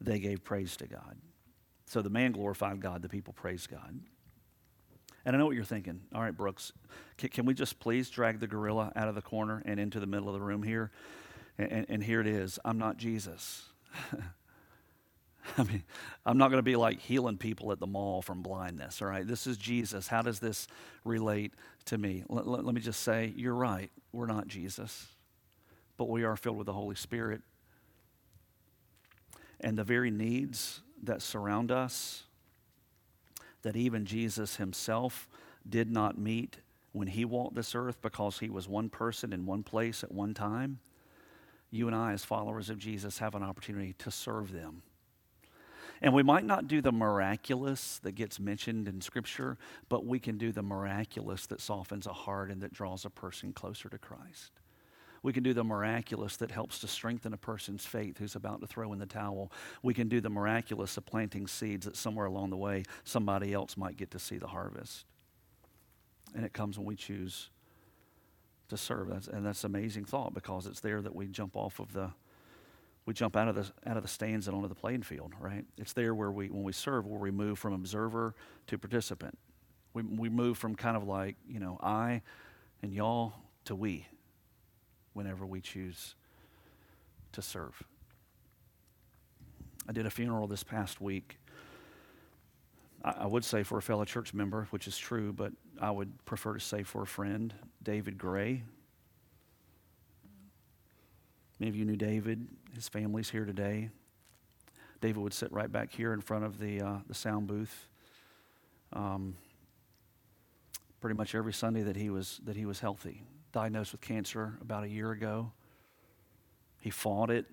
they 0.00 0.20
gave 0.20 0.44
praise 0.44 0.76
to 0.76 0.86
God. 0.86 1.16
So 1.86 2.02
the 2.02 2.10
man 2.10 2.32
glorified 2.32 2.80
God, 2.80 3.02
the 3.02 3.08
people 3.08 3.32
praised 3.32 3.68
God. 3.68 4.00
And 5.24 5.36
I 5.36 5.38
know 5.38 5.46
what 5.46 5.54
you're 5.54 5.64
thinking. 5.64 6.00
All 6.14 6.22
right, 6.22 6.36
Brooks, 6.36 6.72
can, 7.18 7.28
can 7.28 7.46
we 7.46 7.54
just 7.54 7.78
please 7.78 8.10
drag 8.10 8.40
the 8.40 8.46
gorilla 8.46 8.92
out 8.96 9.08
of 9.08 9.14
the 9.14 9.22
corner 9.22 9.62
and 9.66 9.78
into 9.78 10.00
the 10.00 10.06
middle 10.06 10.28
of 10.28 10.34
the 10.34 10.40
room 10.40 10.62
here? 10.62 10.90
And, 11.58 11.86
and 11.88 12.02
here 12.02 12.20
it 12.20 12.26
is 12.26 12.58
I'm 12.64 12.78
not 12.78 12.96
Jesus. 12.96 13.64
I 15.58 15.64
mean, 15.64 15.82
I'm 16.24 16.38
not 16.38 16.48
going 16.48 16.58
to 16.58 16.62
be 16.62 16.76
like 16.76 17.00
healing 17.00 17.36
people 17.36 17.72
at 17.72 17.80
the 17.80 17.86
mall 17.86 18.22
from 18.22 18.42
blindness, 18.42 19.02
all 19.02 19.08
right? 19.08 19.26
This 19.26 19.46
is 19.46 19.56
Jesus. 19.56 20.06
How 20.06 20.22
does 20.22 20.38
this 20.38 20.68
relate 21.04 21.52
to 21.86 21.98
me? 21.98 22.22
Let, 22.28 22.64
me 22.64 22.80
just 22.80 23.02
say, 23.02 23.32
you're 23.36 23.54
right. 23.54 23.90
We're 24.12 24.26
not 24.26 24.46
Jesus, 24.46 25.08
but 25.96 26.08
we 26.08 26.24
are 26.24 26.36
filled 26.36 26.58
with 26.58 26.66
the 26.66 26.72
Holy 26.72 26.94
Spirit. 26.94 27.42
And 29.60 29.76
the 29.76 29.84
very 29.84 30.10
needs 30.10 30.80
that 31.02 31.22
surround 31.22 31.70
us, 31.70 32.24
that 33.62 33.76
even 33.76 34.06
Jesus 34.06 34.56
himself 34.56 35.28
did 35.68 35.90
not 35.90 36.18
meet 36.18 36.58
when 36.92 37.08
he 37.08 37.24
walked 37.24 37.56
this 37.56 37.74
earth 37.74 38.00
because 38.00 38.38
he 38.38 38.48
was 38.48 38.68
one 38.68 38.88
person 38.88 39.32
in 39.32 39.46
one 39.46 39.62
place 39.62 40.04
at 40.04 40.12
one 40.12 40.34
time 40.34 40.78
you 41.72 41.86
and 41.88 41.96
I, 41.96 42.12
as 42.12 42.22
followers 42.22 42.70
of 42.70 42.78
Jesus, 42.78 43.18
have 43.18 43.34
an 43.34 43.42
opportunity 43.42 43.94
to 43.94 44.10
serve 44.10 44.52
them. 44.52 44.82
And 46.02 46.12
we 46.12 46.22
might 46.22 46.44
not 46.44 46.68
do 46.68 46.80
the 46.80 46.92
miraculous 46.92 47.98
that 48.02 48.12
gets 48.12 48.38
mentioned 48.38 48.88
in 48.88 49.00
Scripture, 49.00 49.56
but 49.88 50.04
we 50.04 50.18
can 50.18 50.36
do 50.36 50.52
the 50.52 50.62
miraculous 50.62 51.46
that 51.46 51.60
softens 51.60 52.06
a 52.06 52.12
heart 52.12 52.50
and 52.50 52.60
that 52.60 52.74
draws 52.74 53.04
a 53.04 53.10
person 53.10 53.52
closer 53.52 53.88
to 53.88 53.98
Christ. 53.98 54.52
We 55.22 55.32
can 55.32 55.44
do 55.44 55.54
the 55.54 55.64
miraculous 55.64 56.36
that 56.38 56.50
helps 56.50 56.80
to 56.80 56.88
strengthen 56.88 57.32
a 57.32 57.38
person's 57.38 57.86
faith 57.86 58.18
who's 58.18 58.34
about 58.34 58.60
to 58.60 58.66
throw 58.66 58.92
in 58.92 58.98
the 58.98 59.06
towel. 59.06 59.52
We 59.82 59.94
can 59.94 60.08
do 60.08 60.20
the 60.20 60.28
miraculous 60.28 60.96
of 60.96 61.06
planting 61.06 61.46
seeds 61.46 61.86
that 61.86 61.96
somewhere 61.96 62.26
along 62.26 62.50
the 62.50 62.56
way 62.56 62.82
somebody 63.04 63.52
else 63.52 63.76
might 63.76 63.96
get 63.96 64.10
to 64.10 64.18
see 64.18 64.36
the 64.36 64.48
harvest. 64.48 65.06
And 66.34 66.44
it 66.44 66.52
comes 66.52 66.76
when 66.76 66.86
we 66.86 66.96
choose 66.96 67.50
to 68.72 68.78
serve. 68.78 69.08
That's, 69.08 69.28
and 69.28 69.46
that's 69.46 69.64
an 69.64 69.74
amazing 69.74 70.04
thought 70.04 70.34
because 70.34 70.66
it's 70.66 70.80
there 70.80 71.00
that 71.00 71.14
we 71.14 71.28
jump 71.28 71.56
off 71.56 71.78
of 71.78 71.92
the, 71.92 72.10
we 73.06 73.14
jump 73.14 73.36
out 73.36 73.48
of 73.48 73.54
the 73.54 73.70
out 73.86 73.96
of 73.96 74.02
the 74.02 74.08
stands 74.08 74.48
and 74.48 74.56
onto 74.56 74.68
the 74.68 74.74
playing 74.74 75.02
field, 75.02 75.34
right? 75.38 75.64
It's 75.76 75.92
there 75.92 76.14
where 76.14 76.30
we 76.30 76.48
when 76.48 76.62
we 76.62 76.72
serve, 76.72 77.06
where 77.06 77.18
we 77.18 77.30
move 77.30 77.58
from 77.58 77.72
observer 77.72 78.34
to 78.68 78.78
participant. 78.78 79.38
We 79.92 80.02
we 80.02 80.28
move 80.28 80.56
from 80.56 80.74
kind 80.74 80.96
of 80.96 81.04
like 81.04 81.36
you 81.46 81.60
know 81.60 81.78
I 81.82 82.22
and 82.82 82.92
y'all 82.92 83.34
to 83.66 83.74
we. 83.74 84.06
Whenever 85.14 85.44
we 85.44 85.60
choose 85.60 86.14
to 87.32 87.42
serve. 87.42 87.82
I 89.86 89.92
did 89.92 90.06
a 90.06 90.10
funeral 90.10 90.46
this 90.46 90.62
past 90.62 91.02
week. 91.02 91.38
I, 93.04 93.26
would 93.26 93.44
say 93.44 93.62
for 93.62 93.78
a 93.78 93.82
fellow 93.82 94.04
church 94.04 94.32
member, 94.32 94.68
which 94.70 94.86
is 94.86 94.96
true, 94.96 95.32
but 95.32 95.52
I 95.80 95.90
would 95.90 96.24
prefer 96.24 96.54
to 96.54 96.60
say 96.60 96.84
for 96.84 97.02
a 97.02 97.06
friend, 97.06 97.52
David 97.82 98.16
Gray. 98.16 98.62
Many 101.58 101.68
of 101.68 101.76
you 101.76 101.84
knew 101.84 101.96
David. 101.96 102.46
His 102.74 102.88
family's 102.88 103.28
here 103.28 103.44
today. 103.44 103.90
David 105.00 105.20
would 105.20 105.34
sit 105.34 105.52
right 105.52 105.70
back 105.70 105.92
here 105.92 106.12
in 106.12 106.20
front 106.20 106.44
of 106.44 106.58
the, 106.58 106.80
uh, 106.80 106.96
the 107.08 107.14
sound 107.14 107.48
booth. 107.48 107.88
Um, 108.92 109.36
pretty 111.00 111.16
much 111.16 111.34
every 111.34 111.52
Sunday 111.52 111.82
that 111.82 111.96
he 111.96 112.08
was 112.08 112.40
that 112.44 112.56
he 112.56 112.64
was 112.64 112.78
healthy. 112.78 113.22
Diagnosed 113.52 113.92
with 113.92 114.00
cancer 114.00 114.56
about 114.60 114.84
a 114.84 114.88
year 114.88 115.10
ago. 115.10 115.52
He 116.78 116.90
fought 116.90 117.30
it 117.30 117.46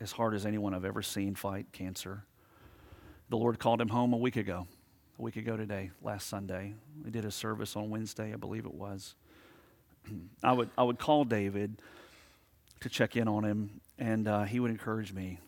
as 0.00 0.12
hard 0.12 0.34
as 0.34 0.44
anyone 0.44 0.74
I've 0.74 0.84
ever 0.84 1.00
seen 1.00 1.34
fight 1.36 1.66
cancer. 1.72 2.24
The 3.28 3.36
Lord 3.36 3.58
called 3.58 3.80
him 3.80 3.88
home 3.88 4.12
a 4.12 4.18
week 4.18 4.36
ago 4.36 4.66
a 5.18 5.22
week 5.22 5.36
ago 5.36 5.56
today, 5.56 5.90
last 6.02 6.26
Sunday. 6.26 6.74
We 7.04 7.10
did 7.10 7.24
a 7.24 7.30
service 7.30 7.76
on 7.76 7.88
Wednesday, 7.88 8.32
I 8.32 8.36
believe 8.36 8.66
it 8.66 8.74
was. 8.74 9.14
I 10.42 10.52
would, 10.52 10.70
I 10.76 10.82
would 10.82 10.98
call 10.98 11.24
David 11.24 11.80
to 12.80 12.88
check 12.88 13.16
in 13.16 13.28
on 13.28 13.44
him, 13.44 13.80
and 13.98 14.26
uh, 14.26 14.42
he 14.42 14.58
would 14.58 14.72
encourage 14.72 15.12
me. 15.12 15.38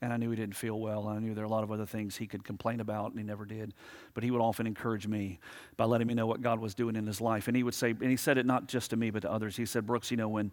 And 0.00 0.12
I 0.12 0.16
knew 0.16 0.30
he 0.30 0.36
didn't 0.36 0.54
feel 0.54 0.78
well. 0.78 1.08
I 1.08 1.18
knew 1.18 1.34
there 1.34 1.44
were 1.44 1.50
a 1.50 1.52
lot 1.52 1.64
of 1.64 1.72
other 1.72 1.86
things 1.86 2.16
he 2.16 2.26
could 2.26 2.44
complain 2.44 2.78
about, 2.78 3.10
and 3.10 3.18
he 3.18 3.24
never 3.24 3.44
did. 3.44 3.74
But 4.12 4.22
he 4.22 4.30
would 4.30 4.40
often 4.40 4.66
encourage 4.66 5.06
me 5.06 5.40
by 5.76 5.86
letting 5.86 6.06
me 6.06 6.14
know 6.14 6.26
what 6.26 6.42
God 6.42 6.60
was 6.60 6.74
doing 6.74 6.94
in 6.94 7.06
his 7.06 7.20
life. 7.20 7.48
And 7.48 7.56
he 7.56 7.62
would 7.62 7.74
say, 7.74 7.90
and 7.90 8.10
he 8.10 8.16
said 8.16 8.38
it 8.38 8.44
not 8.46 8.68
just 8.68 8.90
to 8.90 8.96
me, 8.96 9.10
but 9.10 9.22
to 9.22 9.32
others. 9.32 9.56
He 9.56 9.64
said, 9.64 9.86
Brooks, 9.86 10.10
you 10.10 10.16
know, 10.16 10.28
when, 10.28 10.52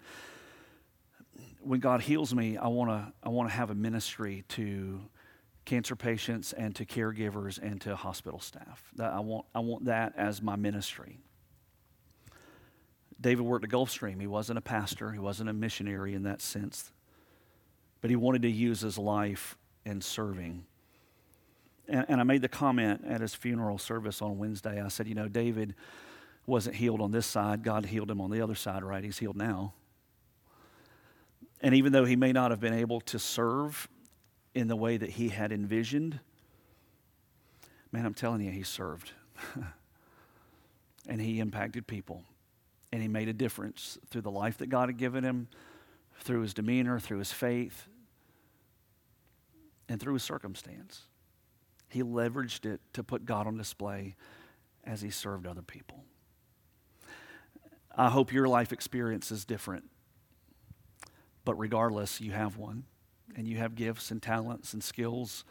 when 1.61 1.79
God 1.79 2.01
heals 2.01 2.33
me, 2.33 2.57
I 2.57 2.69
want 2.69 2.89
to 2.91 3.13
I 3.23 3.29
wanna 3.29 3.49
have 3.49 3.69
a 3.69 3.75
ministry 3.75 4.45
to 4.49 5.01
cancer 5.71 5.95
patients 5.95 6.51
and 6.51 6.75
to 6.75 6.85
caregivers 6.85 7.57
and 7.57 7.79
to 7.79 7.95
hospital 7.95 8.41
staff. 8.41 8.83
That 8.97 9.13
I, 9.13 9.21
want, 9.21 9.45
I 9.55 9.59
want 9.59 9.85
that 9.85 10.11
as 10.17 10.41
my 10.41 10.57
ministry. 10.57 11.21
David 13.21 13.43
worked 13.43 13.63
at 13.63 13.71
Gulfstream. 13.71 14.19
He 14.19 14.27
wasn't 14.27 14.57
a 14.57 14.61
pastor, 14.61 15.13
he 15.13 15.19
wasn't 15.19 15.49
a 15.49 15.53
missionary 15.53 16.13
in 16.13 16.23
that 16.23 16.41
sense, 16.41 16.91
but 18.01 18.09
he 18.09 18.17
wanted 18.17 18.41
to 18.41 18.51
use 18.51 18.81
his 18.81 18.97
life 18.97 19.57
in 19.85 20.01
serving. 20.01 20.65
And, 21.87 22.05
and 22.09 22.19
I 22.19 22.25
made 22.25 22.41
the 22.41 22.49
comment 22.49 23.05
at 23.07 23.21
his 23.21 23.33
funeral 23.33 23.77
service 23.77 24.21
on 24.21 24.37
Wednesday. 24.37 24.81
I 24.81 24.89
said, 24.89 25.07
You 25.07 25.15
know, 25.15 25.29
David 25.29 25.73
wasn't 26.45 26.75
healed 26.75 26.99
on 26.99 27.11
this 27.11 27.25
side, 27.25 27.63
God 27.63 27.85
healed 27.85 28.11
him 28.11 28.19
on 28.19 28.29
the 28.29 28.41
other 28.41 28.55
side, 28.55 28.83
right? 28.83 29.05
He's 29.05 29.19
healed 29.19 29.37
now. 29.37 29.73
And 31.61 31.73
even 31.73 31.93
though 31.93 32.03
he 32.03 32.17
may 32.17 32.33
not 32.33 32.51
have 32.51 32.59
been 32.59 32.73
able 32.73 32.99
to 33.01 33.17
serve 33.17 33.87
in 34.53 34.67
the 34.67 34.75
way 34.75 34.97
that 34.97 35.11
he 35.11 35.29
had 35.29 35.51
envisioned, 35.51 36.19
man, 37.91 38.05
I'm 38.05 38.13
telling 38.13 38.41
you, 38.41 38.51
he 38.51 38.63
served. 38.63 39.11
and 41.07 41.21
he 41.21 41.39
impacted 41.39 41.87
people. 41.87 42.23
And 42.91 43.01
he 43.01 43.07
made 43.07 43.29
a 43.29 43.33
difference 43.33 43.97
through 44.09 44.21
the 44.21 44.31
life 44.31 44.57
that 44.57 44.67
God 44.67 44.89
had 44.89 44.97
given 44.97 45.23
him, 45.23 45.47
through 46.19 46.41
his 46.41 46.53
demeanor, 46.53 46.99
through 46.99 47.19
his 47.19 47.31
faith, 47.31 47.87
and 49.87 49.99
through 49.99 50.13
his 50.13 50.23
circumstance. 50.23 51.03
He 51.89 52.03
leveraged 52.03 52.65
it 52.65 52.81
to 52.93 53.03
put 53.03 53.25
God 53.25 53.47
on 53.47 53.57
display 53.57 54.15
as 54.83 55.01
he 55.01 55.09
served 55.09 55.47
other 55.47 55.61
people. 55.61 56.03
I 57.95 58.09
hope 58.09 58.31
your 58.31 58.47
life 58.47 58.71
experience 58.71 59.31
is 59.31 59.45
different. 59.45 59.85
But 61.43 61.55
regardless, 61.55 62.21
you 62.21 62.31
have 62.31 62.57
one, 62.57 62.83
and 63.35 63.47
you 63.47 63.57
have 63.57 63.75
gifts 63.75 64.11
and 64.11 64.21
talents 64.21 64.73
and 64.73 64.83
skills 64.83 65.43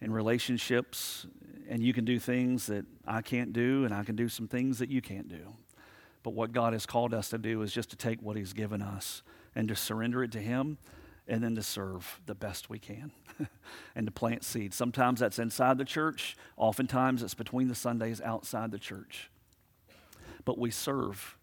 and 0.00 0.14
relationships, 0.14 1.26
and 1.68 1.82
you 1.82 1.92
can 1.92 2.04
do 2.04 2.18
things 2.18 2.66
that 2.66 2.84
I 3.06 3.22
can't 3.22 3.52
do, 3.52 3.84
and 3.84 3.94
I 3.94 4.02
can 4.02 4.16
do 4.16 4.28
some 4.28 4.48
things 4.48 4.78
that 4.78 4.90
you 4.90 5.00
can't 5.00 5.28
do. 5.28 5.54
But 6.22 6.34
what 6.34 6.52
God 6.52 6.72
has 6.72 6.86
called 6.86 7.14
us 7.14 7.30
to 7.30 7.38
do 7.38 7.62
is 7.62 7.72
just 7.72 7.90
to 7.90 7.96
take 7.96 8.20
what 8.20 8.36
He's 8.36 8.52
given 8.52 8.82
us 8.82 9.22
and 9.54 9.68
to 9.68 9.76
surrender 9.76 10.22
it 10.22 10.32
to 10.32 10.40
Him 10.40 10.78
and 11.28 11.42
then 11.42 11.54
to 11.54 11.62
serve 11.62 12.20
the 12.26 12.34
best 12.34 12.68
we 12.68 12.78
can 12.78 13.12
and 13.94 14.06
to 14.06 14.12
plant 14.12 14.44
seeds. 14.44 14.76
Sometimes 14.76 15.20
that's 15.20 15.38
inside 15.38 15.78
the 15.78 15.84
church, 15.84 16.36
oftentimes 16.56 17.22
it's 17.22 17.34
between 17.34 17.68
the 17.68 17.74
Sundays 17.74 18.20
outside 18.20 18.70
the 18.70 18.78
church. 18.78 19.30
But 20.44 20.58
we 20.58 20.70
serve 20.70 21.36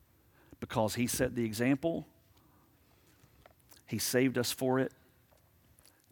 because 0.59 0.95
He 0.95 1.07
set 1.07 1.35
the 1.35 1.45
example, 1.45 2.05
He 3.85 3.97
saved 3.97 4.37
us 4.37 4.51
for 4.51 4.79
it, 4.79 4.91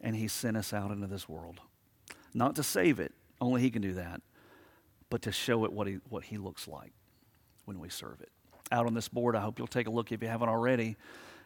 and 0.00 0.16
He 0.16 0.28
sent 0.28 0.56
us 0.56 0.72
out 0.72 0.90
into 0.90 1.06
this 1.06 1.28
world. 1.28 1.60
Not 2.34 2.56
to 2.56 2.62
save 2.62 3.00
it, 3.00 3.12
only 3.40 3.60
He 3.60 3.70
can 3.70 3.82
do 3.82 3.94
that, 3.94 4.20
but 5.10 5.22
to 5.22 5.32
show 5.32 5.64
it 5.64 5.72
what 5.72 5.86
He, 5.86 5.98
what 6.08 6.24
he 6.24 6.38
looks 6.38 6.68
like 6.68 6.92
when 7.64 7.78
we 7.78 7.88
serve 7.88 8.20
it. 8.20 8.30
Out 8.70 8.86
on 8.86 8.94
this 8.94 9.08
board, 9.08 9.36
I 9.36 9.40
hope 9.40 9.58
you'll 9.58 9.66
take 9.66 9.86
a 9.86 9.90
look 9.90 10.12
if 10.12 10.22
you 10.22 10.28
haven't 10.28 10.48
already 10.48 10.96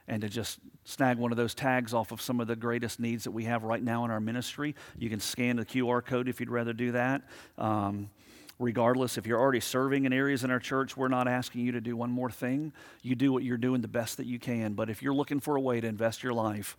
and 0.08 0.22
to 0.22 0.28
just 0.28 0.58
snag 0.84 1.16
one 1.18 1.30
of 1.30 1.36
those 1.36 1.54
tags 1.54 1.94
off 1.94 2.12
of 2.12 2.20
some 2.20 2.40
of 2.40 2.46
the 2.46 2.56
greatest 2.56 2.98
needs 2.98 3.24
that 3.24 3.30
we 3.30 3.44
have 3.44 3.62
right 3.62 3.82
now 3.82 4.04
in 4.04 4.10
our 4.10 4.20
ministry. 4.20 4.74
You 4.98 5.08
can 5.08 5.20
scan 5.20 5.56
the 5.56 5.64
QR 5.64 6.04
code 6.04 6.28
if 6.28 6.40
you'd 6.40 6.50
rather 6.50 6.72
do 6.72 6.92
that. 6.92 7.22
Um, 7.56 8.10
regardless, 8.58 9.16
if 9.16 9.26
you're 9.26 9.38
already 9.38 9.60
serving 9.60 10.04
in 10.04 10.12
areas 10.12 10.44
in 10.44 10.50
our 10.50 10.58
church, 10.58 10.96
we're 10.96 11.08
not 11.08 11.28
asking 11.28 11.62
you 11.62 11.72
to 11.72 11.80
do 11.80 11.96
one 11.96 12.10
more 12.10 12.30
thing. 12.30 12.72
You 13.02 13.14
do 13.14 13.32
what 13.32 13.44
you're 13.44 13.56
doing 13.56 13.80
the 13.80 13.88
best 13.88 14.16
that 14.16 14.26
you 14.26 14.38
can. 14.38 14.74
But 14.74 14.90
if 14.90 15.02
you're 15.02 15.14
looking 15.14 15.40
for 15.40 15.56
a 15.56 15.60
way 15.60 15.80
to 15.80 15.86
invest 15.86 16.22
your 16.22 16.32
life, 16.32 16.76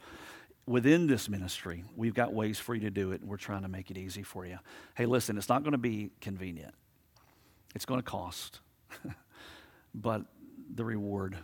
within 0.65 1.07
this 1.07 1.29
ministry, 1.29 1.83
we've 1.95 2.13
got 2.13 2.33
ways 2.33 2.59
for 2.59 2.73
you 2.73 2.81
to 2.81 2.91
do 2.91 3.11
it, 3.11 3.21
and 3.21 3.29
we're 3.29 3.37
trying 3.37 3.63
to 3.63 3.67
make 3.67 3.91
it 3.91 3.97
easy 3.97 4.23
for 4.23 4.45
you. 4.45 4.57
Hey, 4.95 5.05
listen, 5.05 5.37
it's 5.37 5.49
not 5.49 5.63
going 5.63 5.73
to 5.73 5.77
be 5.77 6.11
convenient, 6.21 6.73
it's 7.75 7.85
going 7.85 7.99
to 7.99 8.05
cost, 8.05 8.59
but 9.93 10.25
the 10.73 10.85
reward 10.85 11.37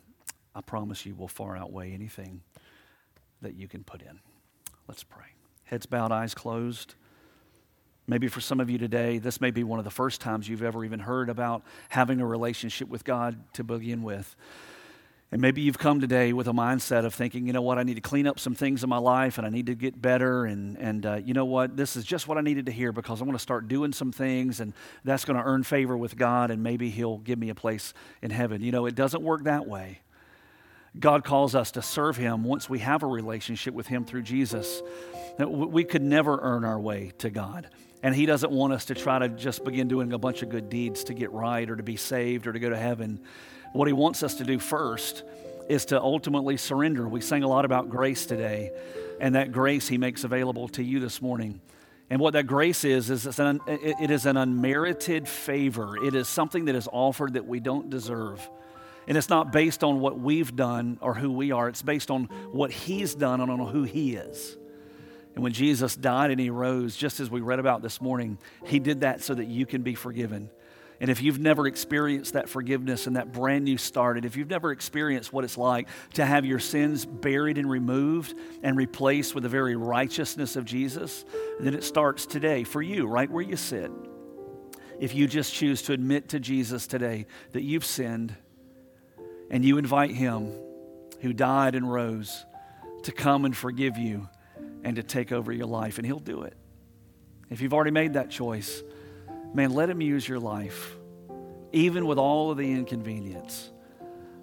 I 0.55 0.61
promise 0.61 1.05
you 1.05 1.15
will 1.15 1.28
far 1.28 1.55
outweigh 1.55 1.91
anything 1.91 2.41
that 3.41 3.55
you 3.55 3.67
can 3.67 3.84
put 3.84 4.01
in. 4.01 4.20
Let's 4.88 5.03
pray. 5.03 5.28
Heads 5.63 5.86
bowed, 5.86 6.11
eyes 6.11 6.34
closed. 6.34 6.95
Maybe 8.07 8.28
for 8.28 8.41
some 8.41 8.59
of 8.59 8.72
you 8.72 8.80
today, 8.80 9.20
this 9.20 9.39
may 9.39 9.51
be 9.51 9.63
one 9.63 9.78
of 9.78 9.86
the 9.86 9.91
first 9.91 10.20
times 10.20 10.49
you've 10.49 10.63
ever 10.63 10.84
even 10.84 10.99
heard 10.99 11.30
about 11.30 11.61
having 11.89 12.20
a 12.22 12.26
relationship 12.26 12.89
with 12.89 13.03
God 13.03 13.38
to 13.53 13.63
begin 13.63 14.01
with. 14.01 14.36
And 15.32 15.41
maybe 15.41 15.61
you've 15.61 15.77
come 15.77 16.01
today 16.01 16.34
with 16.34 16.47
a 16.47 16.53
mindset 16.53 17.05
of 17.05 17.13
thinking, 17.13 17.45
you 17.45 17.53
know 17.53 17.61
what, 17.61 17.77
I 17.77 17.84
need 17.84 17.95
to 17.95 18.01
clean 18.01 18.25
up 18.25 18.39
some 18.39 18.55
things 18.55 18.84
in 18.84 18.89
my 18.89 18.97
life 18.97 19.38
and 19.38 19.45
I 19.45 19.51
need 19.51 19.67
to 19.67 19.75
get 19.75 20.01
better. 20.01 20.45
And, 20.45 20.75
and 20.77 21.05
uh, 21.05 21.15
you 21.23 21.36
know 21.36 21.45
what, 21.45 21.77
this 21.77 21.95
is 21.95 22.03
just 22.03 22.27
what 22.27 22.39
I 22.39 22.41
needed 22.41 22.65
to 22.65 22.71
hear 22.71 22.91
because 22.91 23.21
I 23.21 23.25
want 23.25 23.38
to 23.38 23.41
start 23.41 23.67
doing 23.67 23.93
some 23.93 24.11
things 24.11 24.59
and 24.59 24.73
that's 25.03 25.25
going 25.25 25.38
to 25.38 25.43
earn 25.43 25.61
favor 25.61 25.95
with 25.95 26.17
God 26.17 26.49
and 26.49 26.63
maybe 26.63 26.89
He'll 26.89 27.19
give 27.19 27.38
me 27.38 27.49
a 27.49 27.55
place 27.55 27.93
in 28.23 28.32
heaven. 28.32 28.63
You 28.63 28.71
know, 28.71 28.88
it 28.88 28.95
doesn't 28.95 29.21
work 29.21 29.43
that 29.43 29.67
way. 29.67 29.99
God 30.99 31.23
calls 31.23 31.53
us 31.53 31.71
to 31.71 31.84
serve 31.84 32.17
Him 32.17 32.43
once 32.43 32.67
we 32.67 32.80
have 32.80 33.03
a 33.03 33.07
relationship 33.07 33.75
with 33.75 33.86
Him 33.86 34.05
through 34.05 34.23
Jesus. 34.23 34.82
We 35.38 35.84
could 35.84 36.01
never 36.01 36.39
earn 36.41 36.65
our 36.65 36.80
way 36.80 37.11
to 37.19 37.30
God. 37.30 37.69
And 38.01 38.15
He 38.15 38.25
doesn't 38.25 38.51
want 38.51 38.73
us 38.73 38.86
to 38.86 38.95
try 38.95 39.19
to 39.19 39.30
just 39.30 39.63
begin 39.63 39.88
doing 39.88 40.11
a 40.13 40.17
bunch 40.17 40.41
of 40.41 40.49
good 40.49 40.69
deeds 40.69 41.03
to 41.05 41.13
get 41.13 41.32
right 41.32 41.69
or 41.69 41.75
to 41.75 41.84
be 41.84 41.97
saved 41.97 42.47
or 42.47 42.53
to 42.53 42.59
go 42.59 42.69
to 42.69 42.77
heaven. 42.77 43.19
What 43.74 43.88
He 43.88 43.93
wants 43.93 44.24
us 44.24 44.36
to 44.36 44.43
do 44.43 44.59
first 44.59 45.24
is 45.67 45.86
to 45.86 46.01
ultimately 46.01 46.57
surrender. 46.57 47.07
We 47.07 47.22
sang 47.22 47.43
a 47.43 47.47
lot 47.47 47.65
about 47.65 47.89
grace 47.89 48.26
today, 48.26 48.72
and 49.20 49.36
that 49.36 49.51
grace 49.51 49.88
He 49.88 49.97
makes 49.97 50.24
available 50.24 50.67
to 50.70 50.84
you 50.84 50.99
this 50.99 51.22
morning. 51.22 51.61
And 52.09 52.20
what 52.20 52.34
that 52.34 52.47
grace 52.47 52.84
is, 52.86 53.11
is 53.11 53.39
an, 53.39 53.61
it 53.67 54.09
is 54.09 54.26
an 54.26 54.36
unmerited 54.36 55.28
favor. 55.28 56.03
It 56.03 56.15
is 56.15 56.28
something 56.28 56.65
that 56.65 56.74
is 56.74 56.89
offered 56.91 57.34
that 57.34 57.45
we 57.45 57.59
don't 57.59 57.91
deserve. 57.91 58.49
And 59.07 59.15
it's 59.15 59.30
not 59.30 59.51
based 59.51 59.84
on 59.84 59.99
what 59.99 60.20
we've 60.20 60.55
done 60.55 60.97
or 61.01 61.13
who 61.13 61.32
we 61.32 61.51
are, 61.51 61.70
it's 61.70 61.84
based 61.84 62.09
on 62.09 62.26
what 62.51 62.72
He's 62.72 63.13
done 63.13 63.41
and 63.41 63.51
on 63.51 63.59
who 63.59 63.84
He 63.84 64.15
is. 64.15 64.57
And 65.36 65.43
when 65.43 65.53
Jesus 65.53 65.95
died 65.95 66.32
and 66.32 66.39
He 66.39 66.49
rose, 66.49 66.97
just 66.97 67.20
as 67.20 67.30
we 67.30 67.41
read 67.41 67.59
about 67.59 67.84
this 67.84 68.01
morning, 68.01 68.39
He 68.65 68.80
did 68.80 69.01
that 69.01 69.22
so 69.22 69.36
that 69.36 69.45
you 69.45 69.67
can 69.67 69.84
be 69.84 69.93
forgiven. 69.93 70.49
And 71.02 71.10
if 71.10 71.22
you've 71.22 71.39
never 71.39 71.66
experienced 71.66 72.34
that 72.34 72.50
forgiveness 72.50 73.08
and 73.08 73.16
that 73.16 73.32
brand 73.32 73.64
new 73.64 73.78
started, 73.78 74.26
if 74.26 74.36
you've 74.36 74.50
never 74.50 74.72
experienced 74.72 75.32
what 75.32 75.45
it's 75.45 75.58
like 75.58 75.88
to 76.16 76.26
have 76.26 76.45
your 76.45 76.60
sins 76.60 77.06
buried 77.06 77.58
and 77.58 77.70
removed 77.70 78.34
and 78.64 78.76
replaced 78.76 79.34
with 79.34 79.43
the 79.43 79.50
very 79.50 79.78
righteousness 79.78 80.58
of 80.58 80.66
Jesus, 80.66 81.24
then 81.60 81.74
it 81.74 81.86
starts 81.86 82.26
today 82.26 82.66
for 82.66 82.82
you, 82.82 83.08
right 83.08 83.30
where 83.30 83.43
you 83.43 83.56
sit. 83.56 83.91
If 85.00 85.16
you 85.16 85.28
just 85.28 85.54
choose 85.54 85.82
to 85.84 85.93
admit 85.93 86.30
to 86.30 86.39
Jesus 86.39 86.86
today 86.86 87.28
that 87.54 87.64
you've 87.64 87.86
sinned 87.86 88.36
and 89.50 89.64
you 89.64 89.78
invite 89.78 90.12
Him 90.12 90.52
who 91.22 91.32
died 91.32 91.76
and 91.76 91.89
rose 91.89 92.45
to 93.04 93.14
come 93.14 93.45
and 93.45 93.56
forgive 93.56 93.97
you 93.97 94.28
and 94.84 94.97
to 94.97 95.04
take 95.04 95.32
over 95.32 95.54
your 95.54 95.68
life, 95.68 95.97
and 95.97 96.06
He'll 96.06 96.20
do 96.20 96.43
it. 96.43 96.56
If 97.50 97.62
you've 97.62 97.74
already 97.74 97.91
made 97.91 98.14
that 98.14 98.30
choice, 98.30 98.84
man, 99.54 99.74
let 99.74 99.89
Him 99.89 100.02
use 100.02 100.28
your 100.28 100.39
life, 100.39 100.95
even 101.72 102.06
with 102.06 102.18
all 102.18 102.52
of 102.52 102.58
the 102.58 102.72
inconvenience, 102.72 103.72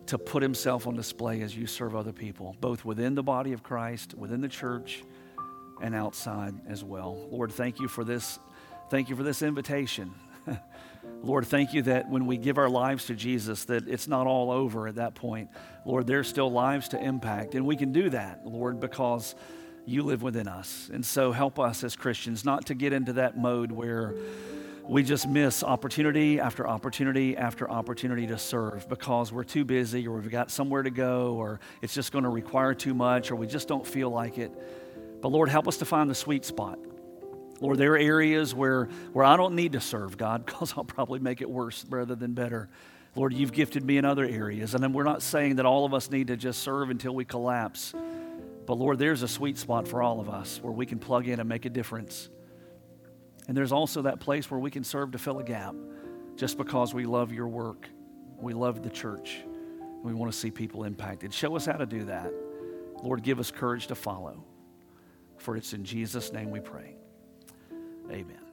to 0.07 0.19
put 0.19 0.43
Himself 0.43 0.87
on 0.87 0.95
display 0.95 1.43
as 1.43 1.57
you 1.57 1.67
serve 1.67 1.95
other 1.95 2.13
people, 2.13 2.57
both 2.61 2.85
within 2.85 3.15
the 3.15 3.23
body 3.23 3.53
of 3.53 3.63
Christ, 3.63 4.15
within 4.15 4.41
the 4.41 4.49
church, 4.49 5.03
and 5.83 5.95
outside 5.95 6.55
as 6.69 6.83
well. 6.83 7.29
Lord, 7.31 7.53
thank 7.53 7.81
you 7.81 7.89
for 7.89 8.05
this. 8.05 8.39
Thank 8.91 9.09
you 9.09 9.17
for 9.17 9.23
this 9.23 9.43
invitation. 9.43 10.15
Lord, 11.23 11.47
thank 11.47 11.75
you 11.75 11.83
that 11.83 12.09
when 12.09 12.27
we 12.27 12.37
give 12.37 12.57
our 12.57 12.69
lives 12.69 13.07
to 13.07 13.15
Jesus, 13.15 13.65
that 13.65 13.89
it's 13.89 14.07
not 14.07 14.27
all 14.27 14.51
over 14.51 14.87
at 14.87 14.97
that 14.97 15.15
point. 15.15 15.51
Lord, 15.85 16.07
there's 16.07 16.29
still 16.29 16.51
lives 16.51 16.89
to 16.91 17.03
impact. 17.03 17.55
And 17.55 17.67
we 17.67 17.77
can 17.77 17.93
do 17.93 18.11
that, 18.11 18.47
Lord, 18.47 18.81
because 18.81 19.35
you 19.87 20.03
live 20.03 20.23
within 20.23 20.49
us. 20.49 20.91
And 20.93 21.05
so 21.05 21.33
help 21.33 21.59
us 21.59 21.85
as 21.85 21.97
Christians 21.97 22.45
not 22.45 22.67
to 22.67 22.75
get 22.75 22.93
into 22.93 23.15
that 23.15 23.37
mode 23.37 23.73
where 23.73 24.15
we 24.89 25.03
just 25.03 25.29
miss 25.29 25.65
opportunity 25.65 26.39
after 26.39 26.67
opportunity 26.67 27.37
after 27.37 27.69
opportunity 27.69 28.27
to 28.29 28.39
serve 28.39 28.89
because 28.89 29.33
we're 29.33 29.45
too 29.45 29.65
busy 29.65 30.07
or 30.07 30.19
we've 30.19 30.31
got 30.31 30.51
somewhere 30.51 30.83
to 30.83 30.91
go 30.91 31.35
or 31.35 31.61
it's 31.83 31.95
just 31.95 32.13
going 32.13 32.25
to 32.25 32.31
require 32.31 32.73
too 32.73 32.95
much 32.95 33.31
or 33.31 33.37
we 33.37 33.47
just 33.47 33.67
don't 33.67 33.87
feel 33.87 34.11
like 34.11 34.39
it. 34.39 34.53
But 35.21 35.33
Lord, 35.33 35.49
help 35.49 35.67
us 35.67 35.79
to 35.79 35.85
find 35.85 36.09
the 36.09 36.15
sweet 36.15 36.45
spot. 36.45 36.79
Lord, 37.61 37.79
there 37.79 37.95
are 37.95 37.99
areas 37.99 38.55
where, 38.55 38.85
where 39.13 39.25
I 39.25 39.37
don't 39.37 39.55
need 39.55 39.73
to 39.73 39.81
serve, 39.81 40.17
God, 40.17 40.47
because 40.47 40.75
I'll 40.77 40.85
probably 40.85 41.19
make 41.19 41.41
it 41.41 41.51
worse 41.51 41.85
rather 41.89 42.15
than 42.15 42.35
better. 42.35 42.69
Lord, 43.17 43.33
you've 43.33 43.53
gifted 43.53 43.83
me 43.83 43.97
in 43.97 44.05
other 44.05 44.25
areas. 44.25 44.75
And 44.75 44.95
we're 44.95 45.05
not 45.05 45.23
saying 45.23 45.57
that 45.57 45.67
all 45.67 45.85
of 45.85 45.95
us 45.95 46.11
need 46.11 46.29
to 46.29 46.37
just 46.37 46.63
serve 46.63 46.91
until 46.91 47.15
we 47.15 47.25
collapse. 47.25 47.95
But 48.67 48.75
Lord, 48.75 48.99
there's 48.99 49.23
a 49.23 49.29
sweet 49.29 49.59
spot 49.59 49.89
for 49.89 50.03
all 50.03 50.21
of 50.21 50.29
us 50.29 50.61
where 50.63 50.73
we 50.73 50.87
can 50.87 50.99
plug 50.99 51.27
in 51.27 51.41
and 51.41 51.49
make 51.49 51.65
a 51.65 51.71
difference. 51.71 52.29
And 53.49 53.57
there's 53.57 53.73
also 53.73 54.03
that 54.03 54.21
place 54.21 54.51
where 54.51 54.61
we 54.61 54.71
can 54.71 54.85
serve 54.85 55.13
to 55.13 55.19
fill 55.19 55.39
a 55.39 55.45
gap 55.45 55.75
just 56.37 56.59
because 56.59 56.93
we 56.93 57.07
love 57.07 57.33
your 57.33 57.49
work. 57.49 57.89
We 58.41 58.53
love 58.53 58.83
the 58.83 58.91
church. 58.91 59.43
and 59.81 60.05
We 60.05 60.15
want 60.15 60.33
to 60.33 60.39
see 60.39 60.51
people 60.51 60.85
impacted. 60.85 61.33
Show 61.33 61.57
us 61.57 61.67
how 61.67 61.77
to 61.77 61.87
do 61.87 62.05
that. 62.05 62.33
Lord, 63.03 63.23
give 63.23 63.39
us 63.39 63.51
courage 63.51 63.87
to 63.89 63.95
follow. 63.95 64.45
For 65.39 65.57
it's 65.57 65.73
in 65.73 65.85
Jesus' 65.85 66.33
name 66.33 66.51
we 66.51 66.61
pray. 66.61 66.97
Amen. 68.11 68.46